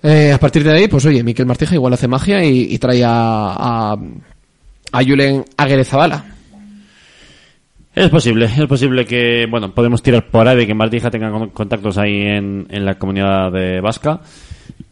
[0.04, 3.04] Eh, a partir de ahí, pues oye, Miquel Martija igual hace magia y, y trae
[3.06, 3.98] a, a,
[4.92, 6.26] a Julen Aguerezabala.
[7.96, 11.50] Es posible, es posible que, bueno, podemos tirar por ahí de que Martija tenga con-
[11.52, 14.20] contactos ahí en, en la comunidad de Vasca,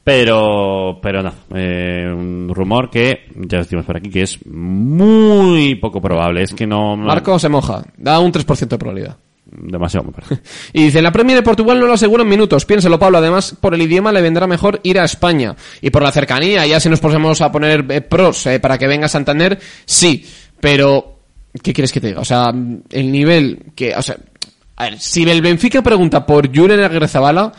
[0.03, 5.99] pero, pero nada, eh, un rumor que, ya decimos por aquí, que es muy poco
[5.99, 6.95] probable, es que no...
[6.95, 9.17] no- Marco se moja, da un 3% de probabilidad.
[9.51, 10.39] Demasiado, me parece.
[10.73, 12.65] Y dice, la Premier de Portugal no lo aseguran minutos.
[12.65, 13.17] Piénselo, Pablo.
[13.17, 15.55] Además, por el idioma le vendrá mejor ir a España.
[15.81, 18.87] Y por la cercanía, ya si nos ponemos a poner eh, pros eh, para que
[18.87, 20.25] venga Santander, sí.
[20.59, 21.19] Pero,
[21.61, 22.21] ¿qué quieres que te diga?
[22.21, 22.53] O sea,
[22.89, 23.93] el nivel que...
[23.95, 24.17] O sea,
[24.81, 27.51] a ver, si el Benfica pregunta por Julen Agrezabala,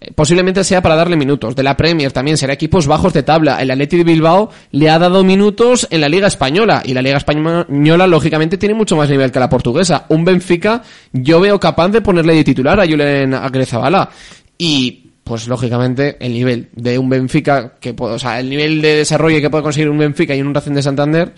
[0.00, 1.54] eh, posiblemente sea para darle minutos.
[1.54, 3.60] De la Premier también será equipos bajos de tabla.
[3.60, 6.82] El Atleti de Bilbao le ha dado minutos en la Liga Española.
[6.84, 10.06] Y la Liga Española, lógicamente, tiene mucho más nivel que la portuguesa.
[10.08, 10.82] Un Benfica,
[11.12, 14.08] yo veo capaz de ponerle de titular a Julen Agrezabala.
[14.56, 18.96] Y, pues, lógicamente, el nivel de un Benfica, que puede- o sea, el nivel de
[18.96, 21.34] desarrollo que puede conseguir un Benfica y un Racing de Santander,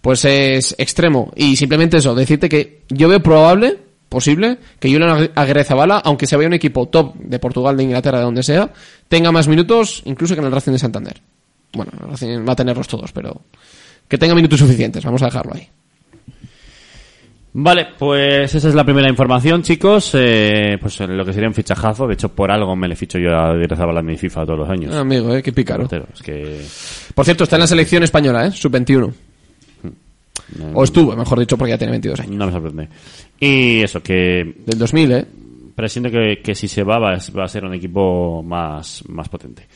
[0.00, 1.32] pues es extremo.
[1.34, 3.78] Y simplemente eso, decirte que yo veo probable,
[4.14, 8.24] posible, que Julian Aguirre-Zabala, aunque se vaya un equipo top de Portugal, de Inglaterra, de
[8.24, 8.72] donde sea,
[9.08, 11.20] tenga más minutos incluso que en el Racing de Santander.
[11.74, 13.42] Bueno, el Racing va a tenerlos todos, pero
[14.08, 15.68] que tenga minutos suficientes, vamos a dejarlo ahí.
[17.56, 20.10] Vale, pues esa es la primera información, chicos.
[20.14, 22.08] Eh, pues lo que sería un fichajazo.
[22.08, 24.68] De hecho, por algo me le ficho yo a Direzabala en mi FIFA todos los
[24.68, 24.92] años.
[24.92, 25.86] Amigo, eh, qué pícaro.
[26.12, 26.60] Es que...
[27.14, 29.12] Por cierto, está en la selección española, eh, sub-21.
[30.74, 32.32] O estuvo, mejor dicho, porque ya tiene 22 años.
[32.36, 32.88] No me sorprende.
[33.40, 35.26] Y eso, que Del 2000, eh.
[35.74, 39.28] presiento que, que si se va, va, a- va a ser un equipo más, más
[39.28, 39.66] potente.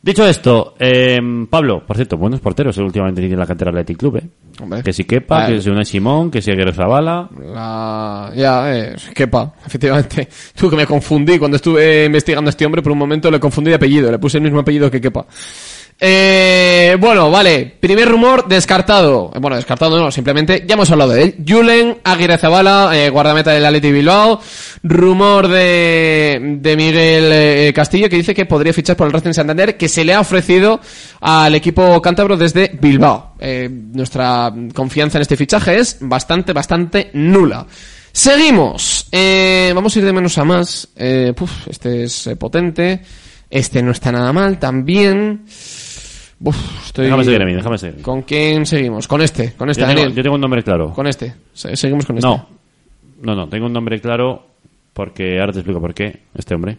[0.00, 1.18] Dicho esto, eh,
[1.50, 4.22] Pablo, por cierto, buenos porteros eh, últimamente tiene la cantera Athletic Club, ¿eh?
[4.62, 4.82] Hombre.
[4.82, 5.56] Que si Kepa, Vale.
[5.56, 7.28] que si una Simón, que si Aguirre Zabala.
[7.52, 8.32] La...
[8.36, 10.28] Ya, eh, quepa, efectivamente.
[10.54, 13.70] Tú que me confundí cuando estuve investigando a este hombre, por un momento le confundí
[13.70, 15.26] de apellido, le puse el mismo apellido que quepa.
[16.00, 19.32] Eh, bueno, vale, primer rumor descartado.
[19.40, 21.36] Bueno, descartado no, simplemente ya hemos hablado de él.
[21.46, 24.40] Julen Aguirre Zabala, eh, guardameta del Atleti Bilbao.
[24.84, 29.76] Rumor de, de Miguel eh, Castillo que dice que podría fichar por el Racing Santander,
[29.76, 30.80] que se le ha ofrecido
[31.20, 33.34] al equipo cántabro desde Bilbao.
[33.40, 37.66] Eh, nuestra confianza en este fichaje es bastante, bastante nula.
[38.12, 39.08] Seguimos.
[39.10, 40.88] Eh, vamos a ir de menos a más.
[41.34, 43.00] Puf, este es potente.
[43.50, 45.44] Este no está nada mal también.
[46.40, 47.06] Uf, estoy...
[47.06, 48.02] Déjame seguir a mí, déjame seguir.
[48.02, 49.08] ¿Con quién seguimos?
[49.08, 50.16] Con este, con este, Yo tengo, Daniel.
[50.16, 50.92] yo tengo un nombre claro.
[50.92, 51.34] Con este.
[51.52, 52.28] Se- Seguimos con este.
[52.28, 52.46] No,
[53.22, 54.46] no, no, tengo un nombre claro
[54.92, 56.20] porque ahora te explico por qué.
[56.34, 56.76] Este hombre.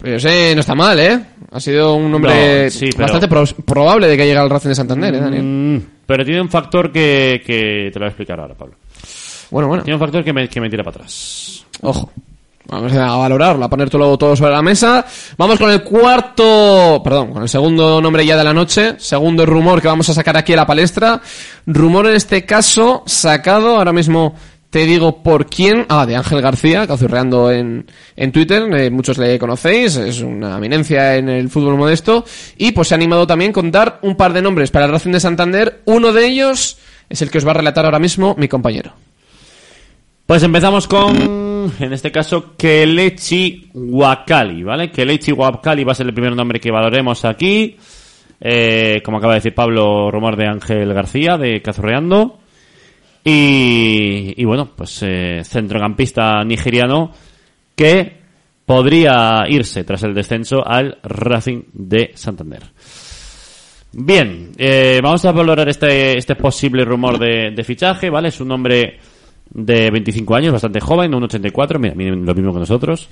[0.00, 1.20] Pero yo sé, no está mal, ¿eh?
[1.52, 4.70] Ha sido un nombre No, sí, pero- bastante pro- probable de que llegue al Racing
[4.70, 5.42] de Santander, ¿eh, Daniel?
[5.44, 8.74] Mm, pero tiene un factor que, que te lo voy a explicar ahora, Pablo.
[9.50, 9.84] Bueno, bueno.
[9.84, 11.64] Tiene un factor que me, que me tira para atrás.
[11.82, 12.10] Ojo.
[12.66, 15.04] Vamos a valorarlo, a poner todo, todo sobre la mesa.
[15.36, 18.94] Vamos con el cuarto, perdón, con el segundo nombre ya de la noche.
[18.98, 21.20] Segundo rumor que vamos a sacar aquí a la palestra.
[21.66, 24.34] Rumor en este caso sacado, ahora mismo
[24.70, 25.84] te digo por quién.
[25.90, 27.86] Ah, de Ángel García, cazurreando en,
[28.16, 28.62] en Twitter.
[28.74, 32.24] eh, muchos le conocéis, es una eminencia en el fútbol modesto.
[32.56, 35.12] Y pues se ha animado también con dar un par de nombres para el Racing
[35.12, 35.82] de Santander.
[35.84, 36.78] Uno de ellos
[37.10, 38.94] es el que os va a relatar ahora mismo mi compañero.
[40.26, 44.90] Pues empezamos con, en este caso, Kelechi Wakali, ¿vale?
[44.90, 47.76] Kelechi Wakali va a ser el primer nombre que valoremos aquí.
[48.40, 52.38] Eh, como acaba de decir Pablo, rumor de Ángel García, de Cazurreando.
[53.24, 57.12] Y, y bueno, pues eh, centrocampista nigeriano
[57.74, 58.24] que
[58.66, 62.62] podría irse tras el descenso al Racing de Santander.
[63.96, 68.28] Bien, eh, vamos a valorar este, este posible rumor de, fichaje, ¿vale?
[68.28, 68.98] Es un hombre
[69.54, 73.08] de 25 años, bastante joven, un 84, mira, miren lo mismo que nosotros.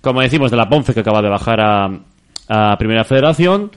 [0.00, 2.00] Como decimos, de la Ponfe que acaba de bajar a,
[2.48, 3.70] a Primera Federación.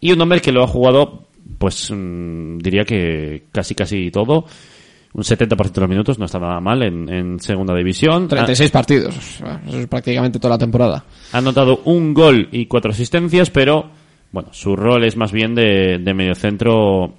[0.00, 1.26] Y un hombre que lo ha jugado,
[1.58, 4.46] pues mm, diría que casi casi todo.
[5.12, 8.28] Un 70% de los minutos, no está nada mal en, en Segunda División.
[8.28, 9.14] 36 partidos.
[9.16, 11.04] Eso es prácticamente toda la temporada.
[11.32, 13.88] Ha anotado un gol y cuatro asistencias, pero
[14.32, 17.14] bueno, su rol es más bien de, de mediocentro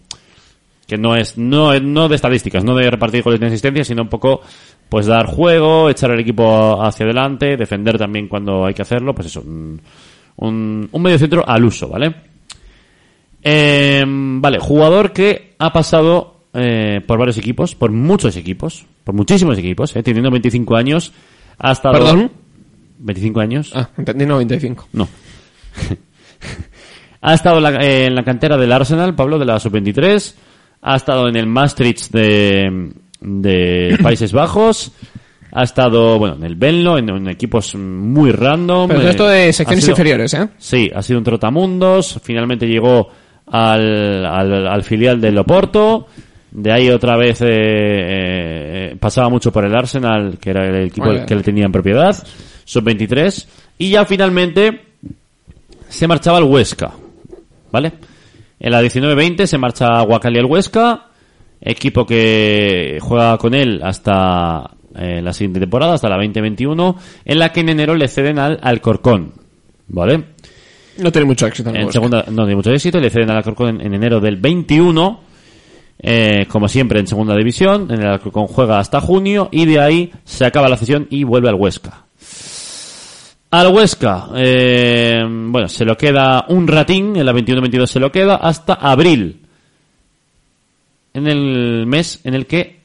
[0.88, 4.09] que no es no, no de estadísticas, no de repartir goles ni asistencias, sino un
[4.09, 4.41] poco
[4.89, 9.27] pues dar juego, echar el equipo hacia adelante, defender también cuando hay que hacerlo, pues
[9.27, 9.81] eso, un,
[10.38, 12.15] un, un mediocentro al uso, ¿vale?
[13.43, 19.57] Eh, vale, jugador que ha pasado eh, por varios equipos, por muchos equipos, por muchísimos
[19.57, 21.11] equipos, eh, teniendo 25 años,
[21.57, 21.95] ha estado...
[21.95, 22.31] ¿Perdón?
[22.99, 23.72] 25 años.
[23.76, 24.88] Ah, entendí 95.
[24.93, 25.07] No.
[27.22, 30.34] ha estado en la, en la cantera del Arsenal, Pablo, de la sub-23.
[30.89, 32.91] Ha estado en el Maastricht de,
[33.22, 34.91] de Países Bajos.
[35.51, 38.88] Ha estado, bueno, en el Benlo, en, en equipos muy random.
[38.89, 40.47] Pero Eh, esto de secciones sido- inferiores, ¿eh?
[40.57, 42.19] Sí, ha sido un trotamundos.
[42.23, 43.09] Finalmente llegó
[43.47, 46.07] al, al, al filial del Oporto.
[46.51, 51.07] De ahí otra vez eh, eh, pasaba mucho por el Arsenal, que era el equipo
[51.26, 52.15] que le tenía en propiedad.
[52.65, 53.47] Sub-23.
[53.80, 54.81] Y ya finalmente
[55.89, 56.91] se marchaba al Huesca.
[57.72, 57.93] ¿Vale?
[58.60, 61.08] En la 19-20 se marcha a Guacali al Huesca.
[61.60, 66.96] Equipo que juega con él hasta eh, la siguiente temporada, hasta la 2021.
[67.26, 69.34] En la que en enero le ceden al Alcorcón.
[69.88, 70.24] ¿Vale?
[70.98, 73.70] No tiene mucho éxito en En segunda, no tiene mucho éxito, le ceden al Alcorcón
[73.70, 75.22] en, en enero del 21,
[76.00, 80.12] eh, como siempre en segunda división, en el Alcorcón juega hasta junio y de ahí
[80.24, 82.07] se acaba la cesión y vuelve al Huesca.
[83.49, 88.36] Al Huesca, eh, bueno, se lo queda un ratín, en la 21-22 se lo queda
[88.36, 89.40] hasta abril,
[91.14, 92.82] en el mes en el que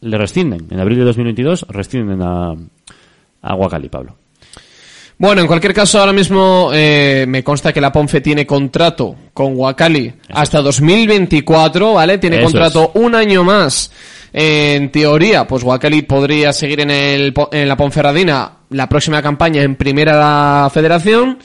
[0.00, 2.54] le rescinden, en abril de 2022 rescinden a,
[3.42, 4.16] a Guacali, Pablo.
[5.16, 9.56] Bueno, en cualquier caso, ahora mismo eh, me consta que la Ponfe tiene contrato con
[9.56, 12.18] Wakali hasta 2024, ¿vale?
[12.18, 13.92] Tiene Eso contrato un año más.
[14.32, 19.76] En teoría, pues Wakali podría seguir en, el, en la Ponferradina la próxima campaña en
[19.76, 21.38] Primera Federación.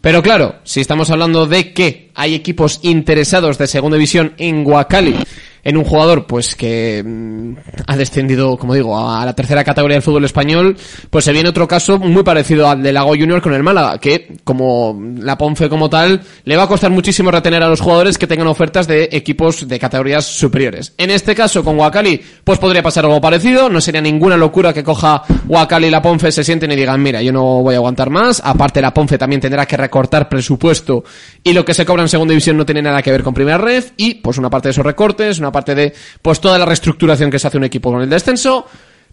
[0.00, 5.16] Pero claro, si estamos hablando de que hay equipos interesados de Segunda División en Wakali,
[5.64, 7.54] en un jugador pues que mm,
[7.86, 10.76] ha descendido, como digo, a la tercera categoría del fútbol español,
[11.10, 14.34] pues se viene otro caso muy parecido al de Lago Junior con el Málaga, que
[14.44, 18.26] como la Ponfe como tal, le va a costar muchísimo retener a los jugadores que
[18.26, 20.94] tengan ofertas de equipos de categorías superiores.
[20.98, 24.82] En este caso con Wakali, pues podría pasar algo parecido, no sería ninguna locura que
[24.82, 28.10] coja Wakali y la Ponfe se sienten y digan, mira, yo no voy a aguantar
[28.10, 31.04] más, aparte la Ponfe también tendrá que recortar presupuesto
[31.42, 33.58] y lo que se cobra en segunda división no tiene nada que ver con primera
[33.58, 37.30] red y pues una parte de esos recortes, una parte de pues toda la reestructuración
[37.30, 38.66] que se hace un equipo con el descenso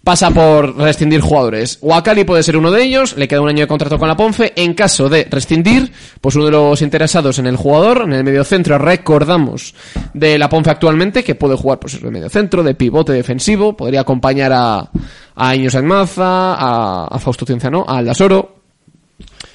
[0.03, 1.77] pasa por rescindir jugadores.
[1.81, 4.53] Wakali puede ser uno de ellos, le queda un año de contrato con la Ponfe.
[4.55, 5.91] En caso de rescindir,
[6.21, 9.75] pues uno de los interesados en el jugador, en el mediocentro, recordamos
[10.13, 14.51] de la Ponfe actualmente, que puede jugar pues de mediocentro, de pivote defensivo, podría acompañar
[14.53, 14.89] a,
[15.35, 18.55] a Iños Maza, a, a Fausto Cienciano, a Aldasoro.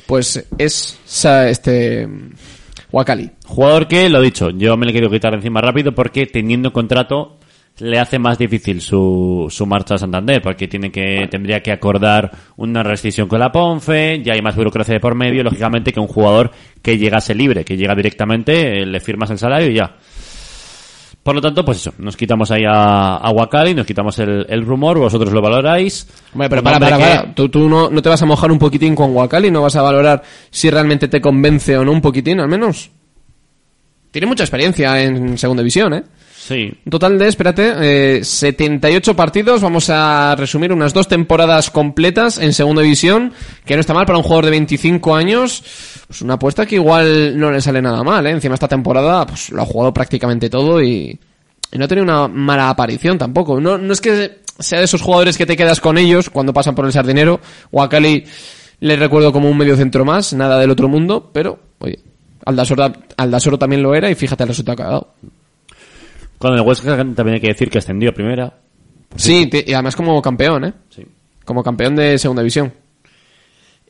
[0.06, 2.06] Pues es este
[2.95, 3.29] Wakali.
[3.47, 7.39] Jugador que, lo dicho, yo me le quiero quitar encima rápido porque teniendo contrato
[7.79, 12.31] le hace más difícil su, su marcha a Santander porque tiene que, tendría que acordar
[12.57, 16.07] una rescisión con la Ponfe, ya hay más burocracia de por medio, lógicamente que un
[16.07, 16.53] jugador
[16.83, 19.97] que llegase libre, que llega directamente, eh, le firmas el salario y ya.
[21.24, 24.64] Por lo tanto, pues eso, nos quitamos ahí a, a Wakali, nos quitamos el, el
[24.64, 26.06] rumor, vosotros lo valoráis.
[26.34, 27.34] Hombre, pero para, para, que- para.
[27.34, 29.82] Tú, tú no, no te vas a mojar un poquitín con Wakali, no vas a
[29.82, 32.90] valorar si realmente te convence o no un poquitín, al menos.
[34.10, 36.05] Tiene mucha experiencia en segunda división, ¿eh?
[36.47, 39.62] Sí, total de, espérate, eh, 78 partidos.
[39.62, 43.33] Vamos a resumir unas dos temporadas completas en segunda división,
[43.65, 45.65] que no está mal para un jugador de 25 años.
[46.07, 48.31] Pues una apuesta que igual no le sale nada mal, ¿eh?
[48.33, 51.19] Encima esta temporada pues lo ha jugado prácticamente todo y,
[51.73, 53.59] no ha tenido una mala aparición tampoco.
[53.59, 56.75] No, no es que sea de esos jugadores que te quedas con ellos cuando pasan
[56.75, 57.41] por el sardinero.
[57.89, 58.23] Cali
[58.81, 62.01] le recuerdo como un medio centro más, nada del otro mundo, pero, oye,
[62.45, 65.15] Aldasoro, Aldasoro también lo era y fíjate el resultado que ha dado.
[66.45, 68.53] Con el Huesca también hay que decir que ascendió a primera.
[69.16, 70.73] Sí, y además como campeón, ¿eh?
[70.91, 71.05] Sí.
[71.45, 72.73] Como campeón de segunda división.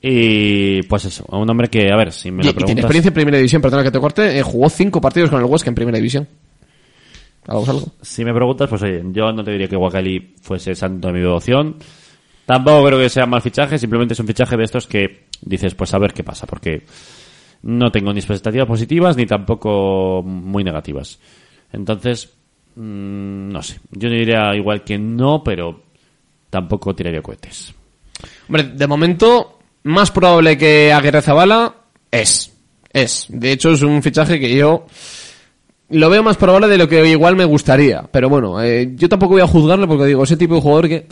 [0.00, 2.54] Y pues eso, a un hombre que, a ver, si me Y, lo y tiene
[2.54, 2.84] preguntas...
[2.84, 5.70] experiencia en primera división, perdona que te corte, eh, jugó cinco partidos con el Huesca
[5.70, 6.28] en primera división.
[7.46, 7.86] Algo algo.
[8.02, 11.20] Si me preguntas, pues oye, yo no te diría que Wakali fuese santo de mi
[11.20, 11.76] devoción.
[12.46, 15.92] Tampoco creo que sea mal fichaje, simplemente es un fichaje de estos que dices, pues
[15.94, 16.84] a ver qué pasa, porque
[17.62, 21.18] no tengo ni expectativas positivas ni tampoco muy negativas.
[21.72, 22.34] Entonces,
[22.76, 25.82] mm, no sé, yo diría igual que no, pero
[26.50, 27.74] tampoco tiraría cohetes.
[28.48, 31.74] Hombre, de momento, más probable que Aguirre Zabala
[32.10, 32.52] es.
[32.92, 33.26] Es.
[33.28, 34.86] De hecho, es un fichaje que yo
[35.90, 38.04] lo veo más probable de lo que igual me gustaría.
[38.10, 41.06] Pero bueno, eh, yo tampoco voy a juzgarlo porque digo, ese tipo de jugador que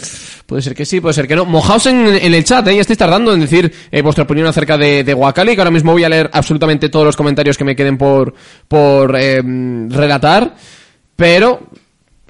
[0.46, 1.44] puede ser que sí, puede ser que no.
[1.44, 2.76] Mojaos en, el chat, ¿eh?
[2.76, 5.92] ya estáis tardando en decir eh, vuestra opinión acerca de, de Wakali, que ahora mismo
[5.92, 8.34] voy a leer absolutamente todos los comentarios que me queden por,
[8.68, 9.42] por eh,
[9.88, 10.54] relatar.
[11.22, 11.60] Pero,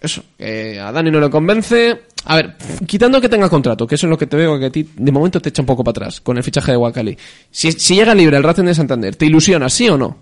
[0.02, 1.98] eso, que a Dani no le convence.
[2.26, 2.56] A ver,
[2.86, 5.10] quitando que tenga contrato, que eso es lo que te veo que a ti de
[5.10, 7.16] momento te echa un poco para atrás con el fichaje de Wakali.
[7.50, 10.18] Si, si llega libre el Racing de Santander, ¿te ilusiona, sí o no?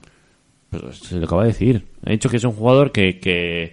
[0.70, 1.84] Pues se lo acaba de decir.
[2.06, 3.72] He dicho que es un jugador que, que,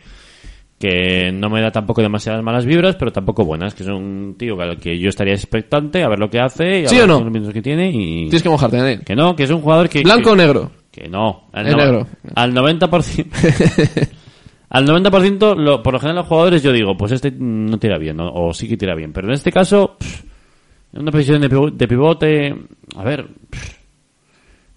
[0.80, 3.76] que no me da tampoco demasiadas malas vibras, pero tampoco buenas.
[3.76, 6.86] Que es un tío al que yo estaría expectante a ver lo que hace y
[6.86, 7.20] a ¿Sí ver o no?
[7.22, 7.92] los minutos que tiene.
[7.92, 8.22] Y...
[8.24, 9.04] Tienes que mojarte, Daniel.
[9.06, 10.02] Que no, que es un jugador que...
[10.02, 10.72] ¿Blanco que- o negro?
[10.92, 11.48] Que no.
[11.54, 12.08] Al, no- negro.
[12.34, 14.08] al 90%...
[14.70, 18.18] al 90%, lo, por lo general los jugadores yo digo, pues este no tira bien,
[18.18, 18.32] ¿no?
[18.34, 19.14] o sí que tira bien.
[19.14, 20.24] Pero en este caso, pff,
[20.94, 22.56] en una posición de pivo- de pivote...
[22.96, 23.28] A ver...
[23.50, 23.78] pff,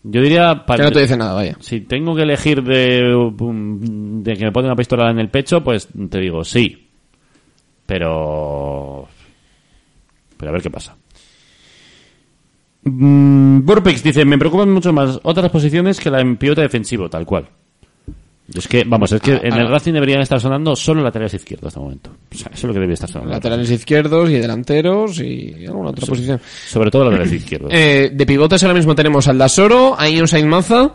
[0.02, 0.54] yo diría...
[0.60, 1.56] Que para- no te dice nada, vaya.
[1.60, 5.62] si tengo que elegir de, um, de que me ponga una pistola en el pecho,
[5.62, 6.86] pues te digo sí.
[7.84, 9.08] Pero.
[10.36, 10.96] Pero a ver qué pasa.
[12.84, 17.26] Mm, Burpix dice: Me preocupan mucho más otras posiciones que la en pivote defensivo, tal
[17.26, 17.48] cual.
[18.54, 21.78] Es que, vamos, es que en el Racing deberían estar sonando solo laterales izquierdos hasta
[21.80, 22.10] el momento.
[22.10, 23.32] O sea, eso es lo que debería estar sonando.
[23.32, 26.40] Laterales izquierdos y delanteros y alguna otra posición.
[26.66, 27.70] Sobre todo laterales izquierdos.
[27.74, 30.92] Eh, de pivotes ahora mismo tenemos al Dasoro, a Ion Sainz Maza.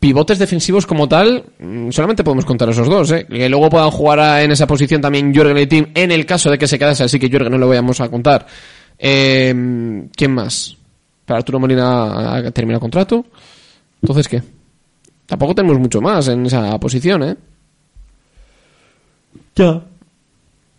[0.00, 3.26] Pivotes defensivos como tal, mm, solamente podemos contar esos dos, ¿eh?
[3.28, 6.50] Que luego puedan jugar a- en esa posición también Jürgen y Tim, en el caso
[6.50, 8.46] de que se quedase, así que Jürgen no lo vayamos a contar.
[8.98, 9.54] Eh,
[10.16, 10.76] ¿Quién más?
[11.26, 13.24] Para Arturo Molina ha terminado contrato.
[14.00, 14.42] Entonces, ¿qué?
[15.26, 17.36] Tampoco tenemos mucho más en esa posición, ¿eh?
[19.54, 19.82] Ya.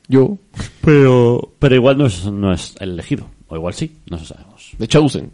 [0.07, 0.37] Yo,
[0.81, 3.25] Pero, pero igual no es, no es el elegido.
[3.47, 4.71] O igual sí, no lo sabemos.
[4.77, 5.31] The Chosen.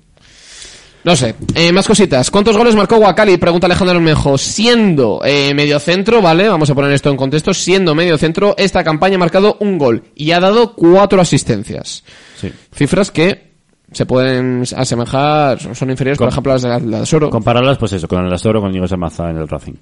[1.04, 1.34] No sé.
[1.56, 2.30] Eh, más cositas.
[2.30, 3.38] ¿Cuántos goles marcó Wakali?
[3.38, 4.38] Pregunta Alejandro Almejo.
[4.38, 6.50] Siendo eh, medio centro, ¿vale?
[6.50, 7.54] Vamos a poner esto en contexto.
[7.54, 12.04] Siendo medio centro, esta campaña ha marcado un gol y ha dado cuatro asistencias.
[12.40, 12.52] Sí.
[12.74, 13.49] Cifras que
[13.92, 17.30] se pueden asemejar, son- son inferiores, por ejemplo, a las de la- de Soro.
[17.30, 19.74] Compararlas, pues eso, con el Astoro, con Diego Samaza en el Racing.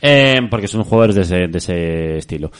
[0.00, 2.50] Eh, porque son jugadores de ese, de ese estilo.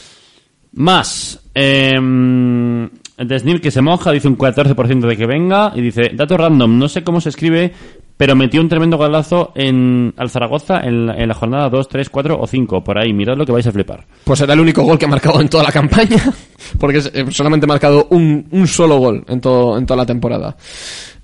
[0.73, 6.11] Más, eh, de Snip que se moja, dice un 14% de que venga, y dice,
[6.15, 7.73] dato random, no sé cómo se escribe,
[8.19, 12.39] pero metió un tremendo golazo en al Zaragoza en, en la jornada 2, 3, 4
[12.39, 14.05] o 5, por ahí, mirad lo que vais a flipar.
[14.25, 16.23] Pues era el único gol que ha marcado en toda la campaña,
[16.79, 20.57] porque eh, solamente ha marcado un, un solo gol en, todo, en toda la temporada.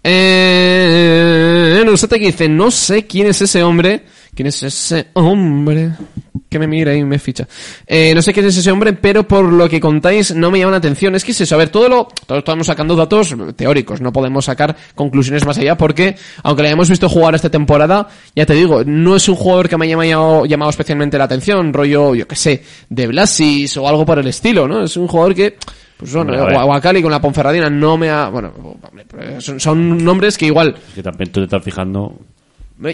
[0.03, 4.05] Eh, que dice, no sé quién es ese hombre,
[4.35, 5.93] quién es ese hombre
[6.49, 7.49] que me mira y me ficha.
[7.87, 10.73] Eh, no sé quién es ese hombre, pero por lo que contáis no me llama
[10.73, 11.15] la atención.
[11.15, 14.45] Es que es eso, a ver, todo lo, todos estamos sacando datos teóricos, no podemos
[14.45, 18.85] sacar conclusiones más allá porque, aunque le hayamos visto jugar esta temporada, ya te digo,
[18.85, 22.37] no es un jugador que me haya llamado, llamado especialmente la atención, rollo, yo qué
[22.37, 24.85] sé, de Blasis o algo por el estilo, ¿no?
[24.85, 25.57] Es un jugador que,
[25.97, 26.65] pues ver.
[26.65, 28.53] Guacali con la Ponferradina no me ha, bueno,
[29.39, 32.17] son, son nombres que igual, Es que también tú te estás fijando...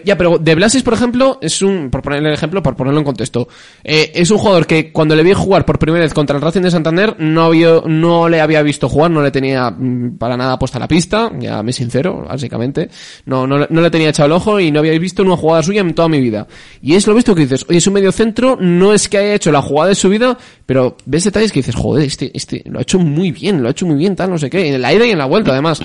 [0.04, 3.04] ya, pero De Blasis, por ejemplo, es un, por ponerle el ejemplo, por ponerlo en
[3.04, 3.48] contexto,
[3.82, 6.60] eh, es un jugador que cuando le vi jugar por primera vez contra el Racing
[6.60, 10.58] de Santander, no había, no le había visto jugar, no le tenía mm, para nada
[10.58, 12.90] puesta la pista, ya me sincero, básicamente,
[13.24, 15.80] no, no, no le tenía echado el ojo y no había visto una jugada suya
[15.80, 16.46] en toda mi vida.
[16.82, 19.34] Y es lo visto que dices, oye, es un medio centro, no es que haya
[19.34, 20.36] hecho la jugada de su vida,
[20.66, 23.70] pero ves detalles que dices, joder, este, este, lo ha hecho muy bien, lo ha
[23.70, 25.80] hecho muy bien, tal, no sé qué, en la ida y en la vuelta, además.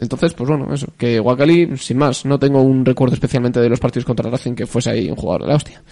[0.00, 3.80] Entonces, pues bueno, eso, que Wakali, sin más, no tengo un recuerdo especialmente de los
[3.80, 5.82] partidos contra Racing que fuese ahí un jugador de la hostia.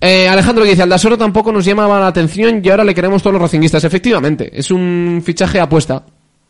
[0.00, 3.42] Eh, Alejandro dice, Aldasoro tampoco nos llamaba la atención y ahora le queremos todos los
[3.42, 3.84] racinguistas.
[3.84, 6.04] Efectivamente, es un fichaje apuesta.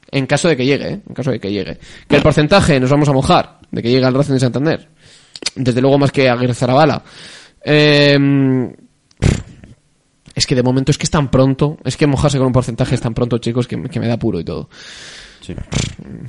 [0.09, 1.01] En caso de que llegue, ¿eh?
[1.07, 1.79] En caso de que llegue.
[2.07, 4.89] Que el porcentaje nos vamos a mojar de que llegue al Racing de Santander.
[5.57, 7.03] Desde luego más que Aguirre Zarabala.
[7.65, 8.17] Eh,
[10.35, 11.79] es que de momento es que es tan pronto.
[11.85, 14.39] Es que mojarse con un porcentaje es tan pronto, chicos, que, que me da puro
[14.39, 14.69] y todo.
[15.47, 15.55] Sí.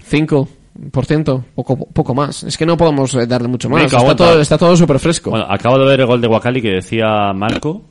[0.09, 2.43] 5%, poco, poco más.
[2.43, 3.83] Es que no podemos eh, darle mucho más.
[3.83, 5.31] Venga, está, todo, está todo súper fresco.
[5.31, 7.83] Bueno, acabo de ver el gol de Wakali que decía Marco.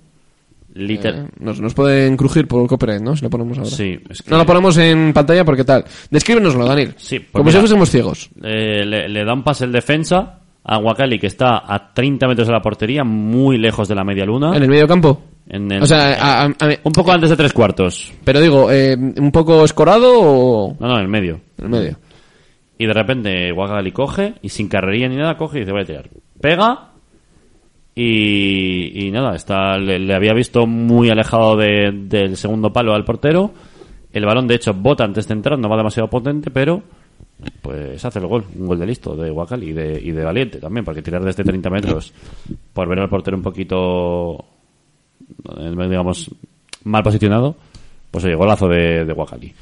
[0.74, 1.15] Liter...
[1.15, 3.16] Eh, nos, nos pueden crujir por copyright, ¿no?
[3.16, 3.70] Si lo ponemos ahora.
[3.70, 5.85] Sí, es que- No lo ponemos en pantalla porque tal.
[6.11, 6.94] Descríbenoslo, Daniel.
[6.98, 7.53] Sí, pues Como mira.
[7.55, 8.28] si fuésemos ciegos.
[8.43, 12.47] Eh, le, le da un pase el defensa a Wakali que está a 30 metros
[12.47, 14.55] de la portería, muy lejos de la media luna.
[14.55, 15.23] En el medio campo.
[15.48, 18.12] En el- O sea, a- a- a- un poco antes de tres cuartos.
[18.24, 21.40] pero digo, eh, ¿un poco escorado o No, no, en el medio.
[21.59, 21.97] en el medio?
[22.78, 25.86] Y de repente Wakali coge y sin carrería ni nada coge y dice voy a
[25.86, 26.10] tirar.
[26.40, 26.90] Pega
[27.94, 33.05] y, y nada, está, le, le había visto muy alejado de- del segundo palo al
[33.05, 33.52] portero.
[34.12, 36.82] El balón de hecho bota antes de entrar, no va demasiado potente, pero
[37.62, 40.59] pues hace el gol, un gol de listo de Wakali y de, y de valiente
[40.59, 42.12] también, porque tirar desde 30 metros
[42.73, 44.44] por ver al portero un poquito,
[45.89, 46.31] digamos,
[46.85, 47.57] mal posicionado,
[48.11, 49.55] pues oye, golazo de, de Wakali.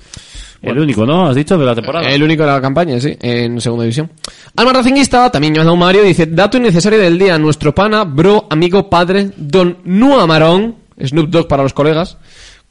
[0.63, 1.29] El único, ¿no?
[1.29, 2.09] ¿Has dicho de la temporada?
[2.09, 4.11] El único de la campaña, sí, en segunda división.
[4.57, 9.31] Alma Racinguista, también llamado Mario, dice, dato innecesario del día, nuestro pana, bro, amigo, padre,
[9.37, 12.17] don Nua Marón, Snoop Dogg para los colegas,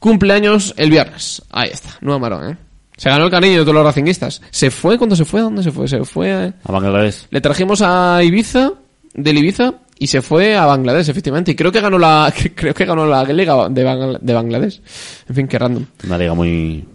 [0.00, 1.42] cumpleaños el viernes.
[1.52, 2.56] Ahí está, Nua Marón, eh.
[2.96, 4.40] Se ganó el cariño de todos los racinguistas.
[4.50, 4.98] ¿Se fue?
[4.98, 5.40] ¿Cuándo se fue?
[5.40, 5.88] ¿A ¿Dónde se fue?
[5.88, 6.54] Se fue a...
[6.64, 7.26] A Bangladesh.
[7.30, 8.72] Le trajimos a Ibiza
[9.14, 11.52] del Ibiza y se fue a Bangladesh, efectivamente.
[11.52, 14.82] Y creo que ganó la, creo que ganó la liga de, de Bangladesh.
[15.30, 15.86] En fin, qué random.
[16.04, 16.86] Una liga muy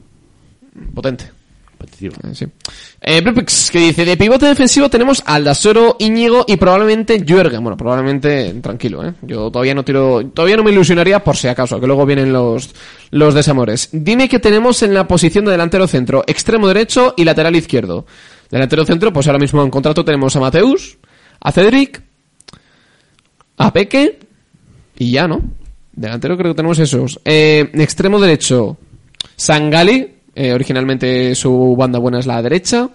[0.93, 1.25] Potente.
[1.71, 2.15] competitiva.
[2.23, 2.45] Eh, Sí.
[3.01, 3.23] Eh,
[3.71, 7.63] que dice, de pivote defensivo tenemos a Aldasoro, Íñigo y probablemente Jürgen.
[7.63, 9.13] Bueno, probablemente, tranquilo, ¿eh?
[9.23, 12.69] Yo todavía no tiro, todavía no me ilusionaría por si acaso, que luego vienen los,
[13.09, 13.89] los desamores.
[13.91, 18.05] Dime que tenemos en la posición de delantero centro, extremo derecho y lateral izquierdo.
[18.51, 20.99] Delantero centro, pues ahora mismo en contrato tenemos a Mateus,
[21.39, 22.03] a Cedric,
[23.59, 24.19] a Peque
[24.97, 25.41] y ya, ¿no?
[25.91, 27.19] Delantero creo que tenemos esos.
[27.25, 28.77] Eh, extremo derecho,
[29.35, 32.89] Sangali, eh, originalmente su banda buena es la derecha.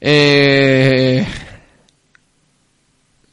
[0.00, 1.24] Eh,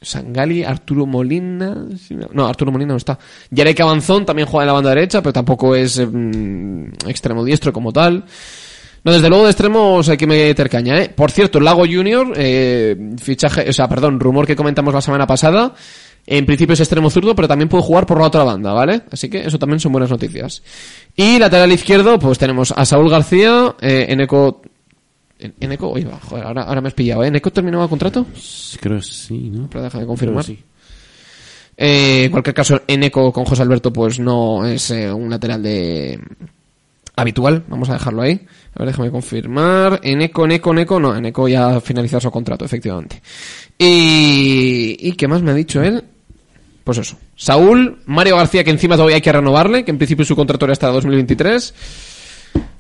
[0.02, 1.86] Sangali, Arturo Molina.
[2.32, 3.18] no, Arturo Molina no está.
[3.50, 7.92] Yarek Avanzón también juega en la banda derecha, pero tampoco es mm, extremo diestro como
[7.92, 8.24] tal.
[9.04, 11.10] No, desde luego de extremos hay que meter caña, ¿eh?
[11.10, 15.74] Por cierto, Lago Junior, eh, fichaje, o sea, perdón, rumor que comentamos la semana pasada.
[16.28, 19.02] En principio es extremo zurdo, pero también puede jugar por la otra banda, ¿vale?
[19.12, 20.62] Así que eso también son buenas noticias.
[21.16, 24.62] Y lateral izquierdo, pues tenemos a Saúl García, eh, Eneco...
[25.40, 27.28] en- Eneco, oye, va, joder, ahora, ahora me has pillado, ¿eh?
[27.28, 28.26] ¿Eneco terminaba contrato?
[28.80, 29.68] Creo que sí, ¿no?
[29.70, 30.44] Pero déjame confirmar.
[30.44, 30.60] Sí.
[31.78, 36.20] Eh, en cualquier caso, Eneco con José Alberto, pues no es eh, un lateral de
[37.22, 37.64] habitual.
[37.68, 38.46] Vamos a dejarlo ahí.
[38.76, 40.00] A ver, déjame confirmar.
[40.04, 43.22] Eneco, Eneco, Eneco, no, Eneco ya ha finalizado su contrato, efectivamente.
[43.78, 46.04] Y, ¿y qué más me ha dicho él?
[46.84, 47.18] Pues eso.
[47.36, 50.74] Saúl, Mario García, que encima todavía hay que renovarle, que en principio su contrato era
[50.74, 51.74] hasta 2023.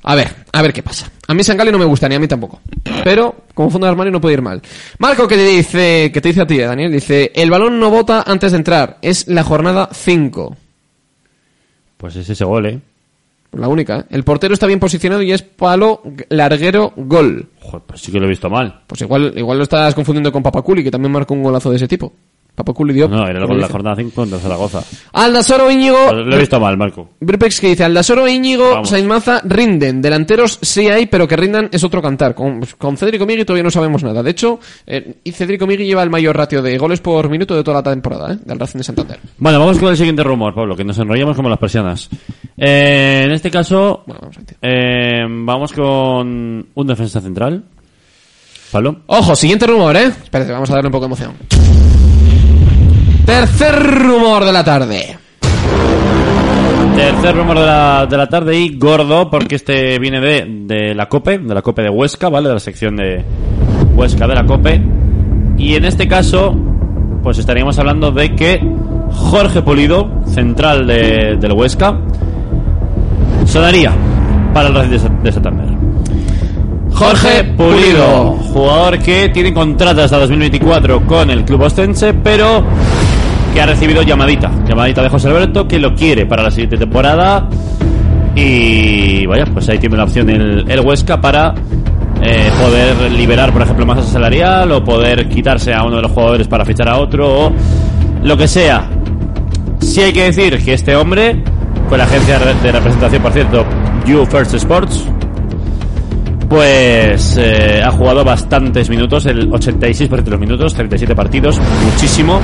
[0.03, 1.11] A ver, a ver qué pasa.
[1.27, 2.61] A mí Sangali no me gusta, ni a mí tampoco.
[3.03, 4.61] Pero, como fondo de armario no puede ir mal.
[4.97, 7.89] Marco, que te dice, que te dice a ti, eh, Daniel, dice, el balón no
[7.91, 8.97] bota antes de entrar.
[9.01, 10.57] Es la jornada 5.
[11.97, 12.79] Pues es ese gol, ¿eh?
[13.53, 14.05] La única, ¿eh?
[14.09, 17.49] El portero está bien posicionado y es palo, larguero, gol.
[17.59, 18.83] Joder, pues sí que lo he visto mal.
[18.87, 21.87] Pues igual, igual lo estás confundiendo con Papaculi, que también marcó un golazo de ese
[21.87, 22.13] tipo.
[22.53, 23.07] Papaculi dio.
[23.07, 24.83] No, era de la jornada 5 contra Zaragoza.
[25.13, 26.11] Aldasoro Íñigo.
[26.11, 27.09] Lo he visto mal, Marco.
[27.21, 28.89] Bripex que dice Aldasoro Íñigo, Vamos.
[28.89, 30.01] Sainz Maza rinden.
[30.01, 32.35] Delanteros sí hay, pero que rindan es otro cantar.
[32.35, 34.21] Con, con Cedric Migui todavía no sabemos nada.
[34.21, 37.63] De hecho, eh, y Cedric Migui lleva el mayor ratio de goles por minuto de
[37.63, 38.37] toda la temporada, ¿eh?
[38.43, 39.19] Del Racing de Santander.
[39.37, 42.09] Bueno, vamos con el siguiente rumor, Pablo, que nos enrollamos como las persianas.
[42.57, 47.63] Eh, en este caso, Bueno, vamos a eh, vamos con un defensa central.
[48.71, 48.97] Pablo.
[49.07, 50.05] Ojo, siguiente rumor, ¿eh?
[50.05, 52.00] Espérate, vamos a darle un poco de emoción.
[53.31, 55.17] Tercer rumor de la tarde.
[56.97, 61.07] Tercer rumor de la, de la tarde y gordo, porque este viene de, de la
[61.07, 62.49] COPE, de la COPE de Huesca, ¿vale?
[62.49, 63.23] De la sección de
[63.95, 64.81] Huesca de la COPE.
[65.57, 66.53] Y en este caso,
[67.23, 68.59] pues estaríamos hablando de que
[69.11, 71.97] Jorge Pulido, central de, del Huesca,
[73.45, 73.93] sonaría
[74.53, 75.67] para el Racing de Sa- de Santander.
[76.93, 78.31] Jorge Pulido.
[78.53, 82.63] jugador que tiene contrato hasta 2024 con el club ostense, pero
[83.53, 87.47] que ha recibido llamadita, llamadita de José Alberto, que lo quiere para la siguiente temporada.
[88.35, 91.53] Y vaya, pues ahí tiene la opción el, el Huesca para
[92.23, 96.47] eh, poder liberar, por ejemplo, masa salarial o poder quitarse a uno de los jugadores
[96.47, 97.51] para fichar a otro o
[98.23, 98.87] lo que sea.
[99.79, 101.43] Sí hay que decir que este hombre,
[101.89, 103.65] con la agencia de representación, por cierto,
[104.05, 105.03] You First Sports,
[106.47, 112.39] pues eh, ha jugado bastantes minutos, el 86% de los minutos, 37 partidos, muchísimo,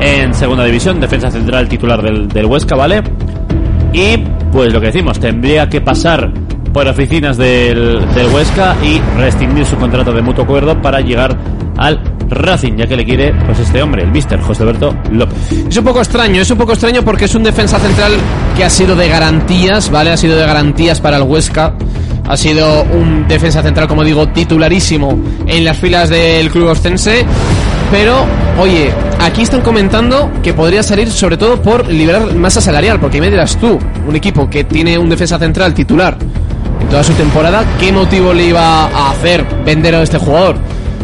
[0.00, 3.02] en segunda división, defensa central titular del, del Huesca, ¿vale?
[3.92, 4.16] Y
[4.52, 6.32] pues lo que decimos, tendría que pasar
[6.72, 11.36] por oficinas del, del Huesca y rescindir su contrato de mutuo acuerdo para llegar
[11.76, 15.36] al Racing, ya que le quiere pues este hombre, el mister José Alberto López.
[15.68, 18.12] Es un poco extraño, es un poco extraño porque es un defensa central
[18.56, 20.12] que ha sido de garantías, ¿vale?
[20.12, 21.74] Ha sido de garantías para el Huesca.
[22.28, 27.26] Ha sido un defensa central, como digo, titularísimo en las filas del club ostense.
[27.90, 28.24] Pero,
[28.60, 33.30] oye, aquí están comentando que podría salir sobre todo por liberar masa salarial, porque me
[33.30, 36.16] dirás tú, un equipo que tiene un defensa central titular
[36.80, 40.56] en toda su temporada, ¿qué motivo le iba a hacer vender a este jugador?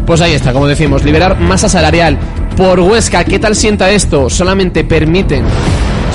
[0.06, 2.16] Pues ahí está, como decimos, liberar masa salarial.
[2.56, 4.30] Por Huesca, ¿qué tal sienta esto?
[4.30, 5.44] Solamente permiten,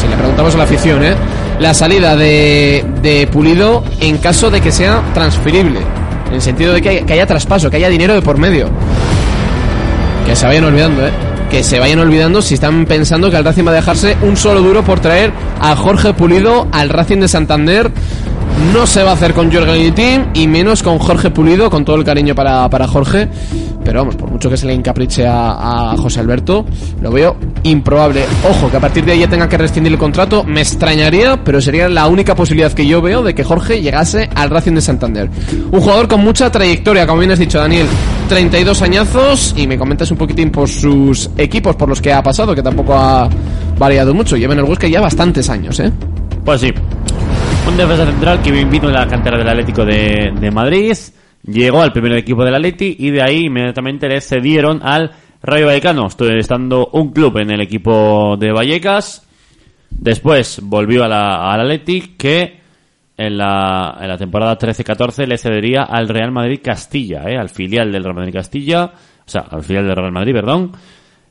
[0.02, 1.14] si le preguntamos a la afición, ¿eh?
[1.60, 5.80] la salida de, Pulido en caso de que sea transferible.
[6.30, 8.70] En el sentido de que haya traspaso, que haya dinero de por medio.
[10.26, 11.12] Que se vayan olvidando, ¿eh?
[11.50, 14.62] Que se vayan olvidando si están pensando que el Racing va a dejarse un solo
[14.62, 17.92] duro por traer a Jorge Pulido al Racing de Santander
[18.74, 21.96] no se va a hacer con Jürgen Team y menos con Jorge Pulido, con todo
[21.96, 23.28] el cariño para, para Jorge.
[23.84, 26.66] Pero vamos, por mucho que se le encapriche a, a, José Alberto,
[27.02, 28.26] lo veo improbable.
[28.48, 31.60] Ojo, que a partir de ahí ya tenga que rescindir el contrato, me extrañaría, pero
[31.60, 35.30] sería la única posibilidad que yo veo de que Jorge llegase al Racing de Santander.
[35.72, 37.88] Un jugador con mucha trayectoria, como bien has dicho Daniel,
[38.30, 42.54] 32 añazos y me comentas un poquitín por sus equipos por los que ha pasado,
[42.54, 43.28] que tampoco ha
[43.80, 44.38] variado mucho.
[44.38, 45.92] Lleva en el Huesca ya bastantes años, ¿eh?
[46.46, 46.72] Pues sí.
[47.78, 50.94] Defensa central que vino en la cantera del Atlético de, de Madrid,
[51.44, 55.12] llegó al primer equipo del Atleti y de ahí inmediatamente le cedieron al
[55.42, 59.26] Rayo Vallecano, estando un club en el equipo de Vallecas.
[59.90, 62.60] Después volvió al Athletic que
[63.18, 67.38] en la, en la temporada 13-14 le cedería al Real Madrid Castilla, ¿eh?
[67.38, 68.86] al filial del Real Madrid Castilla,
[69.26, 70.72] o sea, al filial del Real Madrid, perdón.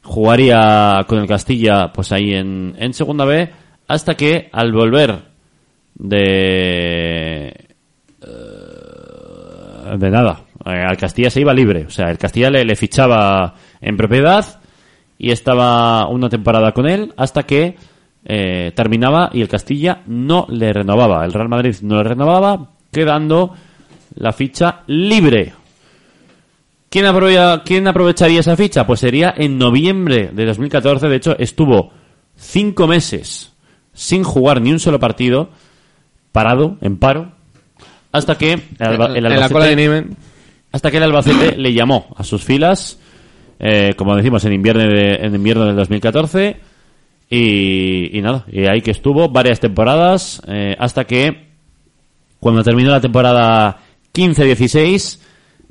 [0.02, 3.50] Jugaría con el Castilla pues ahí en, en segunda B
[3.86, 5.29] hasta que al volver
[6.00, 7.48] de
[8.22, 10.44] eh, de nada.
[10.64, 11.84] Eh, al Castilla se iba libre.
[11.86, 14.60] O sea el Castilla le, fichaba en propiedad
[15.18, 17.76] y estaba una temporada con él hasta que
[18.24, 21.24] eh, terminaba y el Castilla no le renovaba.
[21.24, 23.54] El Real Madrid no le renovaba quedando
[24.14, 25.52] la ficha libre.
[26.88, 27.06] ¿Quién,
[27.64, 28.86] ¿Quién aprovecharía esa ficha?
[28.86, 31.92] Pues sería en noviembre de 2014 de hecho estuvo
[32.34, 33.52] cinco meses
[33.92, 35.50] sin jugar ni un solo partido
[36.32, 37.32] parado, en paro,
[38.12, 40.06] hasta que el, Alba, el Albacete,
[40.72, 42.98] hasta que el Albacete le llamó a sus filas,
[43.58, 46.56] eh, como decimos, en invierno, de, en invierno del 2014,
[47.28, 51.50] y, y, nada, y ahí que estuvo varias temporadas, eh, hasta que
[52.40, 53.78] cuando terminó la temporada
[54.12, 55.20] 15-16,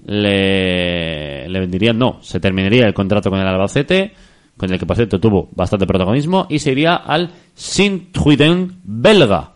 [0.05, 4.13] le, le vendirían, no, se terminaría el contrato con el Albacete,
[4.55, 9.53] con el que por cierto tuvo bastante protagonismo, y se iría al Sint-Truiden belga.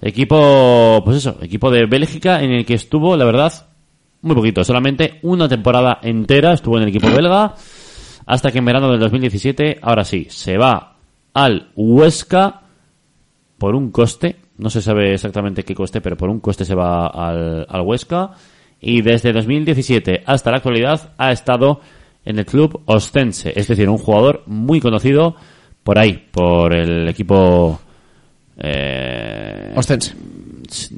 [0.00, 3.52] Equipo, pues eso, equipo de Bélgica en el que estuvo, la verdad,
[4.20, 7.54] muy poquito, solamente una temporada entera estuvo en el equipo belga,
[8.26, 10.96] hasta que en verano del 2017, ahora sí, se va
[11.32, 12.62] al Huesca
[13.56, 17.06] por un coste, no se sabe exactamente qué coste, pero por un coste se va
[17.06, 18.32] al, Huesca,
[18.80, 21.80] y desde 2017 hasta la actualidad ha estado
[22.24, 25.36] en el club Ostense, es decir, un jugador muy conocido
[25.82, 27.80] por ahí, por el equipo
[28.58, 30.14] eh, Ostense.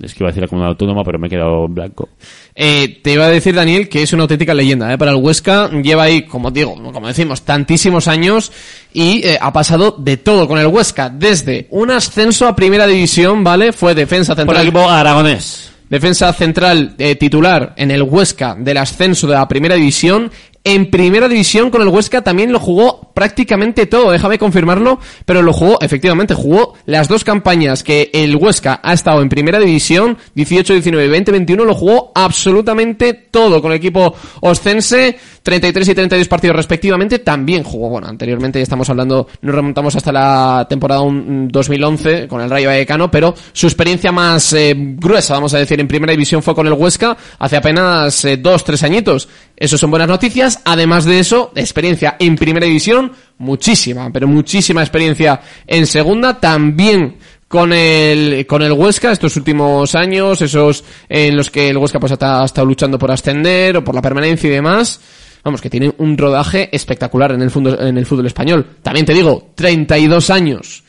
[0.03, 2.09] Es que iba a decir la comunidad autónoma, pero me he quedado en blanco.
[2.55, 4.99] Eh, te iba a decir, Daniel, que es una auténtica leyenda ¿eh?
[4.99, 5.69] para el Huesca.
[5.71, 8.51] Lleva ahí, como digo, como decimos, tantísimos años
[8.93, 11.11] y eh, ha pasado de todo con el Huesca.
[11.11, 13.73] Desde un ascenso a primera división, ¿vale?
[13.73, 14.47] Fue defensa central.
[14.47, 15.71] Por el equipo aragonés.
[15.89, 20.31] Defensa central eh, titular en el Huesca del ascenso de la primera división.
[20.71, 25.55] En primera división con el Huesca también lo jugó prácticamente todo, déjame confirmarlo, pero lo
[25.55, 30.75] jugó, efectivamente, jugó las dos campañas que el Huesca ha estado en primera división, 18,
[30.75, 36.57] 19, 20, 21, lo jugó absolutamente todo con el equipo oscense, 33 y 32 partidos
[36.57, 42.51] respectivamente, también jugó, bueno, anteriormente estamos hablando, nos remontamos hasta la temporada 2011 con el
[42.51, 46.55] Rayo Vallecano, pero su experiencia más eh, gruesa, vamos a decir, en primera división fue
[46.55, 49.29] con el Huesca hace apenas eh, dos, tres añitos.
[49.57, 50.61] Eso son buenas noticias.
[50.65, 56.39] Además de eso, experiencia en primera división, muchísima, pero muchísima experiencia en segunda.
[56.39, 57.17] También
[57.49, 62.13] con el, con el Huesca estos últimos años, esos en los que el Huesca pues
[62.13, 65.01] ha estado luchando por ascender o por la permanencia y demás.
[65.45, 68.67] Vamos, que tiene un rodaje espectacular en el, fútbol, en el fútbol español.
[68.83, 70.85] También te digo, 32 años.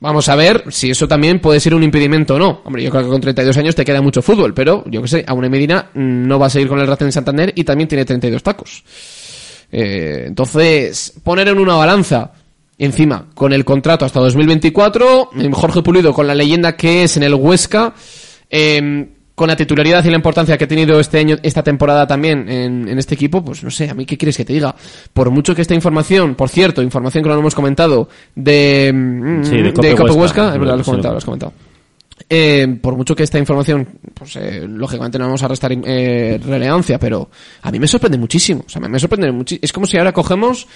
[0.00, 2.62] Vamos a ver si eso también puede ser un impedimento o no.
[2.64, 5.24] Hombre, yo creo que con 32 años te queda mucho fútbol, pero yo que sé,
[5.26, 8.06] a una Medina no va a seguir con el Racing de Santander y también tiene
[8.06, 8.82] 32 tacos.
[9.70, 12.32] Eh, entonces, poner en una balanza,
[12.78, 17.34] encima, con el contrato hasta 2024, Jorge Pulido con la leyenda que es en el
[17.34, 17.92] Huesca,
[18.48, 19.06] eh,
[19.40, 22.86] con la titularidad y la importancia que ha tenido este año, esta temporada también en,
[22.86, 24.76] en, este equipo, pues no sé, a mí qué quieres que te diga.
[25.14, 28.92] Por mucho que esta información, por cierto, información que no hemos comentado de,
[29.42, 31.54] sí, de, de Cope Huesca, es verdad, lo has comentado, lo has comentado.
[32.28, 36.98] Eh, por mucho que esta información, pues eh, lógicamente no vamos a restar eh, relevancia,
[36.98, 37.30] pero
[37.62, 38.64] a mí me sorprende muchísimo.
[38.66, 39.64] O sea, me sorprende muchísimo.
[39.64, 40.68] Es como si ahora cogemos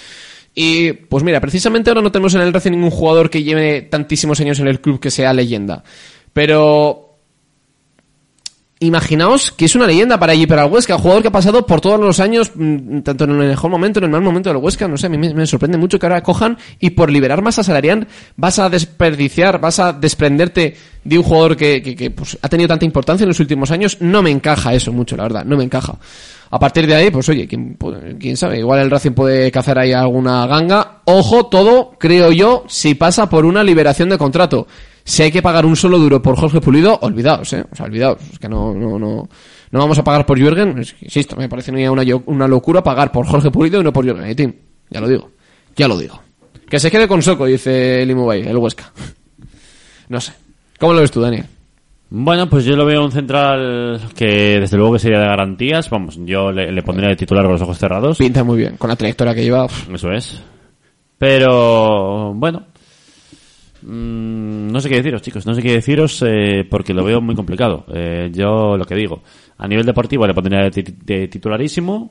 [0.54, 4.40] y, pues mira, precisamente ahora no tenemos en el Racing ningún jugador que lleve tantísimos
[4.40, 5.84] años en el club que sea leyenda.
[6.32, 7.03] Pero
[8.84, 11.80] imaginaos que es una leyenda para allí, para el Huesca, jugador que ha pasado por
[11.80, 14.86] todos los años, mm, tanto en el mejor momento, en el mal momento del Huesca,
[14.88, 18.06] no sé, a mí me, sorprende mucho que ahora cojan y por liberar masa salarial
[18.36, 22.68] vas a desperdiciar, vas a desprenderte de un jugador que, que, que pues, ha tenido
[22.68, 25.64] tanta importancia en los últimos años, no me encaja eso mucho, la verdad, no me
[25.64, 25.98] encaja.
[26.54, 27.76] A partir de ahí, pues oye, quién,
[28.20, 31.00] quién sabe, igual el Racing puede cazar ahí alguna ganga.
[31.04, 34.68] Ojo, todo, creo yo, si pasa por una liberación de contrato.
[35.04, 37.64] Si hay que pagar un solo duro por Jorge Pulido, olvidaos, ¿eh?
[37.70, 38.18] O sea, olvidaos.
[38.32, 39.28] Es que no, no, no,
[39.70, 40.78] no vamos a pagar por Jürgen.
[40.78, 41.90] Insisto, me parece una,
[42.26, 44.58] una locura pagar por Jorge Pulido y no por Jürgen Eitin.
[44.88, 45.30] Ya lo digo.
[45.76, 46.20] Ya lo digo.
[46.68, 48.92] Que se quede con Soco, dice el el Huesca.
[50.08, 50.32] no sé.
[50.78, 51.46] ¿Cómo lo ves tú, Daniel?
[52.10, 55.90] Bueno, pues yo lo veo un central que desde luego que sería de garantías.
[55.90, 58.18] Vamos, yo le, pondría de titular con los ojos cerrados.
[58.18, 59.66] Pinta muy bien, con la trayectoria que lleva.
[59.92, 60.40] Eso es.
[61.18, 62.66] Pero, bueno.
[63.84, 65.46] Mm, no sé qué deciros, chicos.
[65.46, 67.84] No sé qué deciros eh, porque lo veo muy complicado.
[67.92, 69.22] Eh, yo lo que digo.
[69.58, 72.10] A nivel deportivo le pondría de, titularísimo.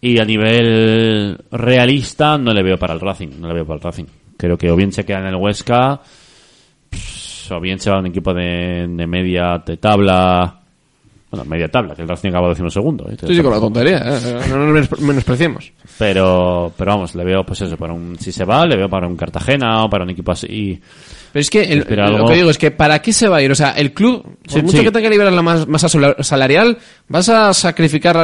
[0.00, 3.40] Y a nivel realista no le veo para el Racing.
[3.40, 4.04] No le veo para el Racing.
[4.36, 6.00] Creo que o bien se queda en el Huesca
[7.50, 10.60] o bien se va a un equipo de, media de tabla.
[11.30, 13.04] Bueno, media tabla, que el Racing acaba de segundo.
[13.10, 13.16] ¿eh?
[13.18, 14.44] Sí, sí, con la tontería, ¿eh?
[14.48, 15.72] no nos menospreciemos.
[15.98, 19.08] Pero, pero vamos, le veo, pues eso, para un, si se va, le veo para
[19.08, 20.80] un Cartagena o para un equipo así.
[21.32, 23.50] Pero es que lo que digo es que ¿para qué se va a ir?
[23.50, 25.88] O sea, el club, por mucho que tenga que liberar la masa
[26.20, 26.78] salarial,
[27.08, 28.16] ¿vas a sacrificar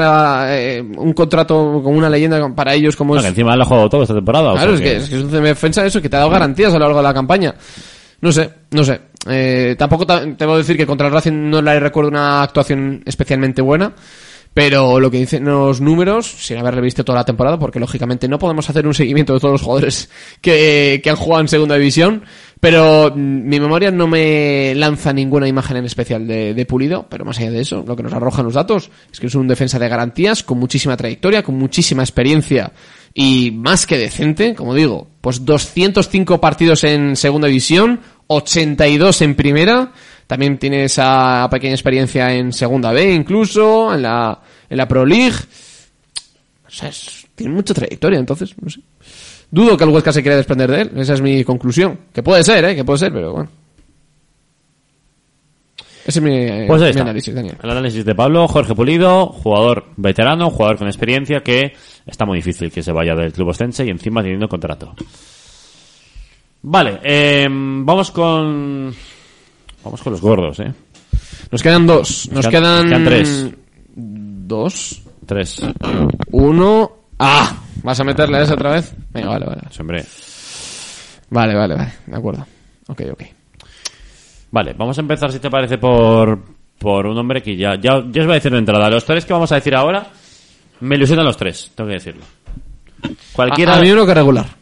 [0.48, 3.24] eh, un contrato con una leyenda para ellos como es?
[3.24, 4.52] encima le ha jugado todo esta temporada.
[4.52, 6.78] Claro, es, que, es que es un defensa eso, que te ha dado garantías a
[6.78, 7.54] lo largo de la campaña.
[8.20, 9.00] No sé, no sé.
[9.28, 13.62] Eh, tampoco te puedo decir que contra el Racing no le recuerdo una actuación especialmente
[13.62, 13.94] buena.
[14.54, 18.38] Pero lo que dicen los números, sin haberle visto toda la temporada, porque lógicamente no
[18.38, 20.10] podemos hacer un seguimiento de todos los jugadores
[20.42, 22.24] que, que han jugado en segunda división,
[22.60, 27.24] pero mm, mi memoria no me lanza ninguna imagen en especial de, de, Pulido, pero
[27.24, 29.78] más allá de eso, lo que nos arrojan los datos es que es un defensa
[29.78, 32.72] de garantías, con muchísima trayectoria, con muchísima experiencia
[33.14, 38.00] y más que decente, como digo, pues 205 partidos en segunda división,
[38.34, 39.92] 82 en primera,
[40.26, 45.36] también tiene esa pequeña experiencia en segunda B incluso, en la, en la Pro League.
[46.66, 46.90] O sea,
[47.34, 48.80] tiene mucha trayectoria, entonces, no sé.
[49.50, 51.98] Dudo que el Huesca se quiera desprender de él, esa es mi conclusión.
[52.12, 52.74] Que puede ser, ¿eh?
[52.74, 53.50] Que puede ser, pero bueno.
[56.04, 57.56] Ese es mi, pues análisis, Daniel.
[57.62, 61.74] El análisis de Pablo, Jorge Pulido, jugador veterano, jugador con experiencia, que
[62.06, 64.94] está muy difícil que se vaya del club ostense y encima teniendo contrato.
[66.62, 68.94] Vale, eh, vamos con.
[69.84, 70.72] Vamos con los gordos, ¿eh?
[71.50, 72.30] Nos quedan dos.
[72.30, 73.50] Nos, quedan, quedan, tres.
[73.94, 75.02] Dos.
[75.26, 75.60] Tres.
[76.30, 76.92] Uno.
[77.18, 77.56] ¡Ah!
[77.82, 78.94] ¿Vas a meterle a esa otra vez?
[79.10, 79.60] Venga, vale, vale.
[79.78, 80.04] Hombre.
[81.30, 81.92] Vale, vale, vale.
[82.06, 82.46] De acuerdo.
[82.88, 83.22] Ok, ok.
[84.50, 86.38] Vale, vamos a empezar, si te parece, por,
[86.78, 88.90] por un hombre que ya, ya, ya os voy a decir de entrada.
[88.90, 90.06] Los tres que vamos a decir ahora,
[90.80, 92.22] me ilusionan los tres, tengo que decirlo.
[93.32, 93.76] Cualquiera...
[93.76, 94.61] A, mí uno que regular.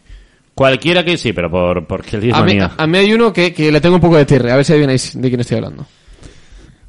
[0.61, 3.73] Cualquiera que sí, pero por, porque el a mí, a mí hay uno que, que,
[3.73, 5.87] le tengo un poco de tierra, a ver si adivináis de quién estoy hablando.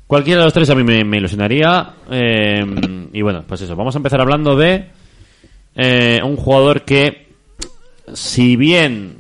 [0.06, 1.94] Cualquiera de los tres a mí me, ilusionaría.
[2.12, 2.66] Eh,
[3.14, 4.90] y bueno, pues eso, vamos a empezar hablando de
[5.74, 7.30] eh, un jugador que,
[8.14, 9.20] si bien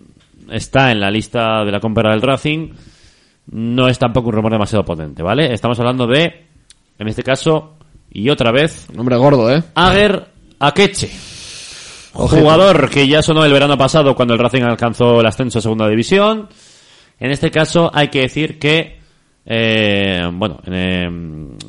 [0.49, 2.73] está en la lista de la compra del Racing,
[3.51, 5.53] no es tampoco un rumor demasiado potente, ¿vale?
[5.53, 6.43] Estamos hablando de,
[6.99, 7.77] en este caso,
[8.11, 8.87] y otra vez...
[8.91, 9.63] Un hombre gordo, ¿eh?
[9.75, 10.27] Ager
[10.59, 11.09] Akeche.
[12.13, 15.87] Jugador que ya sonó el verano pasado cuando el Racing alcanzó el ascenso a segunda
[15.87, 16.49] división.
[17.19, 19.01] En este caso hay que decir que
[19.43, 21.09] eh, bueno, eh,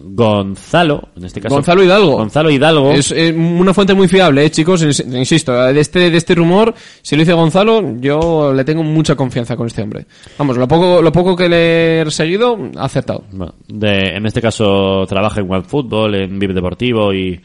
[0.05, 1.55] Gonzalo, en este caso.
[1.55, 2.17] Gonzalo Hidalgo.
[2.17, 2.93] Gonzalo Hidalgo.
[2.93, 4.83] Es eh, una fuente muy fiable, eh, chicos.
[4.83, 9.57] Insisto, de este, de este rumor, si lo dice Gonzalo, yo le tengo mucha confianza
[9.57, 10.07] con este hombre.
[10.39, 13.25] Vamos, lo poco, lo poco que le he seguido, ha acertado.
[13.33, 17.41] Bueno, de, en este caso trabaja en One Football, en Vive Deportivo y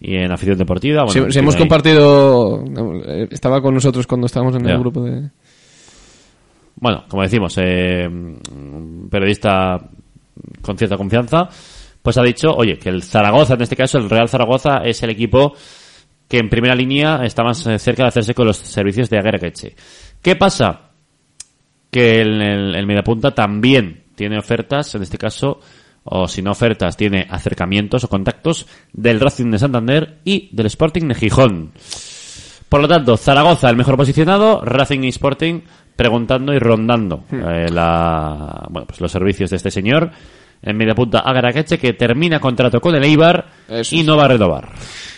[0.00, 1.04] y en afición deportiva.
[1.04, 2.64] Bueno, si, hemos compartido,
[3.30, 5.28] estaba con nosotros cuando estábamos en el grupo de...
[6.76, 8.08] Bueno, como decimos, eh,
[9.10, 9.78] periodista
[10.62, 11.48] con cierta confianza,
[12.00, 15.10] pues ha dicho, oye, que el Zaragoza, en este caso el Real Zaragoza, es el
[15.10, 15.52] equipo
[16.26, 19.74] que en primera línea está más eh, cerca de hacerse con los servicios de Aguerrequeche.
[20.22, 20.92] ¿Qué pasa?
[21.90, 25.60] Que el, el, el mediapunta también tiene ofertas, en este caso,
[26.04, 31.08] o si no ofertas, tiene acercamientos o contactos del Racing de Santander y del Sporting
[31.08, 31.72] de Gijón.
[32.68, 35.60] Por lo tanto, Zaragoza el mejor posicionado, Racing y Sporting
[35.96, 37.48] preguntando y rondando hmm.
[37.48, 40.10] eh, la, bueno, pues los servicios de este señor
[40.62, 43.46] en media punta Agaraqueche que termina contrato con el Eibar
[43.90, 44.68] y no va a renovar.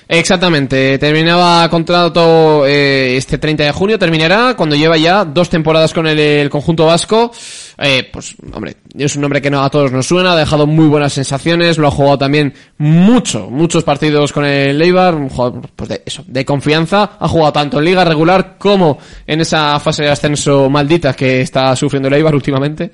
[0.08, 6.06] Exactamente, terminaba contrato eh, este 30 de junio, terminará cuando lleva ya dos temporadas con
[6.06, 7.32] el, conjunto vasco.
[7.78, 10.86] Eh, pues, hombre, es un nombre que no, a todos nos suena, ha dejado muy
[10.86, 15.88] buenas sensaciones, lo ha jugado también mucho, muchos partidos con el Eibar, un jugador pues
[15.88, 20.10] de, eso, de confianza, ha jugado tanto en liga regular como en esa fase de
[20.10, 22.92] ascenso maldita que está sufriendo el Eibar últimamente.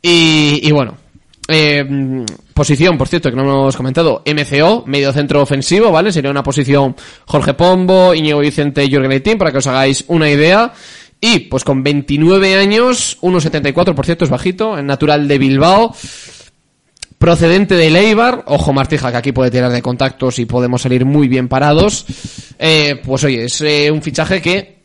[0.00, 0.96] Y, y bueno,
[1.48, 2.24] eh,
[2.54, 6.12] posición, por cierto, que no hemos comentado, MCO, medio centro ofensivo, ¿vale?
[6.12, 6.94] Sería una posición
[7.26, 10.72] Jorge Pombo, Iñigo Vicente y Jürgen Eitín, para que os hagáis una idea.
[11.20, 15.94] Y pues con 29 años, 1,74 por cierto es bajito, en natural de Bilbao,
[17.18, 21.26] procedente de Leibar, ojo Martija que aquí puede tirar de contactos y podemos salir muy
[21.26, 22.04] bien parados,
[22.58, 24.82] eh, pues oye, es eh, un fichaje que,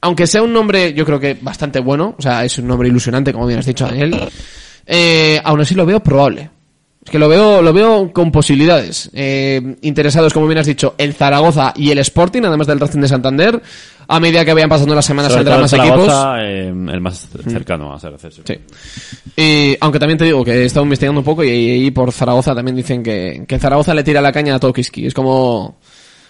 [0.00, 3.32] aunque sea un nombre yo creo que bastante bueno, o sea, es un nombre ilusionante
[3.32, 4.28] como bien has dicho Daniel,
[4.84, 6.50] eh, aún así lo veo probable.
[7.06, 9.08] Es que lo veo, lo veo con posibilidades.
[9.14, 13.06] Eh, interesados, como bien has dicho, el Zaragoza y el Sporting, además del Racing de
[13.08, 13.62] Santander.
[14.08, 16.06] A medida que vayan pasando las semanas Sobre saldrán más el equipos.
[16.06, 18.14] Zaragoza, eh, el más cercano a ser.
[18.44, 18.54] Sí.
[19.36, 21.48] Y, aunque también te digo que he estado investigando un poco y,
[21.86, 25.06] y por Zaragoza también dicen que, que Zaragoza le tira la caña a Tokiski.
[25.06, 25.78] Es como...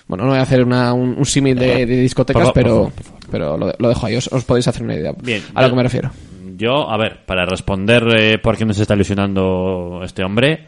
[0.08, 2.62] Bueno, no voy a hacer una, un, un símil de, de discotecas, Por fa- por
[2.62, 3.20] pero, favor, por favor.
[3.30, 4.16] pero lo, lo dejo ahí.
[4.16, 6.10] Os, os podéis hacer una idea Bien, a lo que me refiero.
[6.56, 10.66] Yo, a ver, para responder eh, por qué nos está ilusionando este hombre,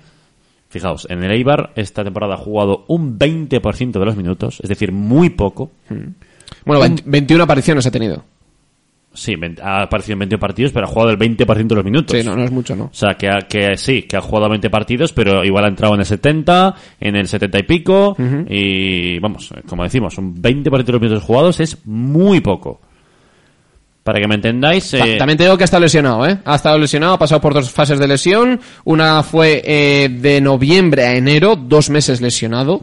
[0.68, 4.92] fijaos, en el Eibar esta temporada ha jugado un 20% de los minutos, es decir,
[4.92, 5.70] muy poco.
[6.64, 8.24] Bueno, 20 21 apariciones ha tenido.
[9.14, 12.16] Sí, 20 ha aparecido en 20 partidos, pero ha jugado el 20% de los minutos.
[12.16, 12.84] Sí, no, no es mucho, ¿no?
[12.84, 15.94] O sea, que, ha- que sí, que ha jugado 20 partidos, pero igual ha entrado
[15.94, 18.14] en el 70, en el 70 y pico,
[18.48, 22.80] y vamos, como decimos, un 20% de los minutos jugados es muy poco.
[24.02, 26.38] Para que me entendáis, eh, También te digo que ha estado lesionado, ¿eh?
[26.44, 28.58] Ha estado lesionado, ha pasado por dos fases de lesión.
[28.84, 32.82] Una fue eh, de noviembre a enero, dos meses lesionado.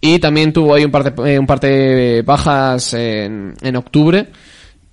[0.00, 4.28] Y también tuvo ahí un par de, eh, un par de bajas en, en octubre.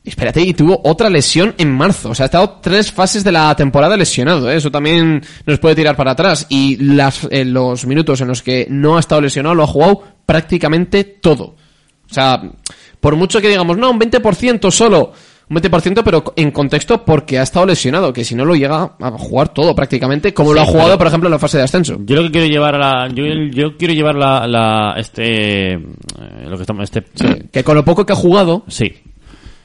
[0.04, 2.10] Espérate, y tuvo otra lesión en marzo.
[2.10, 4.56] O sea, ha estado tres fases de la temporada lesionado, ¿eh?
[4.58, 6.48] Eso también nos puede tirar para atrás.
[6.50, 10.04] Y las, eh, los minutos en los que no ha estado lesionado lo ha jugado
[10.26, 11.56] prácticamente todo.
[12.10, 12.42] O sea,
[13.00, 15.14] por mucho que digamos, no, un 20% solo,
[15.50, 19.12] un 20%, pero en contexto porque ha estado lesionado, que si no lo llega a
[19.12, 21.98] jugar todo prácticamente, como lo ha jugado, por ejemplo, en la fase de ascenso.
[22.06, 25.80] Yo lo que quiero llevar a la, yo, yo quiero llevar la, la este, eh,
[26.48, 27.04] lo que estamos, este,
[27.52, 28.94] Que con lo poco que ha jugado, sí.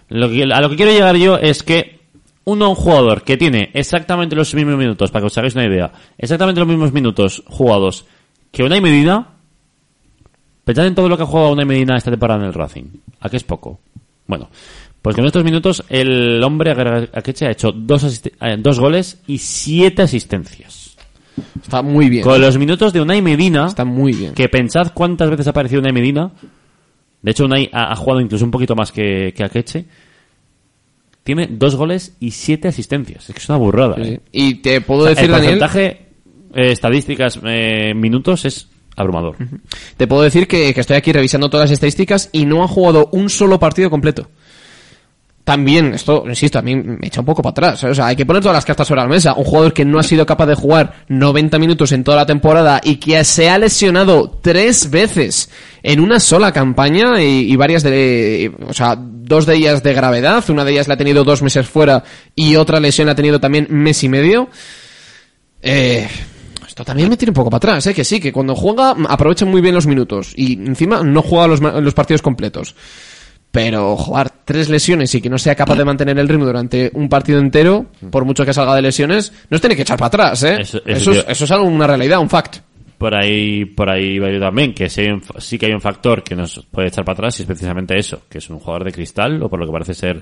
[0.09, 2.01] Lo que, a lo que quiero llegar yo es que
[2.45, 5.93] uno, un jugador que tiene exactamente los mismos minutos, para que os hagáis una idea,
[6.17, 8.07] exactamente los mismos minutos jugados
[8.51, 9.29] que Unai Medina,
[10.65, 12.85] pensad en todo lo que ha jugado Unai Medina esta temporada en el Racing.
[13.21, 13.81] ¿A qué es poco?
[14.27, 14.49] Bueno,
[15.05, 16.71] pues con estos minutos el hombre
[17.13, 20.97] Akeche ha hecho dos, eh, dos goles y siete asistencias.
[21.63, 22.23] está muy bien.
[22.25, 24.33] Con los minutos de Unai Medina, Está muy bien.
[24.33, 26.31] que pensad cuántas veces ha aparecido Unai Medina.
[27.21, 29.85] De hecho, Unai ha, ha jugado incluso un poquito más que, que Akeche.
[31.23, 33.29] Tiene dos goles y siete asistencias.
[33.29, 33.97] Es que es una burrada.
[33.97, 34.21] Sí, ¿eh?
[34.33, 36.07] Y te puedo O sea, decir, el Daniel, porcentaje,
[36.55, 39.37] eh, estadísticas, eh, minutos es abrumador.
[39.99, 43.11] te puedo decir que, que estoy aquí revisando todas las estadísticas y no ha jugado
[43.13, 44.31] un solo partido completo.
[45.45, 47.85] También, esto, insisto, a mí me echa un poco para atrás.
[47.85, 49.35] O sea, hay que poner todas las cartas sobre la mesa.
[49.35, 52.81] Un jugador que no ha sido capaz de jugar 90 minutos en toda la temporada
[52.83, 55.51] y que se ha lesionado tres veces
[55.83, 60.43] en una sola campaña y, y varias de, o sea, dos de ellas de gravedad.
[60.49, 62.03] Una de ellas la ha tenido dos meses fuera
[62.35, 64.49] y otra lesión la ha tenido también mes y medio.
[65.61, 66.09] Eh,
[66.67, 67.93] esto también me tiene un poco para atrás, ¿eh?
[67.95, 71.61] Que sí, que cuando juega aprovecha muy bien los minutos y encima no juega los,
[71.61, 72.75] los partidos completos.
[73.55, 77.09] Pero jugar tres lesiones y que no sea capaz de mantener el ritmo durante un
[77.09, 80.57] partido entero, por mucho que salga de lesiones, nos tiene que echar para atrás, ¿eh?
[80.61, 82.57] Eso- Eso, eso es, eso es algo, una realidad, un fact.
[82.99, 85.03] Por ahí, por ahí va yo también, que sí,
[85.39, 88.23] sí que hay un factor que nos puede echar para atrás y es precisamente eso,
[88.29, 90.21] que es un jugador de cristal, o por lo que parece ser,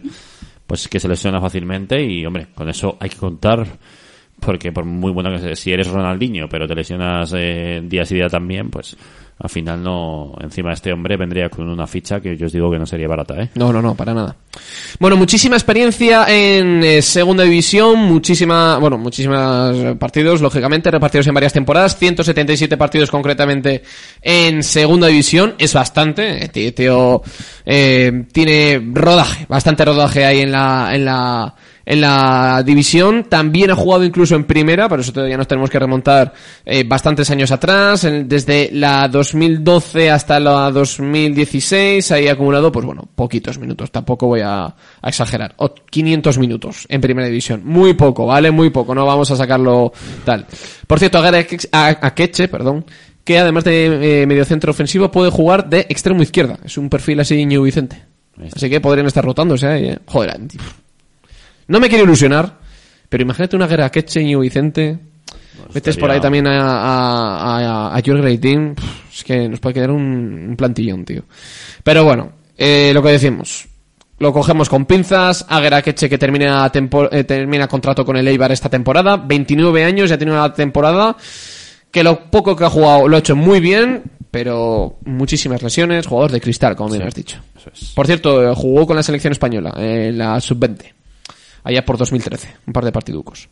[0.67, 3.67] pues que se lesiona fácilmente y, hombre, con eso hay que contar,
[4.41, 8.15] porque por muy bueno que sea, si eres Ronaldinho, pero te lesionas eh, día sí
[8.15, 8.95] día también, pues
[9.43, 12.79] al final no, encima este hombre vendría con una ficha que yo os digo que
[12.79, 13.51] no sería barata, ¿eh?
[13.57, 14.37] No, no, no, para nada.
[15.01, 21.53] Bueno, muchísima experiencia en eh, segunda división, muchísima, bueno, muchísimos partidos, lógicamente, repartidos en varias
[21.53, 23.83] temporadas, 177 partidos concretamente
[24.21, 27.23] en segunda división, es bastante, eh, tío,
[27.67, 33.75] eh, tiene rodaje, bastante rodaje ahí en la, en la, en la división, también ha
[33.77, 36.33] jugado incluso en primera, por eso todavía nos tenemos que remontar
[36.65, 42.85] eh, bastantes años atrás, en- desde la 2012 hasta la 2016, ahí ha acumulado, pues
[42.87, 47.95] bueno, poquitos minutos, tampoco voy a, a exagerar, o 500 minutos en primera división, muy
[47.95, 48.51] poco, ¿vale?
[48.51, 49.93] Muy poco, no vamos a sacarlo
[50.25, 50.47] tal.
[50.87, 52.85] Por cierto, a Akeche, perdón,
[53.25, 57.35] que además de eh, mediocentro ofensivo puede jugar de extremo izquierda, es un perfil así
[57.37, 58.03] Íñigo Vicente.
[58.57, 59.99] Así que podrían estar rotándose ahí, ¿eh?
[60.07, 60.41] Joder.
[61.73, 62.59] No me quiero ilusionar,
[63.09, 64.99] pero imagínate una guerra Queche y Vicente.
[65.75, 68.75] Metes por ahí también a, a, a, a Reitin.
[68.75, 71.23] Pff, Es que nos puede quedar un, un plantillón, tío.
[71.83, 73.67] Pero bueno, eh, lo que decimos.
[74.19, 75.47] Lo cogemos con pinzas.
[75.49, 79.17] Aguera Queche que termina, tempo- eh, termina contrato con el Eibar esta temporada.
[79.17, 81.17] 29 años, ya tiene una temporada
[81.91, 84.03] que lo poco que ha jugado lo ha hecho muy bien.
[84.31, 87.39] pero muchísimas lesiones, jugador de cristal, como bien Sí, has dicho.
[87.57, 87.93] Eso es.
[87.95, 90.85] Por cierto, eh, jugó con la selección española en la sub-20,
[91.65, 93.49] allá por 2013, un par de partiducos.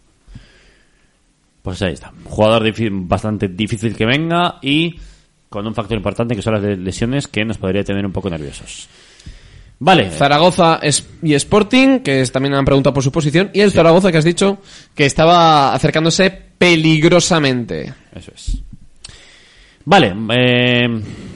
[1.63, 2.13] Pues ahí está.
[2.25, 4.99] Jugador bastante difícil que venga y
[5.49, 8.89] con un factor importante que son las lesiones que nos podría tener un poco nerviosos.
[9.81, 10.11] Vale.
[10.11, 10.79] Zaragoza
[11.23, 14.59] y Sporting, que también han preguntado por su posición, y el Zaragoza que has dicho
[14.95, 17.93] que estaba acercándose peligrosamente.
[18.15, 18.59] Eso es.
[19.85, 20.15] Vale.
[20.37, 20.87] Eh,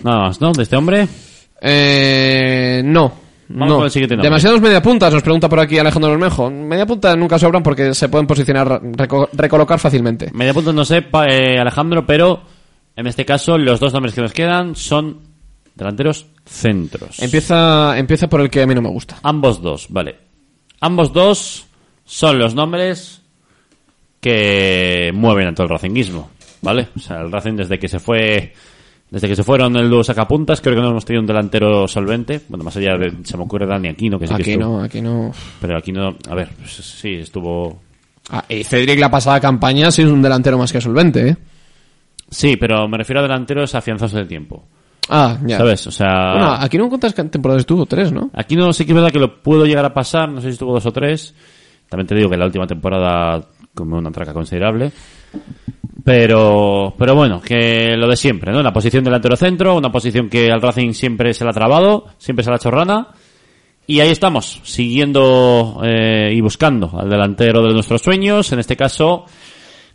[0.05, 0.53] nada más, ¿no?
[0.53, 1.09] De este hombre.
[1.61, 3.24] Eh, no.
[3.49, 3.77] Vamos no.
[3.77, 4.27] con el siguiente nombre.
[4.29, 6.51] Demasiados mediapuntas, nos pregunta por aquí Alejandro Bermejo.
[6.51, 10.31] Mediapuntas nunca sobran porque se pueden posicionar, reco- recolocar fácilmente.
[10.33, 12.43] Media punto no sé, eh, Alejandro, pero
[12.97, 15.19] en este caso los dos nombres que nos quedan son
[15.75, 17.21] delanteros centros.
[17.23, 19.17] Empieza, empieza por el que a mí no me gusta.
[19.23, 20.17] Ambos dos, vale.
[20.81, 21.67] Ambos dos
[22.05, 23.21] son los nombres
[24.21, 26.31] que mueven a todo el racinguismo,
[26.63, 26.89] ¿vale?
[26.97, 28.55] O sea, el Racing desde que se fue,
[29.15, 32.41] desde que se fueron el dúo sacapuntas, creo que no hemos tenido un delantero solvente.
[32.49, 34.79] Bueno, más allá de, se me ocurre Dani Aquino, que sí que Aquí estuvo.
[34.79, 35.31] no, aquí no.
[35.61, 37.81] Pero aquí no, a ver, pues, sí, estuvo...
[38.29, 41.37] Ah, y Cedric la pasada campaña sí es un delantero más que solvente, ¿eh?
[42.29, 44.65] Sí, pero me refiero a delanteros afianzados en el tiempo.
[45.09, 45.59] Ah, ya.
[45.59, 45.87] ¿Sabes?
[45.87, 46.33] O sea...
[46.33, 48.33] Bueno, aquí no cuántas temporadas estuvo, tres, ¿no?
[48.35, 50.55] Aquí no sé que es verdad que lo puedo llegar a pasar, no sé si
[50.55, 51.37] estuvo dos o tres.
[51.89, 54.91] También te digo que la última temporada como una traca considerable.
[56.05, 58.63] Pero, pero bueno, que lo de siempre, ¿no?
[58.63, 62.45] La posición delantero centro, una posición que al Racing siempre se la ha trabado, siempre
[62.45, 63.09] se la ha chorrana.
[63.87, 68.53] Y ahí estamos, siguiendo eh, y buscando al delantero de nuestros sueños.
[68.53, 69.25] En este caso,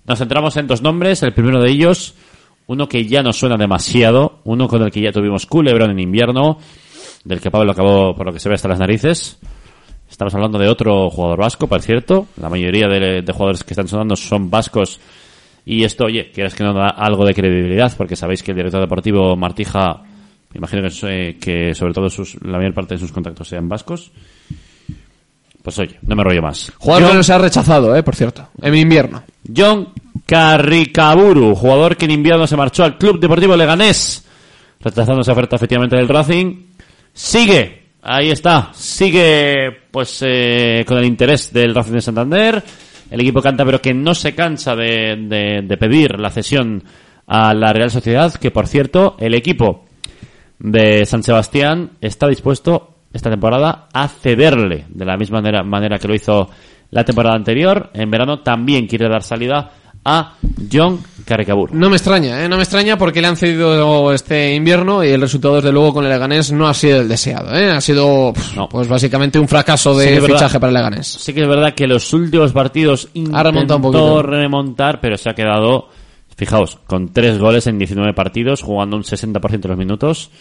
[0.06, 1.22] nos centramos en dos nombres.
[1.22, 2.16] El primero de ellos,
[2.66, 6.58] uno que ya nos suena demasiado, uno con el que ya tuvimos culebrón en invierno,
[7.24, 9.40] del que Pablo acabó, por lo que se ve, hasta las narices.
[10.10, 12.28] Estamos hablando de otro jugador vasco, por cierto.
[12.42, 15.00] La mayoría de, de jugadores que están sonando son vascos.
[15.66, 18.82] Y esto, oye, quieres que no da algo de credibilidad, porque sabéis que el director
[18.82, 20.02] deportivo Martija,
[20.54, 20.90] me imagino que,
[21.30, 24.12] eh, que sobre todo sus, la mayor parte de sus contactos sean vascos.
[25.62, 26.72] Pues oye, no me rollo más.
[26.78, 28.02] Jugador que John- nos ha rechazado, ¿eh?
[28.02, 28.48] Por cierto.
[28.62, 29.24] En invierno.
[29.56, 29.90] John
[30.26, 34.26] Carricaburu, jugador que en invierno se marchó al Club Deportivo Leganés,
[34.80, 36.66] rechazando esa oferta efectivamente del Racing.
[37.14, 42.64] Sigue, ahí está, sigue pues eh, con el interés del Racing de Santander.
[43.12, 46.84] El equipo canta, pero que no se cansa de, de- de pedir la cesión
[47.28, 49.86] a la Real Sociedad, que por cierto, el equipo
[50.60, 56.08] de San Sebastián está dispuesto esta temporada a cederle de la misma manera, manera que
[56.08, 56.50] lo hizo
[56.92, 57.90] la temporada anterior.
[57.94, 59.72] En verano también quiere dar salida
[60.10, 60.34] a
[60.72, 61.74] John Carricabur.
[61.74, 62.50] No me extraña, ¿eh?
[62.50, 66.04] No me extraña porque le han cedido este invierno y el resultado, desde luego, con
[66.06, 67.70] el Leganés no ha sido el deseado, ¿eh?
[67.70, 68.68] Ha sido, pff, No.
[68.68, 70.28] pues básicamente un fracaso de Sí verdad.
[70.36, 71.08] fichaje para el Leganés.
[71.08, 75.30] Sí que es verdad que los últimos partidos Ha remontado un intentó remontar, pero se
[75.30, 75.90] ha quedado,
[76.36, 80.32] fijaos, con tres goles en 19 partidos, jugando un 60% de los minutos.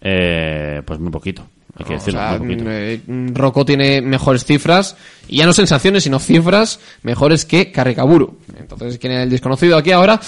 [0.00, 1.44] Eh, pues muy poquito,
[1.78, 2.64] hay que O sea, poquito.
[2.66, 3.00] eh,
[3.34, 4.96] Rocco tiene mejores cifras,
[5.28, 8.38] y ya no sensaciones, sino cifras mejores que Carricaburu.
[8.58, 10.18] Entonces, ¿quién es el desconocido aquí ahora?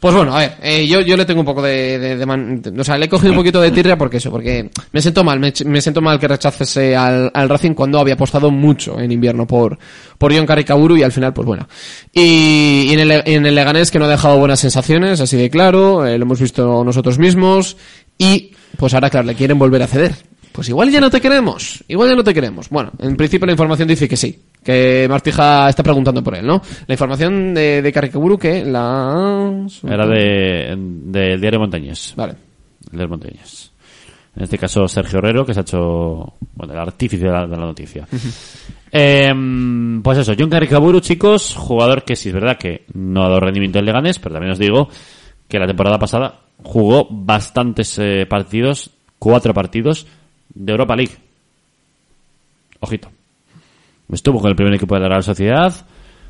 [0.00, 2.62] Pues bueno, a ver, eh, yo, yo le tengo un poco de, de- de man-
[2.78, 5.40] O sea, le he cogido un poquito de tirria porque eso, porque me siento mal,
[5.40, 9.46] me, me siento mal que rechacese al, al Racing cuando había apostado mucho en invierno
[9.46, 9.78] por,
[10.18, 11.66] por John Carricaburu y al final, pues bueno.
[12.12, 15.50] Y, y en, el, en el Leganés que no ha dejado buenas sensaciones, así de
[15.50, 17.76] claro, eh, lo hemos visto nosotros mismos,
[18.18, 20.14] y pues ahora, claro, le quieren volver a ceder.
[20.52, 22.68] Pues igual ya no te queremos, igual ya no te queremos.
[22.68, 26.60] Bueno, en principio la información dice que sí, que Martija está preguntando por él, ¿no?
[26.86, 29.66] La información de, de que la...
[29.86, 32.14] Era de, de Diario Montañés.
[32.16, 32.34] Vale.
[32.92, 33.70] El de Montañés.
[34.36, 38.06] En este caso, Sergio Herrero, que se ha hecho, bueno, el artífice de la, noticia.
[38.92, 43.38] Em, pues eso, John Carricaburu, chicos, jugador que sí es verdad que no ha dado
[43.38, 44.88] rendimiento en Leganés, pero también os digo
[45.46, 50.08] que la temporada pasada jugó bastantes eh, partidos, cuatro partidos
[50.54, 51.14] de Europa League.
[52.80, 53.10] Ojito.
[54.12, 55.72] Estuvo con el primer equipo de la Real Sociedad,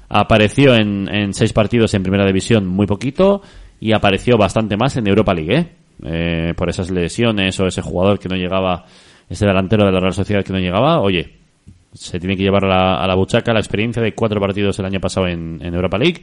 [0.09, 3.43] apareció en, en seis partidos en Primera División muy poquito
[3.81, 5.73] y apareció bastante más en Europa League, ¿eh?
[6.03, 8.85] Eh, por esas lesiones o ese jugador que no llegaba,
[9.29, 11.37] ese delantero de la Real Sociedad que no llegaba, oye,
[11.93, 14.87] se tiene que llevar a la, a la buchaca la experiencia de cuatro partidos el
[14.87, 16.23] año pasado en, en Europa League,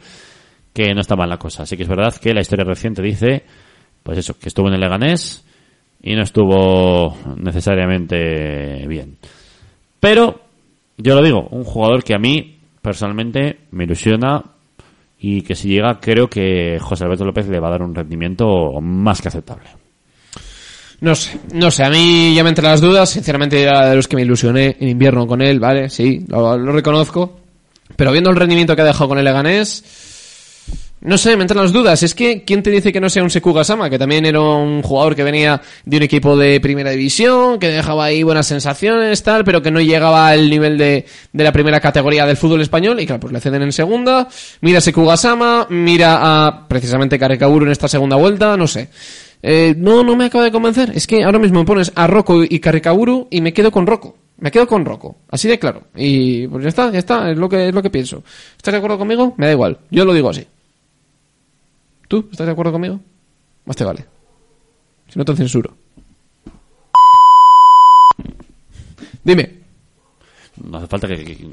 [0.74, 1.64] que no está mal la cosa.
[1.64, 3.44] Así que es verdad que la historia reciente dice,
[4.04, 5.47] pues eso, que estuvo en el Leganés
[6.02, 9.18] y no estuvo necesariamente bien.
[10.00, 10.40] Pero,
[10.98, 14.44] yo lo digo, un jugador que a mí, personalmente, me ilusiona
[15.20, 18.80] y que si llega, creo que José Alberto López le va a dar un rendimiento
[18.82, 19.66] más que aceptable.
[21.00, 24.08] No sé, no sé, a mí ya me entre las dudas, sinceramente era de los
[24.08, 25.90] que me ilusioné en invierno con él, ¿vale?
[25.90, 27.40] Sí, lo, lo reconozco.
[27.96, 29.84] Pero viendo el rendimiento que ha dejado con el Leganés,
[31.08, 32.04] No sé, me entran las dudas.
[32.04, 33.90] Es que, ¿quién te dice que no sea un Seku Gasama?
[33.90, 38.04] Que también era un jugador que venía de un equipo de primera división, que dejaba
[38.04, 42.26] ahí buenas sensaciones, tal, pero que no llegaba al nivel de, de la primera categoría
[42.26, 43.00] del fútbol español.
[43.00, 44.28] Y claro, pues le ceden en segunda.
[44.60, 48.90] Mira a Seku Gasama, mira a precisamente Karekaburu en esta segunda vuelta, no sé.
[49.42, 50.92] Eh, no, no me acaba de convencer.
[50.94, 54.18] Es que ahora mismo me pones a Rocco y Karekaburu y me quedo con Rocco.
[54.40, 55.16] Me quedo con Rocco.
[55.30, 55.84] Así de claro.
[55.96, 57.32] Y pues ya está, ya está.
[57.32, 58.26] Es lo que, es lo que pienso.
[58.58, 59.36] ¿Estás de acuerdo conmigo?
[59.38, 59.78] Me da igual.
[59.90, 60.46] Yo lo digo así.
[62.08, 63.00] ¿Tú estás de acuerdo conmigo?
[63.66, 64.06] Más te vale.
[65.10, 65.74] Si no te censuro.
[69.24, 69.58] Dime.
[70.64, 71.24] No hace falta que...
[71.24, 71.48] que-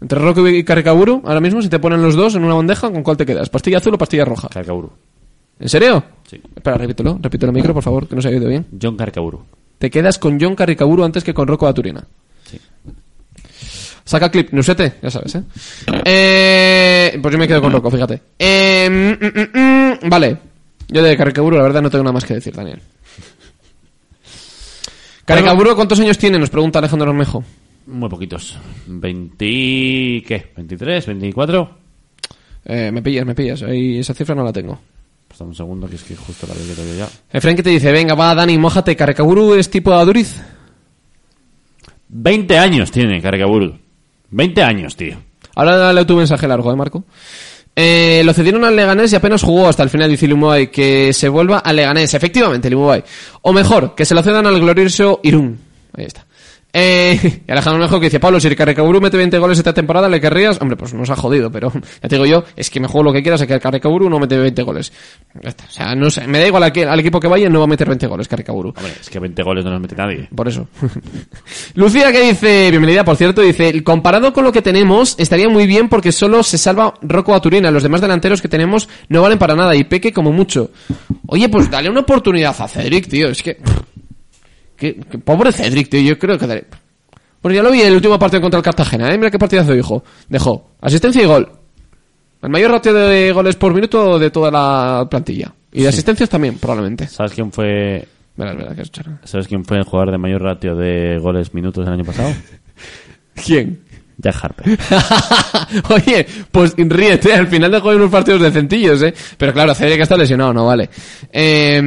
[0.00, 3.02] Entre Rocco y Karekaburu, ahora mismo, si te ponen los dos en una bandeja, ¿con
[3.02, 3.50] cuál te quedas?
[3.50, 4.48] ¿Pastilla azul o pastilla roja?
[4.48, 4.90] Carcaburu.
[5.60, 6.02] ¿En serio?
[6.26, 6.40] Sí.
[6.54, 7.18] Espera, repítelo.
[7.20, 8.66] Repítelo el micro, por favor, que no se ha oído bien.
[8.80, 9.42] John Carcaburu.
[9.78, 12.06] Te quedas con John Carricaburu antes que con Rocco Aturina.
[12.44, 12.58] Sí.
[14.08, 15.42] Saca clip, Nusete, ya sabes, ¿eh?
[16.02, 18.22] eh pues yo me quedo con Rocco, fíjate.
[18.38, 20.38] Eh, mm, mm, mm, vale.
[20.88, 22.80] Yo de Carricaburu, la verdad, no tengo nada más que decir, Daniel.
[25.26, 26.38] Carricaburu, ¿cuántos años tiene?
[26.38, 27.44] Nos pregunta Alejandro Ormejo.
[27.86, 28.56] Muy poquitos.
[28.86, 29.44] 20...
[29.44, 30.54] ¿Qué?
[30.56, 31.34] ¿23?
[31.34, 31.68] ¿24?
[32.64, 33.62] Eh, me pillas, me pillas.
[33.62, 34.80] Ahí esa cifra no la tengo.
[35.28, 37.08] Pues dame un segundo, que es que justo la veo yo ya.
[37.30, 38.96] Efraín que te dice, venga, va, Dani, mójate.
[38.96, 40.40] ¿Carricaburu es tipo Aduriz?
[42.08, 43.87] 20 años tiene Carcaburu.
[44.30, 45.16] 20 años, tío.
[45.54, 47.04] Ahora leo tu mensaje largo, ¿eh, Marco?
[47.74, 51.28] Eh, lo cedieron al Leganés y apenas jugó hasta el final, dice Limuay, que se
[51.28, 53.04] vuelva al Leganés, efectivamente, Limuay.
[53.42, 55.58] O mejor, que se lo cedan al glorioso Irún.
[55.96, 56.26] Ahí está.
[56.72, 60.08] Eh, y Alejandro Mejor que dice, Pablo, si el Carrecaburu mete 20 goles esta temporada,
[60.08, 60.60] ¿le querrías?
[60.60, 61.72] Hombre, pues nos ha jodido, pero
[62.02, 64.08] ya te digo yo, es que me juego lo que quieras, a que el Carrecaburu
[64.10, 64.92] no mete 20 goles.
[65.42, 65.64] Ya está.
[65.64, 67.64] O sea, no sé, me da igual a que- al equipo que vaya, no va
[67.64, 68.68] a meter 20 goles Carrecaburu.
[68.76, 70.28] Hombre, es que 20 goles no nos mete nadie.
[70.34, 70.68] Por eso.
[71.74, 75.88] Lucía que dice, bienvenida por cierto, dice, comparado con lo que tenemos, estaría muy bien
[75.88, 77.70] porque solo se salva Rocco Aturina.
[77.70, 80.70] Los demás delanteros que tenemos no valen para nada y Peque como mucho.
[81.26, 83.28] Oye, pues dale una oportunidad a Cedric, tío.
[83.28, 83.58] Es que...
[84.78, 86.00] que- que pobre Cedric, tío.
[86.00, 86.64] Yo creo que...
[87.40, 89.18] Pues ya lo vi en el último partido contra el Cartagena, ¿eh?
[89.18, 90.02] Mira qué partidazo dijo.
[90.28, 90.70] Dejó.
[90.80, 91.48] Asistencia y gol.
[92.42, 95.52] El mayor ratio de goles por minuto de toda la plantilla.
[95.72, 97.06] Y de asistencias también, probablemente.
[97.06, 98.06] ¿Sabes quién fue
[98.36, 98.90] Verás, verás, que es.
[99.24, 102.30] ¿Sabes quién fue el jugador de mayor ratio de goles minutos el año pasado?
[103.34, 103.80] ¿Quién?
[104.20, 104.66] Jack Harper.
[105.90, 109.14] Oye, pues ríete, al final dejó unos partidos decentillos, ¿eh?
[109.36, 110.90] Pero claro, Cedric que está lesionado, no vale.
[111.32, 111.80] Eh,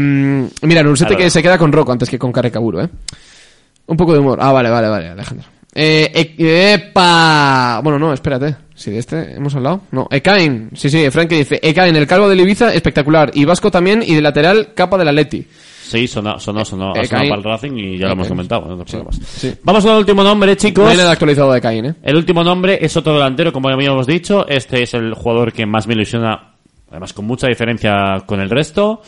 [0.61, 1.23] mira, Nusete Claro.
[1.25, 2.89] que se queda con Rocco antes que con Carrecaburo, ¿eh?
[3.87, 4.39] Un poco de humor.
[4.41, 5.45] Ah, vale, vale, vale, Alejandro.
[5.73, 7.79] Eh, e- ¡Epa!
[7.83, 8.55] Bueno, no, espérate.
[8.75, 9.81] Si de este hemos hablado.
[9.91, 10.69] No, Ekain.
[10.73, 13.31] Sí, sí, Frank dice, Ekain, el calvo del Ibiza, espectacular.
[13.33, 15.45] Y Vasco también, y de lateral, capa del Atleti.
[15.83, 17.29] Sí, sonó, sonó, sonó, Eh, ha sonado Caín.
[17.29, 18.65] para el Racing y ya lo hemos comentado.
[18.75, 19.53] no te Sí, sí.
[19.63, 20.89] Vamos con el último nombre, No chicos.
[20.89, 21.95] hay nada actualizado de Ekain, ¿eh?
[22.03, 24.45] El último nombre es otro delantero, como habíamos dicho.
[24.47, 26.53] Este es el jugador que más me ilusiona,
[26.89, 29.01] además con mucha diferencia con el resto.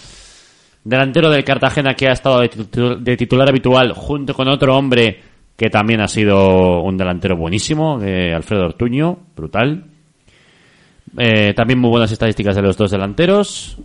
[0.83, 5.21] Delantero del Cartagena que ha estado de, titu- de titular habitual junto con otro hombre
[5.55, 9.85] que también ha sido un delantero buenísimo, eh, Alfredo Ortuño, brutal.
[11.17, 13.77] Eh, también muy buenas estadísticas de los dos delanteros.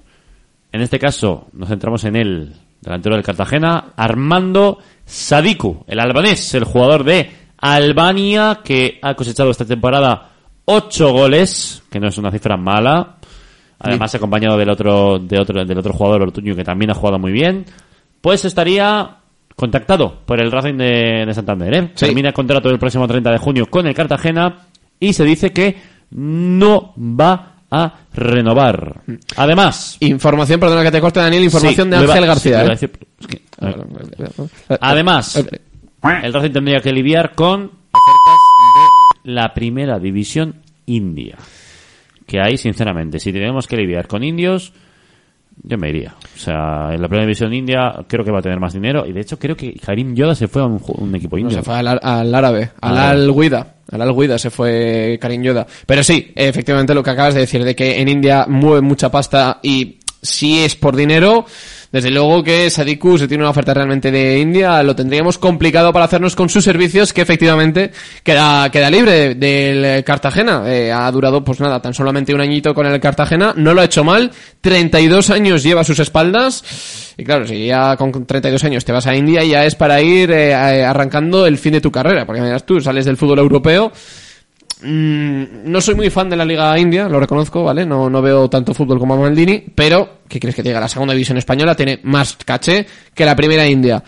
[0.73, 6.65] En este caso nos centramos en el delantero del Cartagena, Armando Sadiku, el albanés, el
[6.65, 10.31] jugador de Albania que ha cosechado esta temporada
[10.65, 13.17] ocho goles, que no es una cifra mala.
[13.81, 17.31] Además acompañado del otro, de otro, del otro jugador Ortuño que también ha jugado muy
[17.31, 17.65] bien.
[18.21, 19.18] Pues estaría
[19.59, 21.75] contactado por el Racing de, de Santander.
[21.75, 21.91] ¿eh?
[21.95, 22.07] Sí.
[22.07, 24.61] Termina el contrato el próximo 30 de junio con el Cartagena
[25.01, 25.77] y se dice que
[26.13, 29.03] no va a renovar.
[29.37, 32.69] Además, Información, perdona que te corte, Daniel, información Sí, de Ángel García, ¿eh?
[32.69, 33.77] decir, es que, a ver.
[34.81, 35.61] Además, Eh,
[36.23, 38.39] el Racing tendría que lidiar con ofertas
[39.25, 41.37] de la primera división india.
[42.27, 44.73] Que ahí, sinceramente, si tenemos que lidiar con indios,
[45.63, 46.15] yo me iría.
[46.35, 49.05] O sea, en la primera división india creo que va a tener más dinero.
[49.07, 51.59] Y de hecho, creo que Karim Yoda se fue a un, equipo No, indio.
[51.59, 53.11] se fue al, al árabe, al Ah.
[53.11, 53.75] al-Guida.
[53.91, 55.67] Al al-Guida se fue Karim Yoda.
[55.87, 59.61] Pero sí, efectivamente lo que acabas de decir, de que en India mueve mucha pasta
[59.63, 61.47] y si es por dinero,
[61.91, 66.05] desde luego que Sadiku, si tiene una oferta realmente de India, lo tendríamos complicado para
[66.05, 67.93] hacernos con sus servicios, que efectivamente
[68.23, 70.65] queda, queda libre del Cartagena.
[70.67, 73.85] Eh, ha durado, pues nada, tan solamente un añito con el Cartagena, no lo ha
[73.85, 74.31] hecho mal,
[74.61, 79.17] 32 años lleva sus espaldas, y claro, si ya con 32 años te vas a
[79.17, 82.81] India, ya es para ir eh, arrancando el fin de tu carrera, porque miras tú,
[82.81, 83.93] sales del fútbol europeo,
[84.83, 87.85] no soy muy fan de la Liga India, lo reconozco, ¿vale?
[87.85, 90.81] No, no veo tanto fútbol como Maldini, pero, ¿qué crees que te diga?
[90.81, 94.03] La segunda división española tiene más caché que la primera India.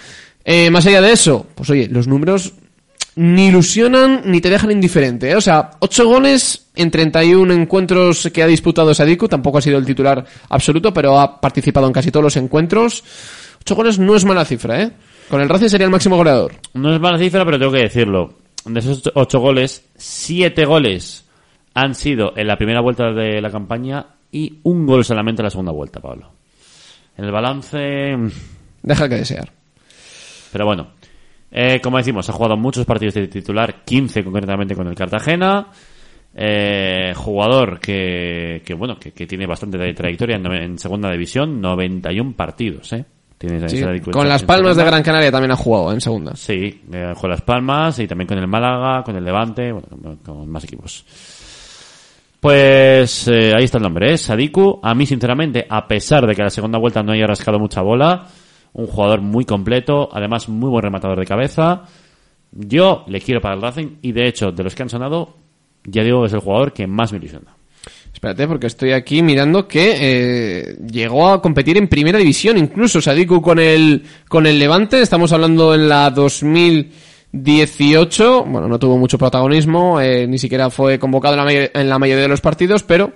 [0.44, 2.54] Eh, más allá de eso, pues oye, los números
[3.16, 5.30] ni ilusionan ni te dejan indiferente.
[5.30, 5.36] ¿eh?
[5.36, 9.28] O sea, 8 goles en 31 encuentros que ha disputado Sadiku.
[9.28, 13.04] Tampoco ha sido el titular absoluto, pero ha participado en casi todos los encuentros.
[13.62, 14.92] 8 goles no es mala cifra, ¿eh?
[15.28, 16.52] Con el Racing sería el máximo goleador.
[16.74, 18.39] No es mala cifra, pero tengo que decirlo.
[18.64, 21.28] De esos 8 goles, 7 goles
[21.74, 25.50] han sido en la primera vuelta de la campaña y un gol solamente en la
[25.50, 26.30] segunda vuelta, Pablo.
[27.16, 28.16] En el balance...
[28.82, 29.50] Deja que desear.
[30.52, 30.88] Pero bueno,
[31.50, 35.68] eh, como decimos, ha jugado muchos partidos de titular, 15 concretamente con el Cartagena.
[36.34, 42.34] Eh, jugador que, que bueno, que, que tiene bastante trayectoria en, en segunda división, 91
[42.36, 43.04] partidos, ¿eh?
[43.40, 44.84] Sí, con las Palmas de.
[44.84, 46.36] Gran Canaria también ha jugado en segunda.
[46.36, 50.16] Sí, eh, con Las Palmas y también con el Málaga, con el Levante, bueno, con,
[50.16, 51.06] con más equipos.
[52.38, 54.18] Pues eh, ahí está el nombre, ¿eh?
[54.18, 54.80] Sadiku.
[54.82, 57.80] A mí, sinceramente, a pesar de que a la segunda vuelta no haya rascado mucha
[57.80, 58.26] bola,
[58.74, 61.84] un jugador muy completo, además muy buen rematador de cabeza.
[62.52, 65.36] Yo le quiero para el Racing y, de hecho, de los que han sonado,
[65.84, 67.56] ya digo que es el jugador que más me ilusiona.
[68.12, 73.40] Espérate, porque estoy aquí mirando que eh, llegó a competir en primera división, incluso Sadiku
[73.40, 75.00] con el, con el Levante.
[75.00, 78.44] Estamos hablando en la 2018.
[78.44, 82.20] Bueno, no tuvo mucho protagonismo, eh, ni siquiera fue convocado en la, en la mayoría
[82.22, 83.14] de los partidos, pero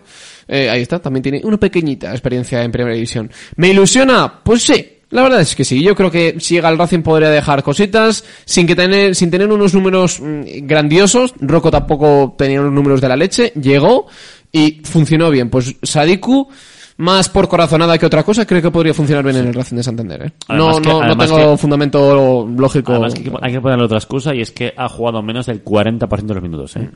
[0.49, 3.31] eh, ahí está, también tiene una pequeñita experiencia en primera división.
[3.57, 4.41] ¿Me ilusiona?
[4.43, 4.91] Pues sí.
[5.11, 8.25] La verdad es que sí, yo creo que si llega al Racing podría dejar cositas
[8.45, 11.35] sin que tener, sin tener unos números mm, grandiosos.
[11.41, 14.09] Rocco tampoco tenía unos números de la leche, llegó
[14.55, 15.51] y funcionó bien.
[15.51, 16.49] Pues Sadiku,
[16.97, 19.83] más por corazonada que otra cosa, creo que podría funcionar bien en el Racing de
[19.83, 20.23] Santander.
[20.27, 20.33] ¿eh?
[20.49, 22.93] No, que- no, no tengo que- fundamento lógico.
[22.93, 26.29] Además, que hay que ponerle otra excusa y es que ha jugado menos del 40%
[26.29, 26.89] de los minutos, ¿eh?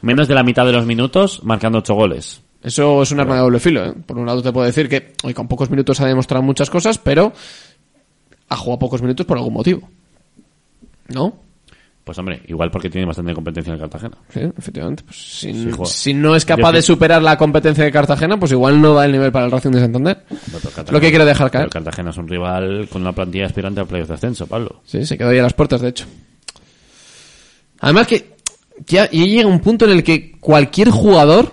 [0.00, 2.40] Menos de la mitad de los minutos, marcando 8 goles.
[2.62, 3.84] Eso es un arma de doble filo.
[3.84, 3.92] ¿eh?
[4.06, 6.96] Por un lado te puedo decir que hoy con pocos minutos ha demostrado muchas cosas,
[6.96, 7.32] pero
[8.48, 9.88] ha jugado pocos minutos por algún motivo.
[11.08, 11.34] ¿No?
[12.04, 14.18] Pues hombre, igual porque tiene bastante competencia en Cartagena.
[14.28, 15.04] Sí, efectivamente.
[15.04, 15.84] Pues, si, Sí, juega.
[15.86, 19.12] si no es capaz de superar la competencia de Cartagena, pues igual no da el
[19.12, 20.24] nivel para el Racing de Santander.
[20.90, 21.68] Lo que quiero dejar caer.
[21.68, 24.80] pero Cartagena es un rival con una plantilla aspirante a playoffs de ascenso, Pablo.
[24.84, 26.06] Sí, se quedó ahí a las puertas, de hecho.
[27.80, 28.34] Además que
[28.86, 31.46] ya, ya llega un punto en el que cualquier jugador,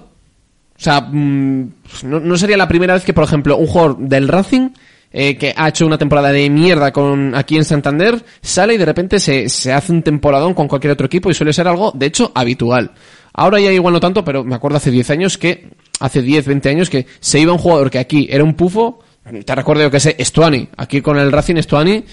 [0.76, 1.72] o sea, mm,
[2.06, 4.70] no, no sería la primera vez que, por ejemplo, un jugador del Racing
[5.12, 8.86] eh, que ha hecho una temporada de mierda con aquí en Santander sale y de
[8.86, 12.06] repente se, se hace un temporadón con cualquier otro equipo y suele ser algo, de
[12.06, 12.92] hecho, habitual.
[13.34, 15.70] Ahora ya igual no tanto, pero me acuerdo hace 10 años que,
[16.00, 19.00] hace 10, 20 años que se iba un jugador que aquí era un pufo,
[19.46, 22.04] te recuerdo yo que sé, Estuani, aquí con el Racing Estuani,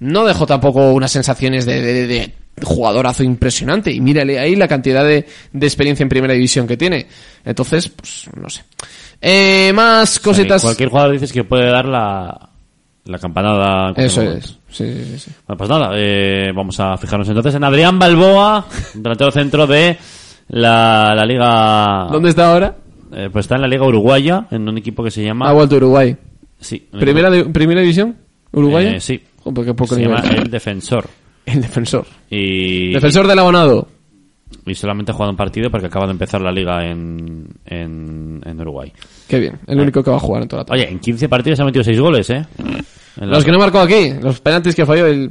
[0.00, 3.90] no dejó tampoco unas sensaciones de, de- de jugadorazo impresionante.
[3.92, 7.06] Y mírale ahí la cantidad de, de experiencia en primera división que tiene.
[7.44, 8.62] Entonces, pues, no sé.
[9.20, 10.62] Eh, más cositas.
[10.62, 12.50] Cualquier jugador dices que puede dar la,
[13.04, 13.92] la campanada.
[13.96, 14.58] Eso es.
[14.70, 15.30] Sí, sí, sí.
[15.46, 19.96] Bueno, pues nada, eh, vamos a fijarnos entonces en Adrián Balboa, delantero centro de
[20.48, 22.06] la, la Liga.
[22.12, 22.76] ¿Dónde está ahora?
[23.12, 25.48] Eh, pues está en la Liga Uruguaya, en un equipo que se llama.
[25.48, 26.14] Ha vuelto Uruguay.
[26.60, 28.14] Sí, ¿Primera, primera división?
[28.52, 28.96] ¿Uruguaya?
[28.96, 29.22] Eh, sí.
[29.42, 30.16] Joder, qué poco se nivel.
[30.22, 31.08] llama El Defensor.
[31.52, 32.06] El defensor.
[32.30, 33.88] Y, Defensor del abonado.
[34.66, 38.60] y solamente ha jugado un partido porque acaba de empezar la liga en, en, en
[38.60, 38.92] Uruguay.
[39.28, 39.58] Qué bien.
[39.66, 40.80] El único que va a jugar en toda la tarde.
[40.82, 42.44] Oye, en 15 partidos ha metido 6 goles, ¿eh?
[43.20, 45.30] En Los que no marcó aquí, los penaltis que falló el,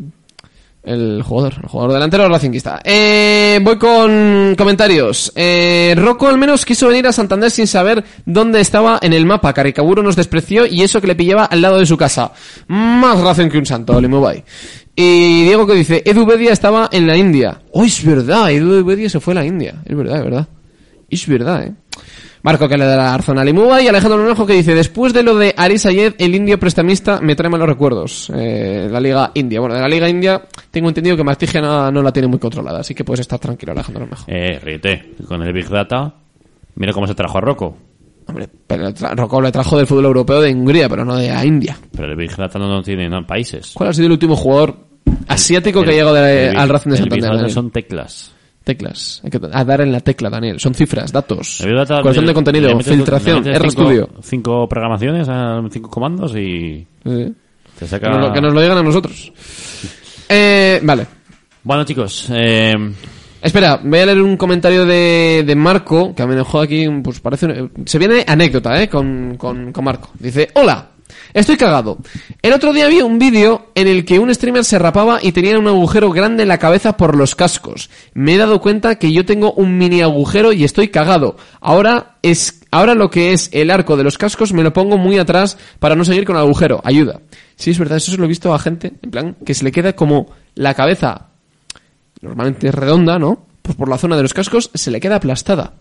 [0.84, 2.82] el jugador, el jugador delantero racinguista.
[2.84, 5.32] Eh, voy con comentarios.
[5.36, 9.54] Eh, Rocco al menos quiso venir a Santander sin saber dónde estaba en el mapa.
[9.54, 12.32] Caricaburo nos despreció y eso que le pillaba al lado de su casa.
[12.68, 14.44] Más Racing que un santo, Limubay.
[15.00, 17.62] Y Diego que dice, Edu Bedia estaba en la India.
[17.72, 19.76] Oh, es verdad, Edu Bedia se fue a la India.
[19.86, 20.48] Es verdad, es verdad.
[21.08, 21.74] Es verdad, eh.
[22.42, 25.36] Marco que le da la Arzona Limuba y Alejandro Nonejo que dice, después de lo
[25.36, 28.32] de Aris Ayed, el indio prestamista me trae malos recuerdos.
[28.34, 29.60] Eh, la Liga India.
[29.60, 30.42] Bueno, de la Liga India
[30.72, 33.74] tengo entendido que Mastigia no, no la tiene muy controlada, así que puedes estar tranquilo,
[33.74, 34.24] Alejandro Nonejo.
[34.26, 36.12] Eh, ríete, con el Big Data.
[36.74, 37.78] Mira cómo se trajo a Rocco.
[38.28, 41.78] Hombre, pero Rocco le trajo del fútbol europeo de Hungría, pero no de la India.
[41.92, 43.74] Pero el Big Data no, no tiene no, países.
[43.76, 44.87] ¿Cuál ha sido el último jugador
[45.28, 47.52] asiático que de- Big- al Racing de Santander?
[47.52, 48.32] Son teclas.
[48.64, 49.22] Teclas.
[49.24, 50.60] Hay que a dar en la tecla, Daniel.
[50.60, 51.62] Son cifras, datos.
[52.26, 53.70] Le- de contenido, metes- filtración, le metes R
[54.22, 57.34] cinco- programaciones, eh, cinco comandos y Sí.
[57.80, 58.08] te saca...
[58.08, 59.32] Que nos lo- que nos lo digan a nosotros.
[60.30, 61.08] Eh, vale.
[61.64, 62.76] Bueno, chicos, eh,
[63.42, 67.46] Espera, voy a leer un comentario de, de Marco, que me dejó aquí, pues parece...
[67.46, 68.90] un- se viene anécdota, ¿eh?
[68.90, 70.10] Con, con, con Marco.
[70.20, 70.90] Dice, hola,
[71.34, 71.98] estoy cagado.
[72.42, 75.60] El otro día vi un vídeo en el que un streamer se rapaba y tenía
[75.60, 77.90] un agujero grande en la cabeza por los cascos.
[78.14, 81.38] Me he dado cuenta que yo tengo un mini agujero y estoy cagado.
[81.62, 85.18] Ahora es, ahora lo que es el arco de los cascos me lo pongo muy
[85.18, 86.82] atrás para no seguir con el agujero.
[86.84, 87.22] Ayuda.
[87.56, 89.72] Sí, es verdad, eso se lo he visto a gente, en plan, que se le
[89.72, 91.28] queda como la cabeza
[92.22, 93.46] normalmente redonda, ¿no?
[93.62, 95.74] Pues por la zona de los cascos se le queda aplastada.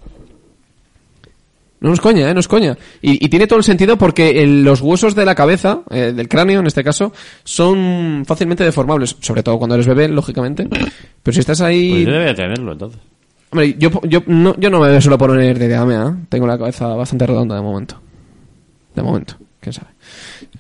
[1.81, 2.35] No es coña, ¿eh?
[2.35, 2.77] No es coña.
[3.03, 6.29] Y, y tiene todo el sentido porque el- los huesos de la cabeza, eh, del
[6.29, 7.13] cráneo en este caso,
[7.45, 9.17] son fácilmente deformables.
[9.21, 10.67] Sobre todo cuando eres bebé, lógicamente.
[11.23, 11.91] Pero si estás ahí...
[11.91, 13.01] Pues yo debería tenerlo entonces.
[13.51, 16.25] Hombre, yo, yo, no, yo no me suelo poner de diadema, ¿eh?
[16.29, 18.01] Tengo la cabeza bastante redonda de momento.
[18.95, 19.37] De momento,
[19.67, 19.89] quién sabe.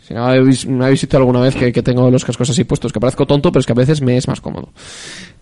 [0.03, 2.99] Si no me habéis visto alguna vez que, que tengo los cascos así puestos, que
[3.01, 4.71] parezco tonto, pero es que a veces me es más cómodo.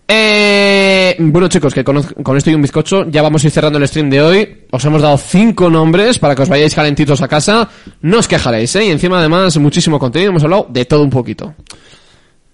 [0.07, 3.79] Eh, bueno chicos, que con, con esto y un bizcocho ya vamos a ir cerrando
[3.79, 4.65] el stream de hoy.
[4.71, 7.67] Os hemos dado cinco nombres para que os vayáis calentitos a casa.
[8.01, 8.85] No os quejaréis, ¿eh?
[8.85, 10.29] Y encima además muchísimo contenido.
[10.29, 11.55] Hemos hablado de todo un poquito.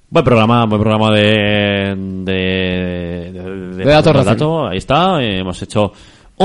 [0.09, 1.93] Buen programa, buen programa de.
[1.97, 3.31] de.
[3.33, 4.33] de, De datos recién.
[4.37, 5.21] dato, Ahí está.
[5.21, 5.91] eh, hemos hecho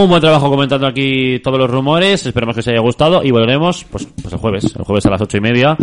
[0.02, 2.26] un buen trabajo comentando aquí todos los rumores.
[2.26, 4.64] Esperemos que os haya gustado y volveremos pues, pues el jueves.
[4.76, 5.76] El jueves a las ocho y media.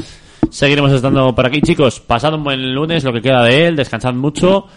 [0.50, 2.00] Seguiremos estando por aquí, chicos.
[2.00, 3.76] Pasad un buen lunes, lo que queda de él.
[3.76, 4.68] Descansad mucho.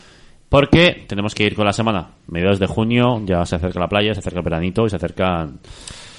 [0.57, 2.09] Porque tenemos que ir con la semana.
[2.29, 5.59] Mediados de junio, ya se acerca la playa, se acerca el veranito y se acercan.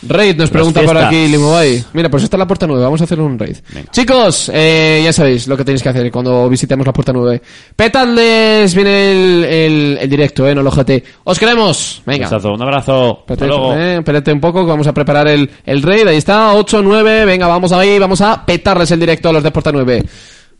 [0.03, 1.84] Raid nos pregunta por aquí Limobay.
[1.93, 3.57] Mira, pues esta es la puerta 9, vamos a hacer un raid.
[3.73, 3.89] Venga.
[3.91, 7.41] Chicos, eh, ya sabéis lo que tenéis que hacer cuando visitemos la puerta 9.
[7.76, 10.91] Petadles viene el, el, el directo, eh, no el OGT.
[11.23, 12.03] Os queremos.
[12.05, 12.26] Venga.
[12.26, 13.23] Besazo, Un abrazo.
[13.27, 16.05] Espérate, eh, espérate un poco que vamos a preparar el, el raid.
[16.09, 17.26] Ahí está, 8, 9.
[17.26, 20.03] Venga, vamos ahí, vamos a petarles el directo a los de Puerta 9.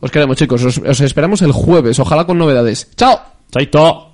[0.00, 0.64] Os queremos, chicos.
[0.64, 2.88] Os, os esperamos el jueves, ojalá con novedades.
[2.96, 3.37] ¡Chao!
[3.52, 4.07] 斉藤